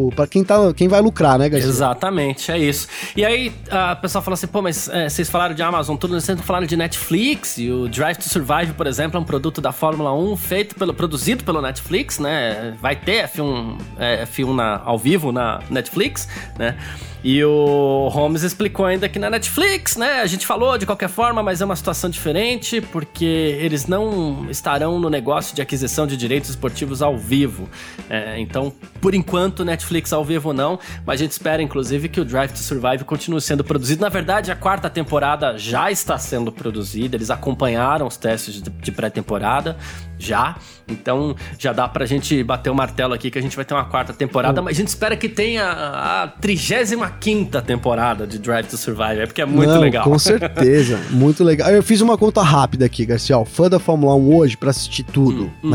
o 0.09 0.13
quem 0.31 0.45
tá, 0.45 0.73
quem 0.75 0.89
vai 0.89 1.01
lucrar, 1.01 1.39
né, 1.39 1.49
Garcia? 1.49 1.69
Exatamente, 1.69 2.51
é 2.51 2.59
isso. 2.59 2.89
E 3.17 3.25
aí 3.25 3.53
a 3.71 3.97
pessoa 3.97 4.23
fala 4.23 4.35
assim, 4.35 4.47
pô, 4.47 4.63
mas 4.63 4.89
é, 4.89 5.09
vocês 5.09 5.29
falaram 5.29 5.55
de 5.55 5.63
Amazon, 5.63 5.97
tudo 5.97 6.21
vocês 6.21 6.41
falaram 6.41 6.67
de 6.67 6.77
Netflix 6.77 7.59
e 7.59 7.71
o 7.71 7.89
Drive 7.89 8.17
to 8.17 8.29
Survive, 8.29 8.73
por 8.73 8.87
exemplo, 8.87 9.19
é 9.19 9.21
um 9.21 9.25
produto 9.25 9.61
da 9.61 9.73
Fórmula 9.73 10.15
1 10.15 10.37
feito 10.37 10.75
pelo 10.75 10.93
produzido 10.95 11.45
pelo 11.45 11.61
Netflix, 11.61 12.19
né? 12.19 12.77
Vai 12.81 12.97
ter 12.97 13.29
F1, 13.29 13.79
é, 13.99 14.25
F1 14.25 14.55
na, 14.55 14.83
ao 14.85 14.99
vivo 14.99 15.33
na 15.33 15.61
Netflix, 15.71 16.29
né? 16.59 16.77
E 17.23 17.43
o 17.45 18.09
Holmes 18.09 18.43
explicou 18.43 18.87
ainda 18.87 19.09
que 19.09 19.19
na 19.19 19.29
Netflix, 19.29 19.97
né? 19.97 20.21
A 20.21 20.27
gente 20.27 20.47
falou 20.47 20.79
de 20.79 20.87
qualquer 20.87 21.09
forma, 21.09 21.43
mas 21.43 21.61
é 21.61 21.65
uma 21.65 21.75
situação 21.75 22.09
diferente 22.09 22.81
porque 22.81 23.25
eles 23.61 23.87
não 23.87 24.47
estarão 24.49 25.01
no 25.01 25.11
negócio 25.11 25.55
de 25.55 25.61
aquisição 25.61 26.07
de 26.07 26.17
direitos 26.17 26.51
esportivos 26.51 27.03
ao 27.03 27.19
vivo. 27.19 27.69
É, 28.09 28.39
então, 28.39 28.73
por 29.01 29.15
enquanto, 29.15 29.65
Netflix 29.65 30.13
ao 30.13 30.25
vivo 30.25 30.53
não, 30.53 30.79
mas 31.05 31.21
a 31.21 31.25
gente 31.25 31.33
espera 31.33 31.61
inclusive 31.61 32.09
que 32.09 32.21
o 32.21 32.25
Drive 32.25 32.53
to 32.53 32.59
Survive 32.59 33.03
continue 33.05 33.41
sendo 33.41 33.65
produzido. 33.65 34.01
Na 34.01 34.09
verdade, 34.09 34.53
a 34.53 34.57
quarta 34.57 34.89
temporada 34.89 35.59
já 35.59 35.91
está 35.91 36.19
sendo 36.19 36.53
produzida, 36.53 37.17
eles 37.17 37.31
acompanharam 37.31 38.07
os 38.07 38.17
testes 38.17 38.63
de 38.63 38.93
pré-temporada 38.93 39.77
já. 40.19 40.57
Então 40.89 41.37
já 41.59 41.73
dá 41.73 41.87
pra 41.87 42.07
gente 42.07 42.43
bater 42.43 42.71
o 42.71 42.75
martelo 42.75 43.15
aqui 43.15 43.31
que 43.31 43.39
a 43.39 43.43
gente 43.43 43.55
vai 43.55 43.65
ter 43.65 43.75
uma 43.75 43.85
quarta 43.85 44.13
temporada, 44.13 44.63
mas 44.63 44.77
a 44.77 44.81
gente 44.81 44.89
espera 44.89 45.17
que 45.17 45.29
tenha 45.29 45.65
a 45.71 46.29
35 46.41 47.61
temporada 47.63 48.27
de 48.27 48.39
Drive 48.39 48.67
to 48.67 48.77
Survive, 48.77 49.27
porque 49.27 49.43
é 49.43 49.47
muito 49.47 49.73
Não, 49.73 49.81
legal. 49.81 50.05
Com 50.05 50.19
certeza, 50.19 50.99
muito 51.11 51.45
legal. 51.45 51.71
Eu 51.71 51.83
fiz 51.83 52.01
uma 52.01 52.17
conta 52.17 52.43
rápida 52.43 52.87
aqui, 52.87 53.05
Garcia. 53.05 53.39
Fã 53.45 53.69
da 53.69 53.79
Fórmula 53.79 54.15
1 54.15 54.37
hoje, 54.37 54.57
pra 54.57 54.71
assistir 54.71 55.03
tudo, 55.03 55.45
hum, 55.45 55.51
hum. 55.65 55.71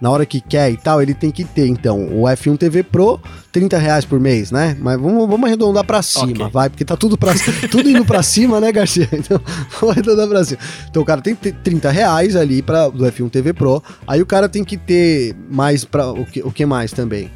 Na 0.00 0.10
hora 0.10 0.26
que 0.26 0.40
quer 0.42 0.70
e 0.70 0.76
tal, 0.76 1.00
ele 1.00 1.14
tem 1.14 1.30
que 1.30 1.42
ter, 1.42 1.66
então, 1.66 2.06
o 2.08 2.24
F1 2.24 2.58
TV 2.58 2.82
Pro, 2.82 3.18
30 3.50 3.78
reais 3.78 4.04
por 4.04 4.20
mês, 4.20 4.50
né? 4.50 4.76
Mas 4.78 5.00
vamos, 5.00 5.26
vamos 5.26 5.44
arredondar 5.46 5.84
pra 5.84 6.02
cima, 6.02 6.32
okay. 6.32 6.48
vai, 6.50 6.68
porque 6.68 6.84
tá 6.84 6.96
tudo, 6.96 7.16
pra, 7.16 7.32
tudo 7.70 7.88
indo 7.88 8.04
pra 8.04 8.22
cima, 8.22 8.60
né, 8.60 8.70
Garcia? 8.70 9.08
Então, 9.16 9.40
vamos 9.80 9.96
arredondar 9.96 10.28
pra 10.28 10.44
cima. 10.44 10.60
Então, 10.90 11.02
o 11.02 11.06
cara 11.06 11.22
tem 11.22 11.34
30 11.34 11.90
reais 11.90 12.36
ali 12.36 12.60
pra, 12.60 12.88
do 12.88 13.04
F1 13.06 13.30
TV 13.30 13.52
Pro, 13.54 13.82
aí 14.06 14.20
o 14.20 14.26
cara 14.26 14.48
tem 14.48 14.62
que 14.62 14.76
ter 14.76 15.34
mais 15.50 15.84
para 15.84 16.08
o 16.10 16.26
que, 16.26 16.42
o 16.42 16.50
que 16.52 16.66
mais 16.66 16.92
também? 16.92 17.30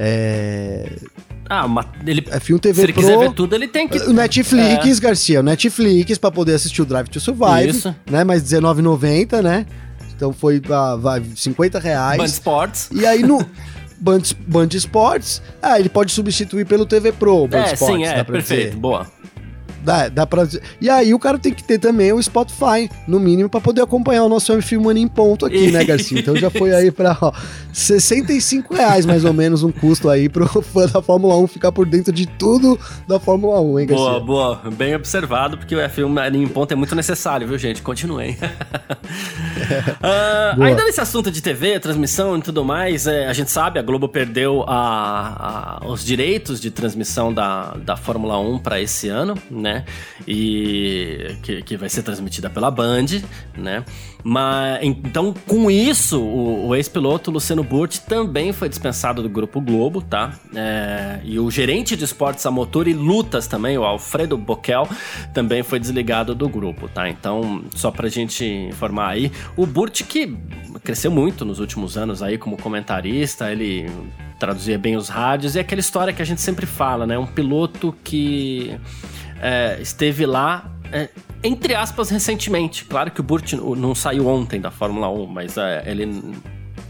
É, 0.00 0.90
Ah, 1.50 1.66
uma, 1.66 1.84
ele, 2.06 2.24
é 2.30 2.40
Filme 2.40 2.60
TV 2.60 2.74
se 2.74 2.82
ele 2.84 2.92
Pro. 2.92 3.02
quiser 3.02 3.18
ver 3.18 3.32
tudo, 3.32 3.54
ele 3.54 3.66
tem 3.68 3.86
que. 3.88 3.98
O 3.98 4.12
Netflix, 4.12 4.98
Garcia, 4.98 5.40
o 5.40 5.42
Netflix 5.42 6.16
pra 6.16 6.30
poder 6.30 6.54
assistir 6.54 6.80
o 6.80 6.86
Drive 6.86 7.08
to 7.08 7.20
Survive, 7.20 7.70
Isso. 7.70 7.94
né? 8.10 8.22
Mas 8.24 8.50
R$19,90, 8.50 9.42
né? 9.42 9.66
Então 10.18 10.32
foi 10.32 10.60
ah, 10.68 10.96
vai, 10.96 11.22
50 11.22 11.78
reais. 11.78 12.18
Band 12.18 12.24
Sports. 12.24 12.90
E 12.92 13.06
aí 13.06 13.22
no 13.22 13.38
Band, 14.00 14.22
Band 14.48 14.68
Sports, 14.72 15.40
ah, 15.62 15.78
ele 15.78 15.88
pode 15.88 16.10
substituir 16.10 16.66
pelo 16.66 16.84
TV 16.84 17.12
Pro, 17.12 17.46
Band 17.46 17.58
É, 17.58 17.74
Sports, 17.74 17.96
sim, 17.96 18.04
é, 18.04 18.24
perfeito. 18.24 18.64
dizer. 18.70 18.76
Boa. 18.76 19.06
Dá, 19.88 20.06
dá 20.10 20.26
pra. 20.26 20.46
E 20.82 20.90
aí 20.90 21.14
o 21.14 21.18
cara 21.18 21.38
tem 21.38 21.50
que 21.54 21.64
ter 21.64 21.78
também 21.78 22.12
o 22.12 22.22
Spotify, 22.22 22.90
no 23.06 23.18
mínimo, 23.18 23.48
pra 23.48 23.58
poder 23.58 23.80
acompanhar 23.80 24.24
o 24.24 24.28
nosso 24.28 24.60
Film 24.60 24.82
Money 24.82 25.02
em 25.02 25.08
ponto 25.08 25.46
aqui, 25.46 25.70
né, 25.70 25.82
Garcia? 25.82 26.20
Então 26.20 26.36
já 26.36 26.50
foi 26.50 26.74
aí 26.74 26.90
pra, 26.90 27.16
ó, 27.18 27.32
65 27.72 28.74
reais 28.74 29.06
mais 29.06 29.24
ou 29.24 29.32
menos 29.32 29.62
um 29.62 29.72
custo 29.72 30.10
aí 30.10 30.28
pro 30.28 30.46
fã 30.62 30.86
da 30.86 31.00
Fórmula 31.00 31.38
1 31.38 31.46
ficar 31.46 31.72
por 31.72 31.86
dentro 31.86 32.12
de 32.12 32.26
tudo 32.26 32.78
da 33.06 33.18
Fórmula 33.18 33.62
1, 33.62 33.78
hein, 33.80 33.86
Garcia? 33.86 34.06
Boa, 34.20 34.20
boa. 34.60 34.70
Bem 34.72 34.94
observado, 34.94 35.56
porque 35.56 35.74
o 35.74 35.78
F1 35.78 36.34
em 36.34 36.46
ponto 36.48 36.70
é 36.70 36.74
muito 36.76 36.94
necessário, 36.94 37.48
viu, 37.48 37.56
gente? 37.56 37.80
Continuem. 37.80 38.36
Ah, 40.02 40.52
Boa. 40.56 40.68
ainda 40.68 40.84
nesse 40.84 41.00
assunto 41.00 41.30
de 41.30 41.42
TV, 41.42 41.78
transmissão 41.80 42.36
e 42.38 42.42
tudo 42.42 42.64
mais, 42.64 43.06
é, 43.06 43.26
a 43.26 43.32
gente 43.32 43.50
sabe, 43.50 43.78
a 43.78 43.82
Globo 43.82 44.08
perdeu 44.08 44.64
a- 44.66 45.78
a- 45.82 45.86
os 45.86 46.04
direitos 46.04 46.60
de 46.60 46.70
transmissão 46.70 47.32
da, 47.32 47.74
da 47.84 47.96
Fórmula 47.96 48.38
1 48.38 48.58
para 48.58 48.80
esse 48.80 49.08
ano, 49.08 49.34
né? 49.50 49.77
E 50.26 51.36
que, 51.42 51.62
que 51.62 51.76
vai 51.76 51.88
ser 51.88 52.02
transmitida 52.02 52.48
pela 52.50 52.70
Band, 52.70 53.06
né? 53.56 53.84
Mas 54.22 54.80
então, 54.82 55.32
com 55.46 55.70
isso, 55.70 56.20
o, 56.20 56.68
o 56.68 56.74
ex-piloto 56.74 57.30
Luciano 57.30 57.62
Burti 57.62 58.00
também 58.00 58.52
foi 58.52 58.68
dispensado 58.68 59.22
do 59.22 59.28
Grupo 59.28 59.60
Globo, 59.60 60.02
tá? 60.02 60.34
É, 60.54 61.20
e 61.24 61.38
o 61.38 61.50
gerente 61.50 61.96
de 61.96 62.04
esportes 62.04 62.44
a 62.44 62.50
motor 62.50 62.88
e 62.88 62.92
lutas 62.92 63.46
também, 63.46 63.78
o 63.78 63.84
Alfredo 63.84 64.36
Boquel, 64.36 64.88
também 65.32 65.62
foi 65.62 65.78
desligado 65.78 66.34
do 66.34 66.48
grupo, 66.48 66.88
tá? 66.88 67.08
Então, 67.08 67.64
só 67.74 67.90
pra 67.90 68.08
gente 68.08 68.44
informar 68.44 69.10
aí, 69.10 69.32
o 69.56 69.64
Burti 69.64 70.04
que 70.04 70.36
cresceu 70.82 71.10
muito 71.10 71.44
nos 71.44 71.60
últimos 71.60 71.96
anos 71.96 72.22
aí 72.22 72.38
como 72.38 72.56
comentarista, 72.56 73.50
ele 73.50 73.88
traduzia 74.38 74.78
bem 74.78 74.96
os 74.96 75.08
rádios 75.08 75.54
e 75.54 75.58
é 75.58 75.62
aquela 75.62 75.80
história 75.80 76.12
que 76.12 76.22
a 76.22 76.24
gente 76.24 76.40
sempre 76.40 76.64
fala, 76.64 77.06
né? 77.06 77.18
Um 77.18 77.26
piloto 77.26 77.94
que 78.04 78.78
é, 79.40 79.78
esteve 79.80 80.26
lá. 80.26 80.70
é, 80.92 81.08
entre 81.42 81.74
aspas, 81.74 82.10
recentemente. 82.10 82.84
Claro 82.84 83.10
que 83.10 83.20
o 83.20 83.22
Burt 83.22 83.52
não 83.52 83.94
saiu 83.94 84.26
ontem 84.26 84.60
da 84.60 84.70
Fórmula 84.70 85.08
1, 85.08 85.26
mas 85.26 85.56
é, 85.56 85.84
ele 85.86 86.34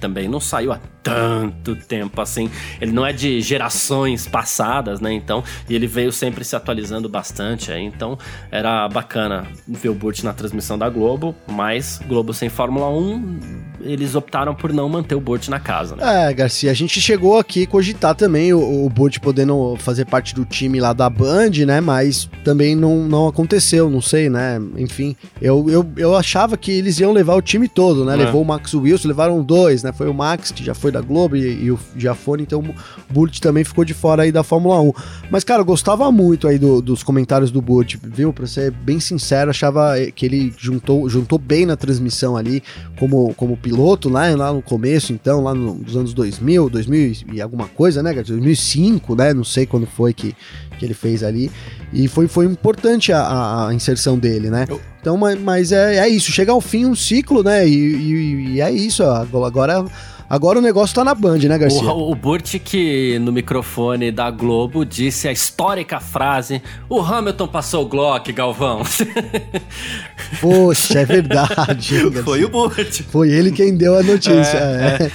também 0.01 0.29
não 0.29 0.41
saiu 0.41 0.73
há 0.73 0.81
tanto 1.09 1.77
tempo 1.77 2.21
assim. 2.21 2.51
Ele 2.81 2.93
não 2.93 3.05
é 3.05 3.13
de 3.13 3.41
gerações 3.41 4.27
passadas, 4.27 5.01
né? 5.01 5.13
Então, 5.13 5.43
e 5.69 5.75
ele 5.75 5.87
veio 5.87 6.13
sempre 6.13 6.45
se 6.45 6.55
atualizando 6.55 7.09
bastante. 7.09 7.73
Aí, 7.73 7.83
então, 7.83 8.19
era 8.51 8.89
bacana 8.89 9.47
ver 9.67 9.89
o 9.89 9.95
Burt 9.95 10.23
na 10.23 10.33
transmissão 10.33 10.79
da 10.79 10.89
Globo, 10.89 11.35
mas 11.47 12.01
Globo 12.07 12.35
sem 12.35 12.49
Fórmula 12.49 12.89
1, 12.91 13.39
eles 13.81 14.15
optaram 14.15 14.55
por 14.55 14.73
não 14.73 14.89
manter 14.89 15.15
o 15.15 15.21
Burt 15.21 15.49
na 15.49 15.61
casa, 15.61 15.97
né? 15.97 16.31
É, 16.31 16.35
Garcia, 16.35 16.71
a 16.71 16.75
gente 16.75 17.01
chegou 17.01 17.39
aqui 17.39 17.67
cogitar 17.67 18.15
também 18.15 18.53
o, 18.53 18.87
o 18.87 18.89
Burt 18.89 19.19
podendo 19.19 19.77
fazer 19.79 20.05
parte 20.05 20.35
do 20.35 20.45
time 20.45 20.81
lá 20.81 20.93
da 20.93 21.09
Band, 21.09 21.51
né? 21.67 21.81
Mas 21.81 22.29
também 22.45 22.75
não, 22.75 23.05
não 23.09 23.27
aconteceu, 23.29 23.89
não 23.89 24.01
sei, 24.01 24.29
né? 24.29 24.61
Enfim, 24.77 25.17
eu, 25.41 25.69
eu, 25.69 25.87
eu 25.97 26.17
achava 26.17 26.57
que 26.57 26.71
eles 26.71 26.99
iam 26.99 27.13
levar 27.13 27.35
o 27.35 27.43
time 27.43 27.69
todo, 27.69 28.05
né? 28.05 28.15
É. 28.15 28.17
Levou 28.17 28.43
o 28.43 28.45
Max 28.45 28.75
Wilson, 28.75 29.09
levaram 29.09 29.43
dois, 29.43 29.83
né? 29.83 29.93
Foi 29.93 30.09
o 30.09 30.15
Max, 30.15 30.51
que 30.51 30.65
já 30.65 30.75
foi 30.75 30.91
da 30.91 30.98
Globo, 31.01 31.37
e, 31.37 31.65
e 31.65 31.71
o 31.71 31.79
Giafone, 31.97 32.43
então 32.43 32.61
o 32.61 33.13
Burt 33.13 33.39
também 33.41 33.65
ficou 33.65 33.85
de 33.85 33.95
fora 33.95 34.23
aí 34.23 34.33
da 34.33 34.43
Fórmula 34.43 34.81
1. 34.81 34.93
Mas, 35.31 35.45
cara, 35.45 35.61
eu 35.61 35.65
gostava 35.65 36.11
muito 36.13 36.47
aí 36.49 36.59
do- 36.59 36.81
dos 36.81 37.03
comentários 37.03 37.51
do 37.51 37.61
Burt, 37.63 37.97
viu? 38.03 38.33
Pra 38.33 38.47
ser 38.47 38.71
bem 38.71 39.01
sincero, 39.01 39.51
achava 39.51 39.95
que 40.15 40.27
ele 40.27 40.53
juntou, 40.59 41.09
juntou 41.09 41.39
bem 41.39 41.67
na 41.67 41.77
transmissão 41.77 42.37
ali, 42.37 42.63
como, 42.99 43.33
como 43.35 43.57
piloto, 43.57 44.09
lá, 44.09 44.29
lá 44.35 44.53
no 44.53 44.63
começo, 44.63 45.13
então, 45.13 45.43
lá 45.43 45.55
no- 45.55 45.75
nos 45.75 45.97
anos 45.97 46.13
2000, 46.15 46.69
2000 46.71 47.13
e 47.33 47.41
alguma 47.41 47.67
coisa, 47.69 48.03
né, 48.03 48.13
Garcia? 48.13 48.35
2005, 48.35 49.15
né? 49.15 49.33
Não 49.35 49.45
sei 49.45 49.67
quando 49.67 49.87
foi 49.87 50.13
que, 50.13 50.35
que 50.79 50.85
ele 50.85 50.95
fez 50.95 51.23
ali. 51.23 51.51
E 51.93 52.07
foi, 52.09 52.29
foi 52.29 52.45
importante 52.47 53.13
a- 53.13 53.67
a, 53.69 53.75
inserção 53.75 54.19
dele, 54.19 54.51
né? 54.51 54.67
Eu- 54.69 54.81
Então, 55.01 55.17
mas, 55.17 55.41
mas 55.41 55.73
é, 55.73 55.97
é 55.99 56.09
isso, 56.09 56.31
chega 56.33 56.51
ao 56.53 56.61
fim 56.61 56.85
um 56.85 56.95
ciclo, 56.95 57.43
né? 57.43 57.67
E, 57.67 57.73
e- 57.73 58.49
e 58.55 58.61
é 58.61 58.71
isso, 58.71 59.03
agora, 59.05 59.85
agora 60.29 60.59
o 60.59 60.63
negócio 60.63 60.95
tá 60.95 61.05
na 61.05 61.15
Band, 61.15 61.39
né, 61.39 61.59
Garcia? 61.59 61.83
O, 61.91 62.11
o 62.11 62.15
Burt 62.15 62.59
que 62.59 63.19
no 63.21 63.33
microfone 63.33 64.11
da 64.11 64.31
Globo 64.31 64.85
disse 64.85 65.29
a 65.29 65.33
histórica 65.33 66.01
frase: 66.01 66.63
O 66.89 67.01
Hamilton 67.01 67.49
passou 67.49 67.85
o 67.85 67.89
Glock, 67.89 68.33
Galvão. 68.33 68.83
Poxa, 70.41 71.01
é 71.01 71.05
verdade. 71.05 72.03
Garcia? 72.11 72.23
Foi 72.23 72.45
o 72.45 72.49
Burt. 72.49 73.03
Foi 73.11 73.31
ele 73.31 73.51
quem 73.51 73.77
deu 73.77 73.97
a 73.97 74.03
notícia. 74.03 74.59
é. 74.59 75.11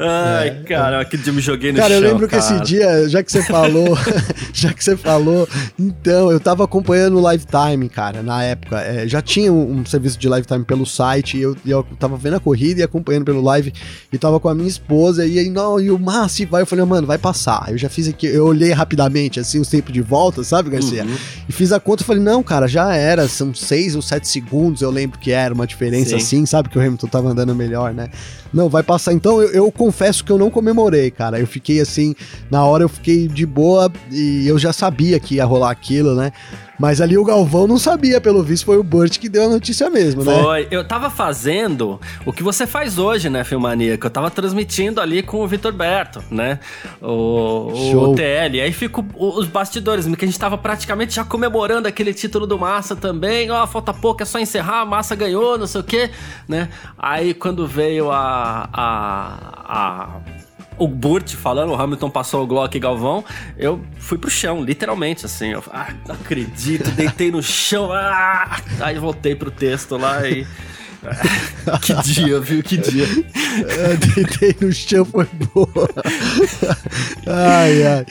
Ai, 0.00 0.62
cara, 0.62 1.04
que 1.04 1.16
dia 1.16 1.32
me 1.32 1.40
joguei 1.40 1.72
no 1.72 1.78
Cara, 1.78 1.94
chão. 1.94 2.02
eu 2.02 2.08
lembro 2.08 2.28
que 2.28 2.36
esse 2.36 2.52
cara. 2.52 2.64
dia, 2.64 3.08
já 3.08 3.20
que 3.20 3.32
você 3.32 3.42
falou, 3.42 3.98
já 4.54 4.72
que 4.72 4.82
você 4.84 4.96
falou, 4.96 5.48
então, 5.76 6.30
eu 6.30 6.38
tava 6.38 6.62
acompanhando 6.62 7.20
o 7.20 7.32
Lifetime, 7.32 7.88
cara, 7.88 8.22
na 8.22 8.44
época. 8.44 8.80
É, 8.80 9.08
já 9.08 9.20
tinha 9.20 9.52
um, 9.52 9.78
um 9.80 9.84
serviço 9.84 10.16
de 10.16 10.28
Lifetime 10.28 10.64
pelo 10.64 10.86
site, 10.86 11.36
e 11.36 11.42
eu, 11.42 11.56
eu 11.66 11.82
tava 11.98 12.16
vendo 12.16 12.36
a 12.36 12.40
corrida 12.40 12.80
e 12.80 12.84
acompanhando 12.84 13.24
pelo 13.24 13.42
live, 13.42 13.72
e 14.12 14.16
tava 14.18 14.38
com 14.38 14.48
a 14.48 14.54
minha 14.58 14.68
esposa, 14.68 15.26
e 15.26 15.38
aí, 15.38 15.48
não, 15.48 15.80
e 15.80 15.90
o 15.90 15.98
Massi 15.98 16.44
vai, 16.44 16.62
eu 16.62 16.66
falei, 16.66 16.84
mano, 16.84 17.06
vai 17.06 17.16
passar. 17.16 17.66
Eu 17.68 17.78
já 17.78 17.88
fiz 17.88 18.08
aqui, 18.08 18.26
eu 18.26 18.46
olhei 18.46 18.72
rapidamente, 18.72 19.40
assim, 19.40 19.60
os 19.60 19.68
tempos 19.68 19.92
de 19.92 20.02
volta, 20.02 20.44
sabe, 20.44 20.70
Garcia? 20.70 21.04
Uhum. 21.04 21.16
E 21.48 21.52
fiz 21.52 21.72
a 21.72 21.80
conta 21.80 22.02
e 22.02 22.06
falei, 22.06 22.22
não, 22.22 22.42
cara, 22.42 22.66
já 22.68 22.94
era, 22.94 23.26
são 23.28 23.54
seis 23.54 23.96
ou 23.96 24.02
sete 24.02 24.28
segundos, 24.28 24.82
eu 24.82 24.90
lembro 24.90 25.18
que 25.18 25.30
era 25.30 25.54
uma 25.54 25.66
diferença 25.66 26.10
Sim. 26.10 26.16
assim, 26.16 26.46
sabe, 26.46 26.68
que 26.68 26.78
o 26.78 26.80
Hamilton 26.80 27.06
tava 27.06 27.28
andando 27.30 27.54
melhor, 27.54 27.94
né? 27.94 28.10
Não, 28.52 28.68
vai 28.68 28.82
passar. 28.82 29.12
Então, 29.12 29.40
eu, 29.40 29.50
eu 29.50 29.72
confesso 29.72 30.24
que 30.24 30.32
eu 30.32 30.38
não 30.38 30.50
comemorei, 30.50 31.10
cara. 31.10 31.38
Eu 31.38 31.46
fiquei 31.46 31.80
assim, 31.80 32.14
na 32.50 32.64
hora 32.64 32.84
eu 32.84 32.88
fiquei 32.88 33.28
de 33.28 33.44
boa 33.44 33.90
e 34.10 34.46
eu 34.46 34.58
já 34.58 34.72
sabia 34.72 35.20
que 35.20 35.36
ia 35.36 35.44
rolar 35.44 35.70
aquilo, 35.70 36.14
né? 36.14 36.32
Mas 36.78 37.00
ali 37.00 37.18
o 37.18 37.24
Galvão 37.24 37.66
não 37.66 37.76
sabia, 37.78 38.20
pelo 38.20 38.42
visto, 38.42 38.64
foi 38.66 38.76
o 38.78 38.82
Burt 38.84 39.18
que 39.18 39.28
deu 39.28 39.44
a 39.44 39.48
notícia 39.48 39.90
mesmo, 39.90 40.22
né? 40.22 40.42
Foi. 40.42 40.68
Eu 40.70 40.86
tava 40.86 41.10
fazendo 41.10 42.00
o 42.24 42.32
que 42.32 42.42
você 42.42 42.66
faz 42.66 42.98
hoje, 42.98 43.28
né, 43.28 43.42
Filmania? 43.42 43.98
Que 43.98 44.06
eu 44.06 44.10
tava 44.10 44.30
transmitindo 44.30 45.00
ali 45.00 45.22
com 45.22 45.38
o 45.42 45.46
Vitor 45.48 45.72
Berto, 45.72 46.22
né? 46.30 46.60
O, 47.02 47.72
Show. 47.90 48.12
o 48.12 48.14
TL. 48.14 48.60
Aí 48.60 48.72
fica 48.72 49.00
o- 49.00 49.38
os 49.38 49.46
bastidores, 49.48 50.06
que 50.06 50.24
a 50.24 50.28
gente 50.28 50.38
tava 50.38 50.56
praticamente 50.56 51.14
já 51.16 51.24
comemorando 51.24 51.88
aquele 51.88 52.14
título 52.14 52.46
do 52.46 52.58
Massa 52.58 52.94
também. 52.94 53.50
Ó, 53.50 53.66
falta 53.66 53.92
pouco, 53.92 54.22
é 54.22 54.26
só 54.26 54.38
encerrar, 54.38 54.82
a 54.82 54.86
Massa 54.86 55.14
ganhou, 55.16 55.58
não 55.58 55.66
sei 55.66 55.80
o 55.80 55.84
quê, 55.84 56.10
né? 56.46 56.68
Aí 56.96 57.34
quando 57.34 57.66
veio 57.66 58.10
a. 58.10 58.68
a, 58.72 59.64
a 59.68 60.37
o 60.78 60.88
Burt 60.88 61.34
falando, 61.34 61.70
o 61.72 61.74
Hamilton 61.74 62.10
passou 62.10 62.42
o 62.42 62.46
Glock 62.46 62.78
Galvão, 62.78 63.24
eu 63.56 63.80
fui 63.98 64.16
pro 64.18 64.30
chão, 64.30 64.62
literalmente, 64.62 65.26
assim. 65.26 65.48
Eu, 65.50 65.62
ah, 65.72 65.92
não 66.06 66.14
acredito, 66.14 66.90
deitei 66.92 67.30
no 67.30 67.42
chão, 67.42 67.90
ah! 67.92 68.60
Aí 68.80 68.98
voltei 68.98 69.34
pro 69.34 69.50
texto 69.50 69.96
lá 69.96 70.26
e. 70.28 70.46
que 71.80 71.94
dia, 72.02 72.40
viu? 72.40 72.60
Que 72.62 72.76
dia. 72.76 73.04
Eu 73.06 73.96
deitei 74.14 74.56
no 74.60 74.72
chão, 74.72 75.04
foi 75.04 75.26
boa. 75.54 75.88
ai, 77.26 77.82
ai. 77.86 78.06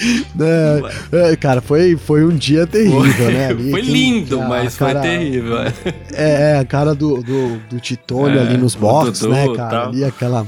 É, 1.11 1.31
é, 1.31 1.35
cara, 1.35 1.61
foi, 1.61 1.97
foi 1.97 2.23
um 2.23 2.35
dia 2.35 2.65
terrível, 2.65 3.31
né? 3.31 3.47
Ali, 3.47 3.71
foi 3.71 3.81
lindo, 3.81 4.41
a 4.41 4.47
mas 4.47 4.77
cara- 4.77 5.01
foi 5.01 5.09
terrível. 5.09 5.57
é. 5.59 5.73
É, 6.13 6.51
é, 6.51 6.59
a 6.59 6.65
cara 6.65 6.95
do, 6.95 7.21
do, 7.21 7.57
do 7.69 7.79
Titônio 7.79 8.39
É, 8.39 8.41
ali 8.41 8.57
nos 8.57 8.75
boxes, 8.75 9.21
né, 9.27 9.45
e 9.47 9.55
cara? 9.55 9.69
tal. 9.69 9.89
Ali 9.89 10.03
aquela. 10.05 10.47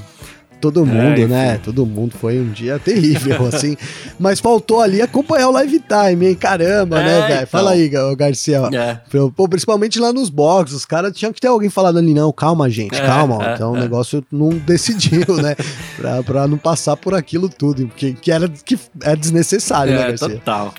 Todo 0.62 0.86
mundo, 0.86 1.22
É, 1.22 1.28
né? 1.28 1.60
Todo 1.64 1.86
mundo. 1.86 2.16
Foi 2.20 2.40
um 2.40 2.50
dia 2.52 2.78
terrível, 2.80 3.48
assim. 3.54 3.78
Mas 4.20 4.40
faltou 4.40 4.82
ali 4.82 5.02
acompanhar 5.02 5.48
o 5.50 5.52
live 5.52 5.80
time, 5.80 6.28
hein? 6.28 6.36
Caramba, 6.36 7.00
É, 7.00 7.04
né, 7.06 7.22
velho? 7.22 7.34
então. 7.36 7.48
Fala 7.48 7.72
aí, 7.72 7.88
Ga- 7.90 8.16
Garcia. 8.16 8.62
É. 8.74 8.98
Pô, 9.36 9.48
principalmente 9.48 10.00
lá 10.00 10.12
nos 10.12 10.30
boxes, 10.30 10.76
os 10.78 10.86
caras 10.86 11.16
tinham 11.16 11.32
que 11.32 11.40
ter 11.40 11.48
alguém 11.48 11.70
falando 11.70 11.98
ali, 12.00 12.14
não, 12.14 12.32
calma, 12.32 12.70
gente, 12.70 12.96
É, 12.96 13.06
calma. 13.06 13.52
é, 13.52 13.54
então 13.56 13.72
o 13.74 13.78
é. 13.78 13.80
negócio 13.82 14.24
não 14.32 14.50
decidiu, 14.50 15.26
né? 15.42 15.56
Pra, 16.00 16.24
pra 16.24 16.48
não 16.48 16.58
passar 16.58 16.96
por 16.96 17.14
aquilo 17.14 17.50
tudo, 17.50 17.86
porque 17.88 18.14
que 18.14 18.32
era, 18.32 18.48
que 18.48 18.78
é 19.04 19.16
desnecessário, 19.18 19.94
né, 19.94 20.02
É, 20.02 20.08
Garcia? 20.10 20.30
total. 20.30 20.74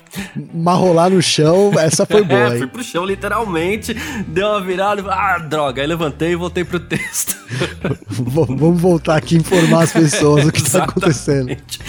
Mas 0.51 0.77
rolar 0.79 1.09
no 1.11 1.21
chão, 1.21 1.71
essa 1.77 2.05
foi 2.07 2.23
boa, 2.25 2.55
é, 2.55 2.57
fui 2.57 2.67
pro 2.67 2.83
chão, 2.83 3.05
literalmente, 3.05 3.93
deu 4.27 4.47
uma 4.47 4.61
virada, 4.61 4.99
e- 5.01 5.05
ah, 5.07 5.37
droga, 5.37 5.79
aí 5.81 5.87
levantei 5.87 6.31
e 6.31 6.35
voltei 6.35 6.63
pro 6.63 6.79
texto. 6.79 7.37
Vamos 8.09 8.81
voltar 8.81 9.15
aqui 9.17 9.35
e 9.35 9.37
informar 9.71 9.83
as 9.83 9.91
pessoas 9.91 10.45
o 10.45 10.51
que 10.51 10.69
tá 10.69 10.83
acontecendo. 10.85 11.49
Exatamente. 11.51 11.79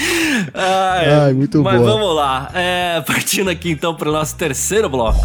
Ai, 0.55 1.11
Ai, 1.27 1.33
muito 1.33 1.63
Mas 1.63 1.79
boa. 1.81 1.91
vamos 1.93 2.17
lá, 2.17 2.51
é, 2.55 3.01
partindo 3.07 3.51
aqui 3.51 3.71
então 3.71 3.95
pro 3.95 4.11
nosso 4.13 4.35
terceiro 4.37 4.89
bloco. 4.89 5.21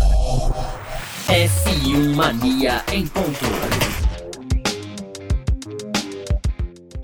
F1 1.27 2.15
Mania 2.15 2.83
em 2.91 3.05
ponto. 3.05 3.39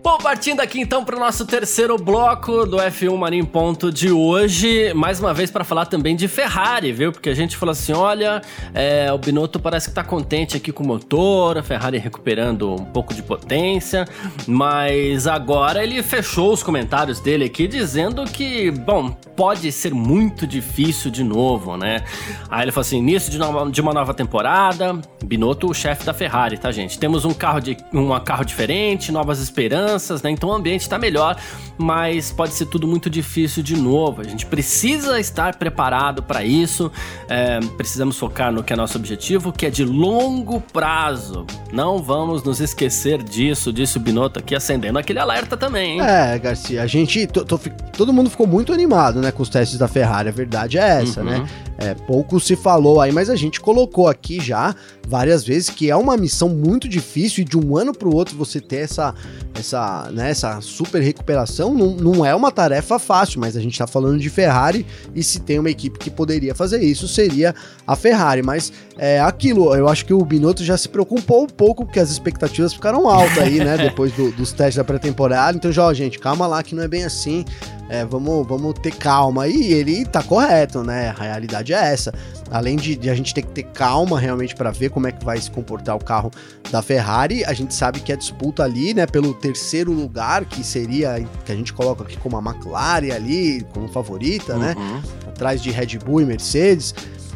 Bom, 0.04 0.18
partindo 0.18 0.60
aqui 0.60 0.82
então 0.82 1.06
para 1.06 1.16
o 1.16 1.20
nosso 1.20 1.46
terceiro 1.46 1.98
bloco 1.98 2.66
do 2.66 2.76
F1 2.76 3.16
Mania 3.16 3.40
em 3.40 3.46
Ponto 3.46 3.90
de 3.90 4.12
hoje, 4.12 4.94
mais 4.94 5.18
uma 5.18 5.34
vez 5.34 5.50
para 5.50 5.64
falar 5.64 5.86
também 5.86 6.14
de 6.14 6.28
Ferrari, 6.28 6.92
viu? 6.92 7.14
Porque 7.14 7.30
a 7.30 7.34
gente 7.34 7.56
falou 7.56 7.72
assim: 7.72 7.94
olha, 7.94 8.42
é, 8.74 9.10
o 9.14 9.18
Binotto 9.18 9.62
parece 9.62 9.88
que 9.88 9.96
tá 9.96 10.04
contente 10.04 10.58
aqui 10.58 10.74
com 10.74 10.84
o 10.84 10.88
motor, 10.88 11.58
a 11.58 11.64
Ferrari 11.64 11.98
recuperando 12.00 12.74
um 12.74 12.84
pouco 12.84 13.14
de 13.14 13.24
potência, 13.24 14.06
mas 14.46 15.26
agora 15.26 15.82
ele 15.82 16.04
fechou 16.04 16.52
os 16.52 16.62
comentários 16.62 17.22
dele 17.22 17.46
aqui 17.46 17.66
dizendo 17.66 18.26
que, 18.26 18.72
bom, 18.72 19.10
pode 19.38 19.72
ser 19.72 19.94
muito 19.94 20.46
difícil 20.46 21.10
de 21.10 21.24
novo, 21.24 21.78
né? 21.78 22.04
Aí 22.50 22.66
ele 22.66 22.74
falou 22.74 22.86
assim: 22.86 22.98
início 22.98 23.32
de, 23.32 23.38
nova, 23.38 23.72
de 23.72 23.80
uma 23.80 23.94
nova 23.94 24.14
temporada, 24.14 25.00
Binotto, 25.24 25.70
o 25.70 25.74
chefe 25.74 26.04
da 26.04 26.14
Ferrari, 26.14 26.58
tá, 26.58 26.74
gente? 26.74 27.00
Temos 27.00 27.24
um 27.24 27.34
carro, 27.34 27.62
de, 27.62 27.78
um 27.94 28.20
carro 28.20 28.44
diferente, 28.44 29.10
novas 29.10 29.40
esperanças 29.40 29.93
né? 30.24 30.32
Então 30.32 30.50
o 30.50 30.54
ambiente 30.54 30.82
está 30.82 30.98
melhor, 30.98 31.38
mas 31.78 32.32
pode 32.32 32.54
ser 32.54 32.66
tudo 32.66 32.88
muito 32.88 33.10
difícil 33.10 33.64
de 33.64 33.76
novo. 33.76 34.22
A 34.22 34.24
gente 34.24 34.46
precisa 34.46 35.20
estar 35.20 35.56
preparado 35.56 36.24
para 36.24 36.44
isso. 36.44 36.92
É, 37.28 37.60
precisamos 37.78 38.18
focar 38.18 38.52
no 38.52 38.64
que 38.64 38.74
é 38.74 38.76
nosso 38.76 38.98
objetivo, 38.98 39.52
que 39.52 39.66
é 39.66 39.70
de 39.70 39.84
longo 39.84 40.62
prazo. 40.62 41.46
Não 41.72 42.02
vamos 42.02 42.44
nos 42.44 42.60
esquecer 42.60 43.22
disso, 43.24 43.72
disse 43.74 43.98
o 43.98 44.00
Binotto 44.00 44.40
aqui 44.40 44.56
acendendo 44.56 45.00
aquele 45.00 45.20
alerta 45.20 45.58
também. 45.58 45.94
Hein? 45.94 46.02
É, 46.02 46.38
Garcia, 46.40 46.82
a 46.82 46.88
gente. 46.88 47.28
Tô, 47.28 47.44
tô, 47.44 47.60
todo 47.96 48.14
mundo 48.14 48.30
ficou 48.30 48.48
muito 48.48 48.74
animado, 48.74 49.22
né, 49.22 49.32
com 49.32 49.44
os 49.44 49.50
testes 49.50 49.78
da 49.78 49.88
Ferrari. 49.88 50.30
A 50.30 50.32
verdade 50.32 50.78
é 50.78 51.02
essa, 51.02 51.24
né? 51.24 51.38
uhum. 51.38 51.44
né? 51.44 51.50
É, 51.78 51.94
pouco 51.94 52.40
se 52.40 52.56
falou 52.56 53.02
aí, 53.02 53.12
mas 53.12 53.30
a 53.30 53.36
gente 53.36 53.60
colocou 53.60 54.08
aqui 54.08 54.40
já 54.40 54.76
várias 55.08 55.44
vezes 55.44 55.70
que 55.70 55.90
é 55.90 55.96
uma 55.96 56.16
missão 56.16 56.50
muito 56.50 56.88
difícil 56.88 57.42
e 57.42 57.46
de 57.46 57.58
um 57.58 57.76
ano 57.76 57.94
para 57.94 58.08
o 58.08 58.16
outro 58.16 58.38
você 58.38 58.62
ter 58.62 58.78
essa, 58.78 59.14
essa, 59.54 59.83
né, 60.12 60.32
essa 60.32 60.60
super 60.62 61.02
recuperação 61.02 61.74
não, 61.74 61.96
não 61.96 62.26
é 62.26 62.34
uma 62.36 62.52
tarefa 62.52 63.00
fácil, 63.00 63.40
mas 63.40 63.56
a 63.56 63.62
gente 63.62 63.74
está 63.74 63.88
falando 63.88 64.20
de 64.20 64.30
Ferrari 64.30 64.86
e 65.16 65.24
se 65.24 65.40
tem 65.40 65.60
uma 65.60 65.70
equipe 65.70 65.98
que 65.98 66.10
poderia 66.10 66.54
fazer 66.54 66.82
isso 66.82 67.08
seria 67.08 67.54
a 67.86 67.96
Ferrari. 67.96 68.42
Mas 68.42 68.72
é 68.98 69.20
aquilo, 69.20 69.76
eu 69.76 69.88
acho 69.88 70.06
que 70.06 70.14
o 70.14 70.24
Binotto 70.24 70.64
já 70.64 70.78
se 70.78 70.90
preocupou 70.90 71.44
um 71.44 71.48
pouco 71.48 71.86
porque 71.86 72.00
as 72.00 72.10
expectativas 72.10 72.74
ficaram 72.74 73.08
altas 73.10 73.38
aí, 73.38 73.60
né, 73.60 73.78
depois 73.90 74.12
do, 74.14 74.32
dos 74.32 74.52
testes 74.52 74.76
da 74.76 74.84
pré-temporada. 74.84 75.58
Então 75.58 75.72
já, 75.72 75.86
ó, 75.86 75.94
gente, 75.94 76.20
calma 76.20 76.48
lá 76.48 76.62
que 76.64 76.76
não 76.76 76.84
é 76.84 76.88
bem 76.88 77.04
assim. 77.04 77.46
É, 77.90 78.06
vamos, 78.06 78.48
vamos 78.48 78.74
ter 78.80 78.96
calma. 78.96 79.48
E 79.48 79.72
ele 79.74 80.06
tá 80.06 80.24
correto, 80.24 80.84
né? 80.84 81.10
A 81.10 81.24
realidade 81.24 81.74
é 81.74 81.94
essa. 81.94 82.14
Além 82.50 82.76
de, 82.76 82.96
de 82.96 83.10
a 83.10 83.16
gente 83.16 83.34
ter 83.34 83.42
que 83.42 83.52
ter 83.52 83.64
calma 83.64 84.20
realmente 84.20 84.56
para 84.56 84.72
ver 84.72 84.90
como 84.90 85.08
é 85.08 85.12
que 85.12 85.24
vai 85.24 85.40
se 85.40 85.52
comportar 85.52 85.96
o 85.96 86.04
carro 86.04 86.32
da 86.72 86.82
Ferrari, 86.82 87.44
a 87.46 87.54
gente 87.54 87.74
sabe 87.74 88.00
que 88.00 88.12
a 88.12 88.16
disputa 88.16 88.64
ali, 88.64 88.94
né, 88.94 89.06
pelo 89.06 89.34
terceiro 89.34 89.73
lugar, 89.82 90.46
que 90.46 90.64
seria, 90.64 91.26
que 91.46 91.52
a 91.52 91.56
gente 91.56 91.74
coloca 91.74 92.04
aqui 92.04 92.18
como 92.18 92.38
a 92.38 92.42
McLaren 92.42 93.12
ali, 93.12 93.66
como 93.74 93.88
favorita, 93.88 94.58
né? 94.58 94.76
uhum. 94.78 94.94
né? 94.96 95.04
Atrás 95.28 95.62
de 95.62 95.72
Red 95.72 95.98
Bull 96.06 96.22
e 96.22 96.26
Mercedes. 96.26 96.94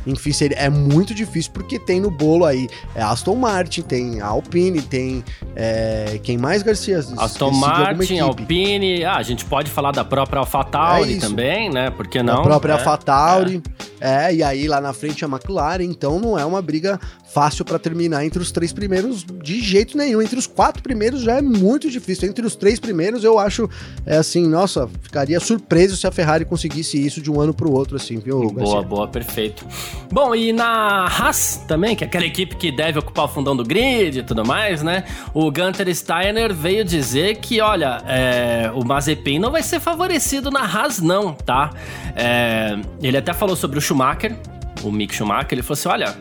Enfim, 0.08 0.32
seria, 0.32 0.58
é 0.58 0.70
muito 0.70 1.14
difícil 1.14 1.51
porque 1.51 1.78
tem 1.78 1.99
no 1.99 2.10
bolo 2.10 2.45
aí 2.45 2.68
é 2.95 3.01
Aston 3.01 3.36
Martin, 3.36 3.82
tem 3.82 4.22
Alpine, 4.22 4.82
tem 4.82 5.24
é, 5.55 6.20
quem 6.24 6.38
mais, 6.38 6.64
Garcia? 6.64 6.99
Aston 7.18 7.51
Martin, 7.51 8.20
Alpine, 8.20 9.03
ah, 9.03 9.18
a 9.18 9.24
gente 9.24 9.45
pode 9.45 9.70
falar 9.70 9.91
da 9.91 10.05
própria 10.05 10.39
AlphaTauri 10.39 11.18
é 11.18 11.20
também, 11.20 11.70
né? 11.70 11.89
Porque 11.89 12.24
não? 12.24 12.39
A 12.39 12.43
própria 12.43 12.74
é, 12.74 12.76
AlphaTauri. 12.76 13.62
É. 13.99 14.28
é, 14.28 14.36
e 14.36 14.43
aí 14.43 14.68
lá 14.68 14.80
na 14.80 14.93
frente 14.93 15.26
a 15.26 15.28
McLaren, 15.28 15.84
então 15.84 16.20
não 16.20 16.39
é 16.39 16.45
uma 16.45 16.62
briga 16.62 16.99
fácil 17.28 17.66
para 17.66 17.78
terminar 17.78 18.26
entre 18.26 18.41
os 18.41 18.51
três 18.51 18.72
primeiros 18.72 19.24
de 19.43 19.62
jeito 19.62 19.97
nenhum. 19.97 20.22
Entre 20.22 20.39
os 20.39 20.47
quatro 20.47 20.82
primeiros 20.82 21.22
já 21.22 21.38
é 21.38 21.41
muito 21.41 21.89
difícil. 21.89 22.30
Entre 22.30 22.45
os 22.45 22.55
três 22.55 22.80
primeiros 22.80 23.24
eu 23.24 23.38
acho, 23.38 23.70
é 24.05 24.18
assim, 24.18 24.47
nossa, 24.47 24.89
ficaria 25.01 25.39
surpreso 25.39 25.97
se 25.97 26.08
a 26.08 26.12
Ferrari 26.12 26.45
conseguisse 26.45 27.03
isso 27.03 27.22
de 27.22 27.30
um 27.30 27.39
ano 27.39 27.53
para 27.53 27.68
o 27.68 27.74
outro, 27.74 27.95
assim, 27.95 28.18
viu, 28.18 28.39
Garcia? 28.51 28.64
Boa, 28.64 28.84
boa, 28.84 29.08
perfeito. 29.08 29.66
Bom, 30.12 30.34
e 30.34 30.54
na 30.54 31.06
Haas 31.06 31.64
também, 31.68 31.95
que 31.95 32.04
é 32.04 32.08
aquela 32.08 32.26
equipe 32.26 32.56
que 32.56 32.72
deve 32.72 33.00
ocupar 33.00 33.26
o 33.26 33.28
fundão 33.28 33.56
do 33.56 33.64
grid 33.64 34.20
e 34.20 34.24
tudo 34.24 34.45
mais, 34.45 34.82
né? 34.82 35.04
O 35.34 35.52
Gunter 35.52 35.93
Steiner 35.93 36.54
veio 36.54 36.84
dizer 36.84 37.38
que, 37.38 37.60
olha, 37.60 38.02
é, 38.08 38.72
o 38.74 38.86
Mazepin 38.86 39.39
não 39.39 39.52
vai 39.52 39.62
ser 39.62 39.80
favorecido 39.80 40.50
na 40.50 40.62
Haas, 40.62 41.00
não, 41.00 41.34
tá? 41.34 41.72
É, 42.16 42.78
ele 43.02 43.18
até 43.18 43.34
falou 43.34 43.56
sobre 43.56 43.78
o 43.78 43.82
Schumacher, 43.82 44.36
o 44.84 44.91
Mick 44.91 45.14
Schumacher, 45.14 45.54
ele 45.54 45.62
falou 45.62 45.74
assim: 45.74 45.89
olha, 45.89 46.16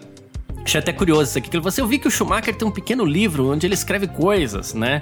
Achei 0.66 0.80
até 0.80 0.92
curioso 0.92 1.30
isso 1.30 1.38
aqui, 1.38 1.48
que 1.48 1.60
você 1.60 1.80
eu 1.80 1.86
vi 1.86 1.96
que 1.96 2.08
o 2.08 2.10
Schumacher 2.10 2.52
tem 2.52 2.66
um 2.66 2.72
pequeno 2.72 3.04
livro 3.04 3.52
onde 3.52 3.64
ele 3.64 3.74
escreve 3.74 4.08
coisas, 4.08 4.74
né? 4.74 4.98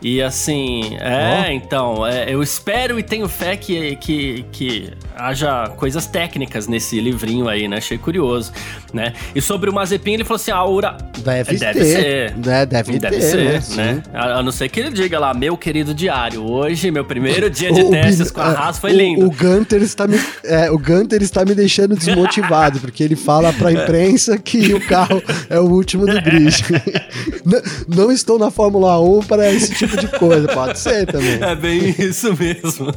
E 0.00 0.22
assim, 0.22 0.96
é, 1.00 1.46
oh. 1.48 1.50
então, 1.50 2.06
é, 2.06 2.32
eu 2.32 2.40
espero 2.40 3.00
e 3.00 3.02
tenho 3.02 3.28
fé 3.28 3.56
que, 3.56 3.96
que, 3.96 4.44
que 4.52 4.92
haja 5.16 5.70
coisas 5.76 6.06
técnicas 6.06 6.68
nesse 6.68 7.00
livrinho 7.00 7.48
aí, 7.48 7.66
né? 7.66 7.78
Achei 7.78 7.98
curioso, 7.98 8.52
né? 8.92 9.12
E 9.34 9.42
sobre 9.42 9.68
o 9.68 9.72
Mazepin, 9.72 10.12
ele 10.12 10.22
falou 10.22 10.36
assim: 10.36 10.52
a 10.52 10.56
Aura. 10.56 10.96
Deve, 11.18 11.56
é, 11.56 11.58
deve 11.58 11.80
ter. 11.80 11.84
ser. 11.84 12.06
É, 12.06 12.30
deve, 12.66 12.98
deve 13.00 13.16
ter, 13.16 13.20
ser, 13.20 13.76
né? 13.76 13.94
né? 13.94 14.02
A, 14.14 14.38
a, 14.38 14.42
não 14.44 14.52
ser 14.52 14.68
que 14.68 14.78
ele 14.78 14.90
diga 14.90 15.18
lá, 15.18 15.34
meu 15.34 15.56
querido 15.56 15.92
diário, 15.92 16.48
hoje, 16.48 16.92
meu 16.92 17.04
primeiro 17.04 17.50
dia 17.50 17.72
de 17.72 17.80
o, 17.80 17.90
testes 17.90 18.30
o, 18.30 18.34
com 18.34 18.40
a 18.40 18.52
Haas 18.52 18.78
foi 18.78 18.92
lindo. 18.92 19.24
O, 19.24 19.26
o 19.26 19.30
Gunter 19.32 19.82
está 19.82 20.06
me, 20.06 20.20
é, 20.44 20.70
o 20.70 20.78
Gunter 20.78 21.20
está 21.22 21.44
me 21.44 21.56
deixando 21.56 21.96
desmotivado, 21.96 22.78
porque 22.78 23.02
ele 23.02 23.16
fala 23.16 23.52
pra 23.52 23.72
imprensa 23.74 24.38
que 24.38 24.72
o 24.74 24.80
carro 24.86 25.07
é 25.48 25.58
o 25.58 25.64
último 25.64 26.06
do 26.06 26.20
grid. 26.20 26.64
não, 27.44 27.62
não 28.04 28.12
estou 28.12 28.38
na 28.38 28.50
Fórmula 28.50 29.00
1 29.00 29.20
para 29.24 29.52
esse 29.52 29.74
tipo 29.74 29.96
de 29.96 30.08
coisa, 30.08 30.48
pode 30.48 30.78
ser 30.78 31.06
também. 31.06 31.42
É 31.42 31.54
bem 31.54 31.94
isso 31.98 32.34
mesmo, 32.36 32.92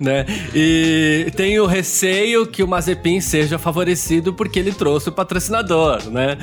né? 0.00 0.24
E 0.54 1.30
tem 1.36 1.58
o 1.60 1.66
receio 1.66 2.46
que 2.46 2.62
o 2.62 2.68
Mazepin 2.68 3.20
seja 3.20 3.58
favorecido 3.58 4.32
porque 4.32 4.58
ele 4.58 4.72
trouxe 4.72 5.08
o 5.08 5.12
patrocinador, 5.12 6.10
né? 6.10 6.36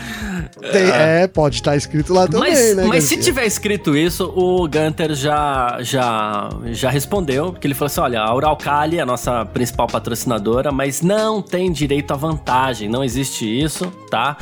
Tem, 0.71 0.83
é, 0.89 1.27
pode 1.27 1.55
estar 1.55 1.75
escrito 1.75 2.13
lá 2.13 2.27
também, 2.27 2.51
mas, 2.51 2.75
né? 2.75 2.85
Mas 2.85 3.03
se 3.05 3.17
tiver 3.17 3.45
escrito 3.45 3.95
isso, 3.95 4.31
o 4.35 4.67
Gunter 4.67 5.13
já, 5.13 5.77
já, 5.81 6.49
já 6.67 6.89
respondeu, 6.89 7.51
porque 7.51 7.67
ele 7.67 7.73
falou 7.73 7.87
assim: 7.87 8.01
olha, 8.01 8.21
a 8.21 8.35
Uralcali 8.35 8.97
é 8.97 9.01
a 9.01 9.05
nossa 9.05 9.45
principal 9.45 9.87
patrocinadora, 9.87 10.71
mas 10.71 11.01
não 11.01 11.41
tem 11.41 11.71
direito 11.71 12.11
à 12.11 12.15
vantagem, 12.15 12.89
não 12.89 13.03
existe 13.03 13.45
isso, 13.45 13.91
tá? 14.09 14.37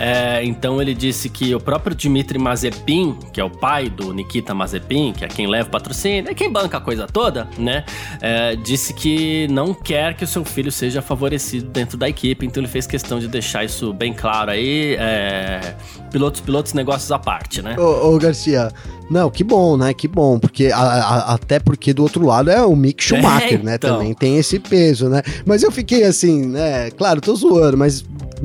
É, 0.00 0.42
então 0.42 0.80
ele 0.80 0.94
disse 0.94 1.28
que 1.28 1.54
o 1.54 1.60
próprio 1.60 1.94
Dmitry 1.94 2.38
Mazepin, 2.38 3.18
que 3.32 3.38
é 3.38 3.44
o 3.44 3.50
pai 3.50 3.90
do 3.90 4.14
Nikita 4.14 4.54
Mazepin, 4.54 5.12
que 5.12 5.26
é 5.26 5.28
quem 5.28 5.46
leva 5.46 5.68
o 5.68 5.70
patrocínio, 5.70 6.30
é 6.30 6.34
quem 6.34 6.50
banca 6.50 6.78
a 6.78 6.80
coisa 6.80 7.06
toda, 7.06 7.46
né? 7.58 7.84
É, 8.18 8.56
disse 8.56 8.94
que 8.94 9.46
não 9.48 9.74
quer 9.74 10.14
que 10.14 10.24
o 10.24 10.26
seu 10.26 10.42
filho 10.42 10.72
seja 10.72 11.02
favorecido 11.02 11.68
dentro 11.68 11.98
da 11.98 12.08
equipe, 12.08 12.46
então 12.46 12.62
ele 12.62 12.68
fez 12.68 12.86
questão 12.86 13.18
de 13.18 13.28
deixar 13.28 13.62
isso 13.62 13.92
bem 13.92 14.14
claro 14.14 14.50
aí. 14.50 14.96
É, 14.98 15.76
pilotos, 16.10 16.40
pilotos, 16.40 16.72
negócios 16.72 17.10
à 17.10 17.18
parte, 17.18 17.62
né? 17.62 17.76
Ô, 17.78 18.14
ô 18.14 18.18
Garcia, 18.18 18.70
não, 19.10 19.30
que 19.30 19.42
bom, 19.42 19.76
né? 19.76 19.92
Que 19.92 20.06
bom, 20.06 20.38
porque 20.38 20.66
a, 20.66 20.78
a, 20.78 21.34
até 21.34 21.58
porque 21.58 21.92
do 21.92 22.02
outro 22.02 22.24
lado 22.24 22.50
é 22.50 22.62
o 22.62 22.76
Mick 22.76 23.02
Schumacher, 23.02 23.60
é, 23.60 23.62
né? 23.62 23.74
então. 23.74 23.90
né? 23.90 23.98
Também 23.98 24.14
tem 24.14 24.36
esse 24.36 24.58
peso, 24.58 25.08
né? 25.08 25.22
Mas 25.44 25.62
eu 25.62 25.72
fiquei 25.72 26.04
assim, 26.04 26.46
né? 26.46 26.90
Claro, 26.92 27.20
tô 27.20 27.34
zoando, 27.34 27.76
mas 27.76 28.04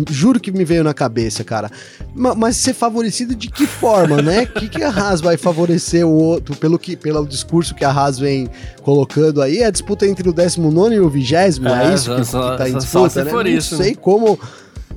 juro 0.09 0.39
que 0.39 0.51
me 0.51 0.65
veio 0.65 0.83
na 0.83 0.93
cabeça, 0.93 1.43
cara. 1.43 1.69
Mas, 2.13 2.35
mas 2.35 2.57
ser 2.57 2.73
favorecido 2.73 3.35
de 3.35 3.49
que 3.49 3.67
forma, 3.67 4.21
né? 4.21 4.43
O 4.43 4.59
que, 4.59 4.69
que 4.69 4.83
a 4.83 4.89
Haas 4.89 5.21
vai 5.21 5.37
favorecer 5.37 6.05
o 6.05 6.11
outro, 6.11 6.55
pelo, 6.55 6.79
que, 6.79 6.95
pelo 6.95 7.25
discurso 7.25 7.75
que 7.75 7.85
a 7.85 7.91
Haas 7.91 8.17
vem 8.17 8.49
colocando 8.81 9.41
aí? 9.41 9.59
É 9.59 9.65
a 9.65 9.71
disputa 9.71 10.07
entre 10.07 10.27
o 10.27 10.33
19 10.33 10.95
e 10.95 10.99
o 10.99 11.09
20, 11.09 11.35
é, 11.35 11.37
é 11.37 11.93
isso 11.93 12.15
que, 12.15 12.25
só, 12.25 12.51
que 12.51 12.57
tá 12.57 12.69
em 12.69 12.77
disputa, 12.77 13.23
né? 13.23 13.31
Não 13.31 13.41
isso. 13.47 13.77
sei 13.77 13.95
como 13.95 14.39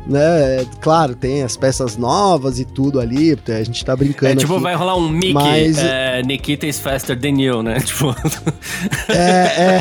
né? 0.06 0.66
Claro, 0.80 1.14
tem 1.14 1.42
as 1.42 1.56
peças 1.56 1.96
novas 1.96 2.58
e 2.58 2.64
tudo 2.64 3.00
ali, 3.00 3.36
a 3.48 3.62
gente 3.62 3.84
tá 3.84 3.94
brincando. 3.94 4.32
É 4.32 4.36
tipo, 4.36 4.54
aqui, 4.54 4.62
vai 4.62 4.74
rolar 4.74 4.96
um 4.96 5.08
Mickey, 5.08 5.32
mas... 5.32 5.78
é, 5.78 6.22
Nikita 6.22 6.66
is 6.66 6.78
faster 6.78 7.18
than 7.18 7.40
you, 7.40 7.62
né? 7.62 7.78
Tipo. 7.88 8.14
É, 9.08 9.16
é, 9.18 9.80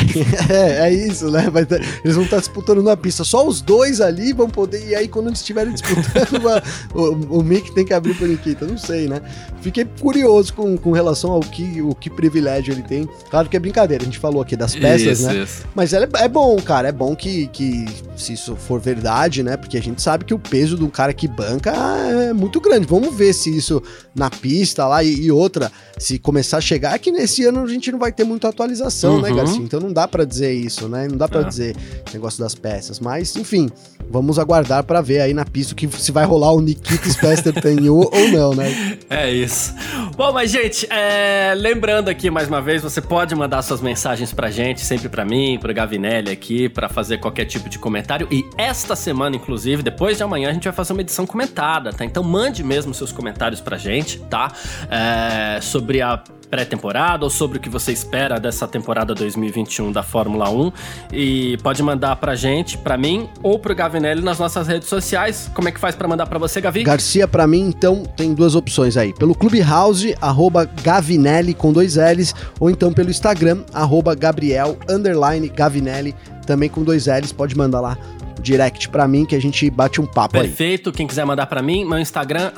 é, 0.49 0.88
é 0.88 0.93
isso, 0.93 1.30
né? 1.30 1.49
Mas, 1.51 1.68
eles 2.03 2.15
vão 2.15 2.24
estar 2.24 2.38
tá 2.38 2.41
disputando 2.41 2.82
na 2.82 2.95
pista. 2.95 3.24
Só 3.24 3.45
os 3.45 3.61
dois 3.61 4.01
ali 4.01 4.34
vão 4.34 4.49
poder. 4.49 4.88
E 4.88 4.95
aí, 4.95 5.07
quando 5.07 5.28
eles 5.28 5.39
estiverem 5.39 5.74
disputando, 5.74 6.41
o, 6.93 7.39
o 7.39 7.43
Mickey 7.43 7.74
tem 7.74 7.86
que 7.86 7.93
abrir 7.93 8.13
pro 8.15 8.28
Nikita. 8.28 8.65
Não 8.65 8.78
sei, 8.78 9.07
né? 9.07 9.22
Fiquei 9.61 9.86
curioso 9.99 10.53
com, 10.53 10.78
com 10.78 10.91
relação 10.91 11.32
ao 11.32 11.41
que, 11.41 11.82
o 11.82 11.93
que 11.93 12.09
privilégio 12.09 12.74
ele 12.74 12.84
tem. 12.84 13.09
Claro 13.30 13.49
que 13.49 13.57
é 13.57 13.59
brincadeira, 13.59 14.03
a 14.03 14.05
gente 14.05 14.20
falou 14.20 14.41
aqui 14.41 14.55
das 14.55 14.76
peças, 14.76 15.20
isso, 15.20 15.28
né? 15.28 15.43
Isso. 15.43 15.65
Mas 15.76 15.93
é, 15.93 16.07
é 16.15 16.28
bom, 16.28 16.55
cara. 16.61 16.88
É 16.88 16.91
bom 16.91 17.15
que, 17.15 17.47
que, 17.47 17.86
se 18.15 18.34
isso 18.34 18.55
for 18.55 18.80
verdade, 18.80 19.43
né? 19.43 19.57
Porque 19.57 19.78
a 19.78 19.82
gente 19.82 20.01
sabe 20.01 20.16
sabe 20.18 20.26
que 20.26 20.34
o 20.34 20.39
peso 20.39 20.84
um 20.84 20.89
cara 20.89 21.13
que 21.13 21.28
banca 21.28 21.72
é 21.72 22.34
muito 22.34 22.59
grande. 22.59 22.88
Vamos 22.88 23.13
ver 23.15 23.34
se 23.34 23.55
isso 23.55 23.82
na 24.15 24.30
pista 24.30 24.88
lá 24.88 25.03
e, 25.03 25.26
e 25.26 25.32
outra, 25.32 25.72
se 25.97 26.18
começar 26.18 26.57
a 26.57 26.61
chegar, 26.61 26.95
é 26.95 26.99
que 26.99 27.11
nesse 27.11 27.45
ano 27.45 27.61
a 27.63 27.68
gente 27.68 27.91
não 27.91 27.99
vai 27.99 28.11
ter 28.11 28.24
muita 28.24 28.47
atualização, 28.49 29.22
né, 29.22 29.30
Uhum. 29.30 29.36
Garcia? 29.36 29.61
Então 29.63 29.80
não 29.80 29.93
dá 29.93 30.07
pra 30.07 30.24
dizer 30.26 30.53
isso, 30.53 30.88
né? 30.88 31.07
Não 31.09 31.18
dá 31.18 31.28
pra 31.28 31.41
É. 31.41 31.43
dizer 31.43 31.76
negócio 32.13 32.39
das 32.39 32.55
peças. 32.55 32.99
Mas, 32.99 33.36
enfim, 33.36 33.70
vamos 34.09 34.39
aguardar 34.39 34.84
pra 34.84 35.01
ver 35.01 35.22
aí 35.22 35.34
na 35.34 35.45
pista 35.45 35.76
que 35.76 35.88
se 35.88 36.11
vai 36.11 36.26
rolar 36.26 36.51
o 36.53 36.61
Nikita 36.61 37.09
Spesterten 37.09 37.78
ou 37.89 38.09
não, 38.32 38.53
né? 38.55 38.97
É 39.09 39.32
isso. 39.32 39.74
Bom, 40.15 40.32
mas 40.34 40.49
gente, 40.51 40.88
é, 40.89 41.53
lembrando 41.55 42.09
aqui 42.09 42.30
mais 42.32 42.47
uma 42.47 42.61
vez, 42.61 42.82
você 42.82 43.01
pode 43.01 43.36
mandar 43.36 43.61
suas 43.61 43.82
mensagens 43.82 44.34
pra 44.34 44.49
gente, 44.49 44.82
sempre 44.82 45.09
pra 45.09 45.24
mim, 45.26 45.57
pro 45.61 45.74
Gavinelli 45.74 46.32
aqui, 46.32 46.70
pra 46.70 46.89
fazer 46.89 47.20
qualquer 47.20 47.45
tipo 47.45 47.70
de 47.70 47.78
comentário. 47.78 48.28
E 48.32 48.43
esta 48.57 48.95
semana, 48.95 49.36
inclusive, 49.36 49.84
depois 49.84 49.96
de 50.15 50.23
amanhã, 50.23 50.49
a 50.49 50.53
gente 50.53 50.63
vai 50.63 50.73
fazer 50.73 50.93
uma 50.93 51.01
edição 51.01 51.25
comentada, 51.25 51.91
tá? 51.91 52.05
Então 52.05 52.23
mande 52.23 52.63
mesmo 52.63 52.93
seus 52.93 53.11
comentários 53.11 53.59
pra 53.59 53.77
gente, 53.77 54.19
tá? 54.19 54.51
É, 54.89 55.59
sobre 55.61 56.01
a 56.01 56.21
pré-temporada 56.49 57.23
ou 57.23 57.29
sobre 57.29 57.57
o 57.57 57.61
que 57.61 57.69
você 57.69 57.91
espera 57.91 58.39
dessa 58.39 58.67
temporada 58.67 59.13
2021 59.13 59.91
da 59.91 60.01
Fórmula 60.01 60.49
1 60.49 60.71
e 61.11 61.57
pode 61.61 61.83
mandar 61.83 62.15
pra 62.15 62.35
gente, 62.35 62.77
pra 62.77 62.97
mim 62.97 63.29
ou 63.43 63.59
pro 63.59 63.75
Gavinelli 63.75 64.21
nas 64.21 64.39
nossas 64.39 64.67
redes 64.67 64.87
sociais. 64.87 65.49
Como 65.53 65.67
é 65.67 65.71
que 65.71 65.79
faz 65.79 65.95
pra 65.95 66.07
mandar 66.07 66.25
pra 66.25 66.39
você, 66.39 66.61
Gavi? 66.61 66.83
Garcia, 66.83 67.27
pra 67.27 67.45
mim, 67.45 67.67
então, 67.67 68.03
tem 68.03 68.33
duas 68.33 68.55
opções 68.55 68.97
aí. 68.97 69.13
Pelo 69.13 69.35
Clubhouse, 69.35 70.15
arroba 70.21 70.65
Gavinelli 70.83 71.53
com 71.53 71.73
dois 71.73 71.95
L's, 71.95 72.33
ou 72.59 72.69
então 72.69 72.93
pelo 72.93 73.09
Instagram, 73.09 73.63
arroba 73.73 74.15
Gabriel, 74.15 74.77
underline 74.89 75.49
Gavinelli, 75.49 76.15
também 76.45 76.69
com 76.69 76.83
dois 76.83 77.07
L's. 77.07 77.33
Pode 77.33 77.57
mandar 77.57 77.81
lá 77.81 77.97
direct 78.41 78.89
pra 78.89 79.07
mim 79.07 79.25
que 79.25 79.35
a 79.35 79.41
gente 79.41 79.69
bate 79.69 79.99
um 80.01 80.05
papo 80.05 80.38
aí. 80.38 80.47
Perfeito. 80.47 80.91
Quem 80.91 81.07
quiser 81.07 81.25
mandar 81.25 81.45
pra 81.47 81.61
mim, 81.61 81.85
meu 81.85 81.99
Instagram, 81.99 82.51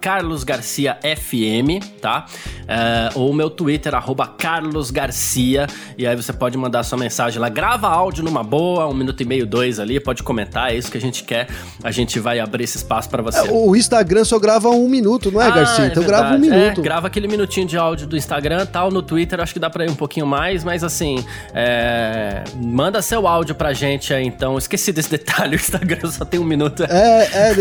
carlosgarciafm, 0.00 1.80
tá? 2.00 2.26
É, 2.66 3.10
ou 3.14 3.32
meu 3.32 3.50
Twitter, 3.50 3.92
carlosgarcia. 4.38 5.66
E 5.96 6.06
aí 6.06 6.16
você 6.16 6.32
pode 6.32 6.56
mandar 6.56 6.82
sua 6.82 6.98
mensagem 6.98 7.40
lá. 7.40 7.48
Grava 7.48 7.88
áudio 7.88 8.24
numa 8.24 8.42
boa, 8.42 8.86
um 8.88 8.94
minuto 8.94 9.22
e 9.22 9.26
meio, 9.26 9.46
dois 9.46 9.78
ali. 9.78 10.00
Pode 10.00 10.22
comentar, 10.22 10.72
é 10.72 10.76
isso 10.76 10.90
que 10.90 10.98
a 10.98 11.00
gente 11.00 11.24
quer. 11.24 11.48
A 11.82 11.90
gente 11.90 12.18
vai 12.18 12.40
abrir 12.40 12.64
esse 12.64 12.76
espaço 12.76 13.08
pra 13.08 13.22
você. 13.22 13.48
O 13.50 13.74
Instagram 13.76 14.24
só 14.24 14.38
grava 14.38 14.68
um 14.70 14.88
minuto, 14.88 15.30
não 15.30 15.40
é, 15.40 15.46
Ah, 15.46 15.50
Garcia? 15.50 15.86
Então 15.86 16.02
grava 16.02 16.34
um 16.34 16.38
minuto. 16.38 16.80
É, 16.80 16.82
grava 16.82 17.06
aquele 17.06 17.28
minutinho 17.28 17.66
de 17.66 17.76
áudio 17.76 18.06
do 18.06 18.16
Instagram 18.16 18.66
tal. 18.66 18.90
No 18.90 19.02
Twitter 19.02 19.40
acho 19.40 19.52
que 19.52 19.58
dá 19.60 19.68
pra 19.70 19.84
ir 19.84 19.90
um 19.90 19.94
pouquinho 19.94 20.26
mais, 20.26 20.64
mas 20.64 20.82
assim, 20.84 21.24
é, 21.54 22.42
manda 22.56 23.00
seu 23.02 23.26
áudio 23.26 23.54
pra 23.54 23.72
gente 23.72 24.12
aí 24.12 24.26
então. 24.26 24.56
Esqueci 24.58 24.92
desse 24.92 25.10
detalhe, 25.12 25.56
o 25.56 25.60
Instagram 25.60 26.10
só 26.10 26.24
tem 26.24 26.40
um 26.40 26.44
minuto. 26.44 26.84
É, 26.84 27.24
é. 27.24 27.54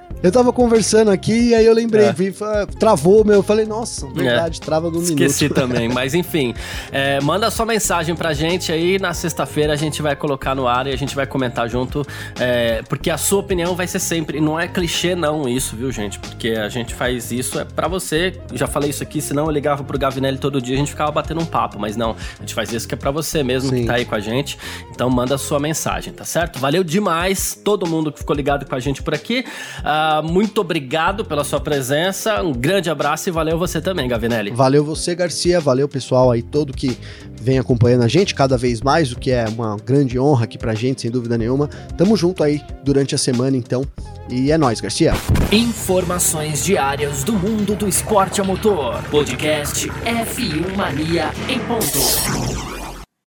Eu 0.22 0.32
tava 0.32 0.52
conversando 0.52 1.10
aqui 1.10 1.50
e 1.50 1.54
aí 1.54 1.64
eu 1.64 1.72
lembrei, 1.74 2.06
É. 2.06 2.12
vi, 2.12 2.34
travou 2.80 3.24
meu. 3.24 3.36
Eu 3.36 3.42
falei, 3.42 3.64
nossa, 3.64 4.08
verdade, 4.08 4.60
trava 4.60 4.90
no 4.90 5.00
Esqueci 5.00 5.44
minuto. 5.44 5.60
também, 5.60 5.88
mas 5.92 6.14
enfim. 6.14 6.52
é, 6.90 7.20
manda 7.20 7.48
sua 7.50 7.64
mensagem 7.66 8.16
pra 8.16 8.32
gente 8.32 8.72
aí. 8.72 8.98
Na 8.98 9.14
sexta-feira 9.14 9.72
a 9.72 9.76
gente 9.76 10.02
vai 10.02 10.16
colocar 10.16 10.54
no 10.54 10.66
ar 10.66 10.86
e 10.88 10.92
a 10.92 10.96
gente 10.96 11.14
vai 11.14 11.26
comentar 11.26 11.68
junto. 11.68 12.04
é, 12.40 12.82
porque 12.88 13.08
a 13.10 13.18
sua 13.18 13.38
opinião 13.40 13.76
vai 13.76 13.86
ser 13.86 14.00
sempre. 14.00 14.40
Não 14.40 14.58
é 14.58 14.66
clichê, 14.66 15.14
não, 15.14 15.48
isso, 15.48 15.76
viu, 15.76 15.92
gente? 15.92 16.18
Porque 16.18 16.48
a 16.50 16.68
gente 16.68 16.92
faz 16.94 17.30
isso 17.30 17.60
é 17.60 17.64
pra 17.64 17.86
você. 17.86 18.40
Já 18.54 18.66
falei 18.66 18.90
isso 18.90 19.02
aqui, 19.04 19.20
senão 19.20 19.44
eu 19.44 19.50
ligava 19.50 19.84
pro 19.84 19.96
Gavinelli 19.98 20.38
todo 20.38 20.60
dia 20.60 20.74
e 20.74 20.76
a 20.76 20.78
gente 20.78 20.90
ficava 20.90 21.12
batendo 21.12 21.40
um 21.40 21.46
papo. 21.46 21.78
Mas 21.78 21.94
não, 21.94 22.16
a 22.36 22.40
gente 22.40 22.54
faz 22.54 22.72
isso 22.72 22.88
que 22.88 22.94
é 22.94 22.96
pra 22.96 23.10
você 23.12 23.44
mesmo 23.44 23.70
Sim. 23.70 23.82
que 23.82 23.86
tá 23.86 23.94
aí 23.94 24.04
com 24.04 24.14
a 24.14 24.20
gente. 24.20 24.58
Então 24.90 25.08
manda 25.08 25.38
sua 25.38 25.60
mensagem, 25.60 26.12
tá 26.12 26.24
certo? 26.24 26.58
Valeu 26.58 26.82
demais, 26.82 27.54
todo 27.62 27.86
mundo 27.86 28.10
que 28.10 28.18
ficou 28.18 28.34
ligado 28.34 28.66
com 28.66 28.74
a 28.74 28.80
gente 28.80 29.02
por 29.02 29.14
aqui. 29.14 29.44
Ah, 29.84 30.05
muito 30.22 30.60
obrigado 30.60 31.24
pela 31.24 31.44
sua 31.44 31.60
presença. 31.60 32.42
Um 32.42 32.52
grande 32.52 32.90
abraço 32.90 33.28
e 33.28 33.32
valeu 33.32 33.58
você 33.58 33.80
também, 33.80 34.08
Gavinelli. 34.08 34.50
Valeu 34.50 34.84
você, 34.84 35.14
Garcia. 35.14 35.60
Valeu, 35.60 35.88
pessoal 35.88 36.30
aí, 36.30 36.42
todo 36.42 36.72
que 36.72 36.96
vem 37.40 37.58
acompanhando 37.58 38.02
a 38.02 38.08
gente 38.08 38.34
cada 38.34 38.56
vez 38.56 38.80
mais, 38.80 39.12
o 39.12 39.18
que 39.18 39.30
é 39.30 39.46
uma 39.48 39.76
grande 39.76 40.18
honra 40.18 40.44
aqui 40.44 40.58
pra 40.58 40.74
gente, 40.74 41.02
sem 41.02 41.10
dúvida 41.10 41.38
nenhuma. 41.38 41.68
Tamo 41.96 42.16
junto 42.16 42.42
aí 42.42 42.60
durante 42.84 43.14
a 43.14 43.18
semana, 43.18 43.56
então. 43.56 43.86
E 44.28 44.50
é 44.50 44.58
nóis, 44.58 44.80
Garcia. 44.80 45.14
Informações 45.52 46.64
diárias 46.64 47.22
do 47.22 47.32
mundo 47.32 47.76
do 47.76 47.88
esporte 47.88 48.40
a 48.40 48.44
motor. 48.44 49.00
Podcast 49.04 49.88
F1 49.88 50.76
Mania 50.76 51.30
em 51.48 51.60
ponto. 51.60 52.75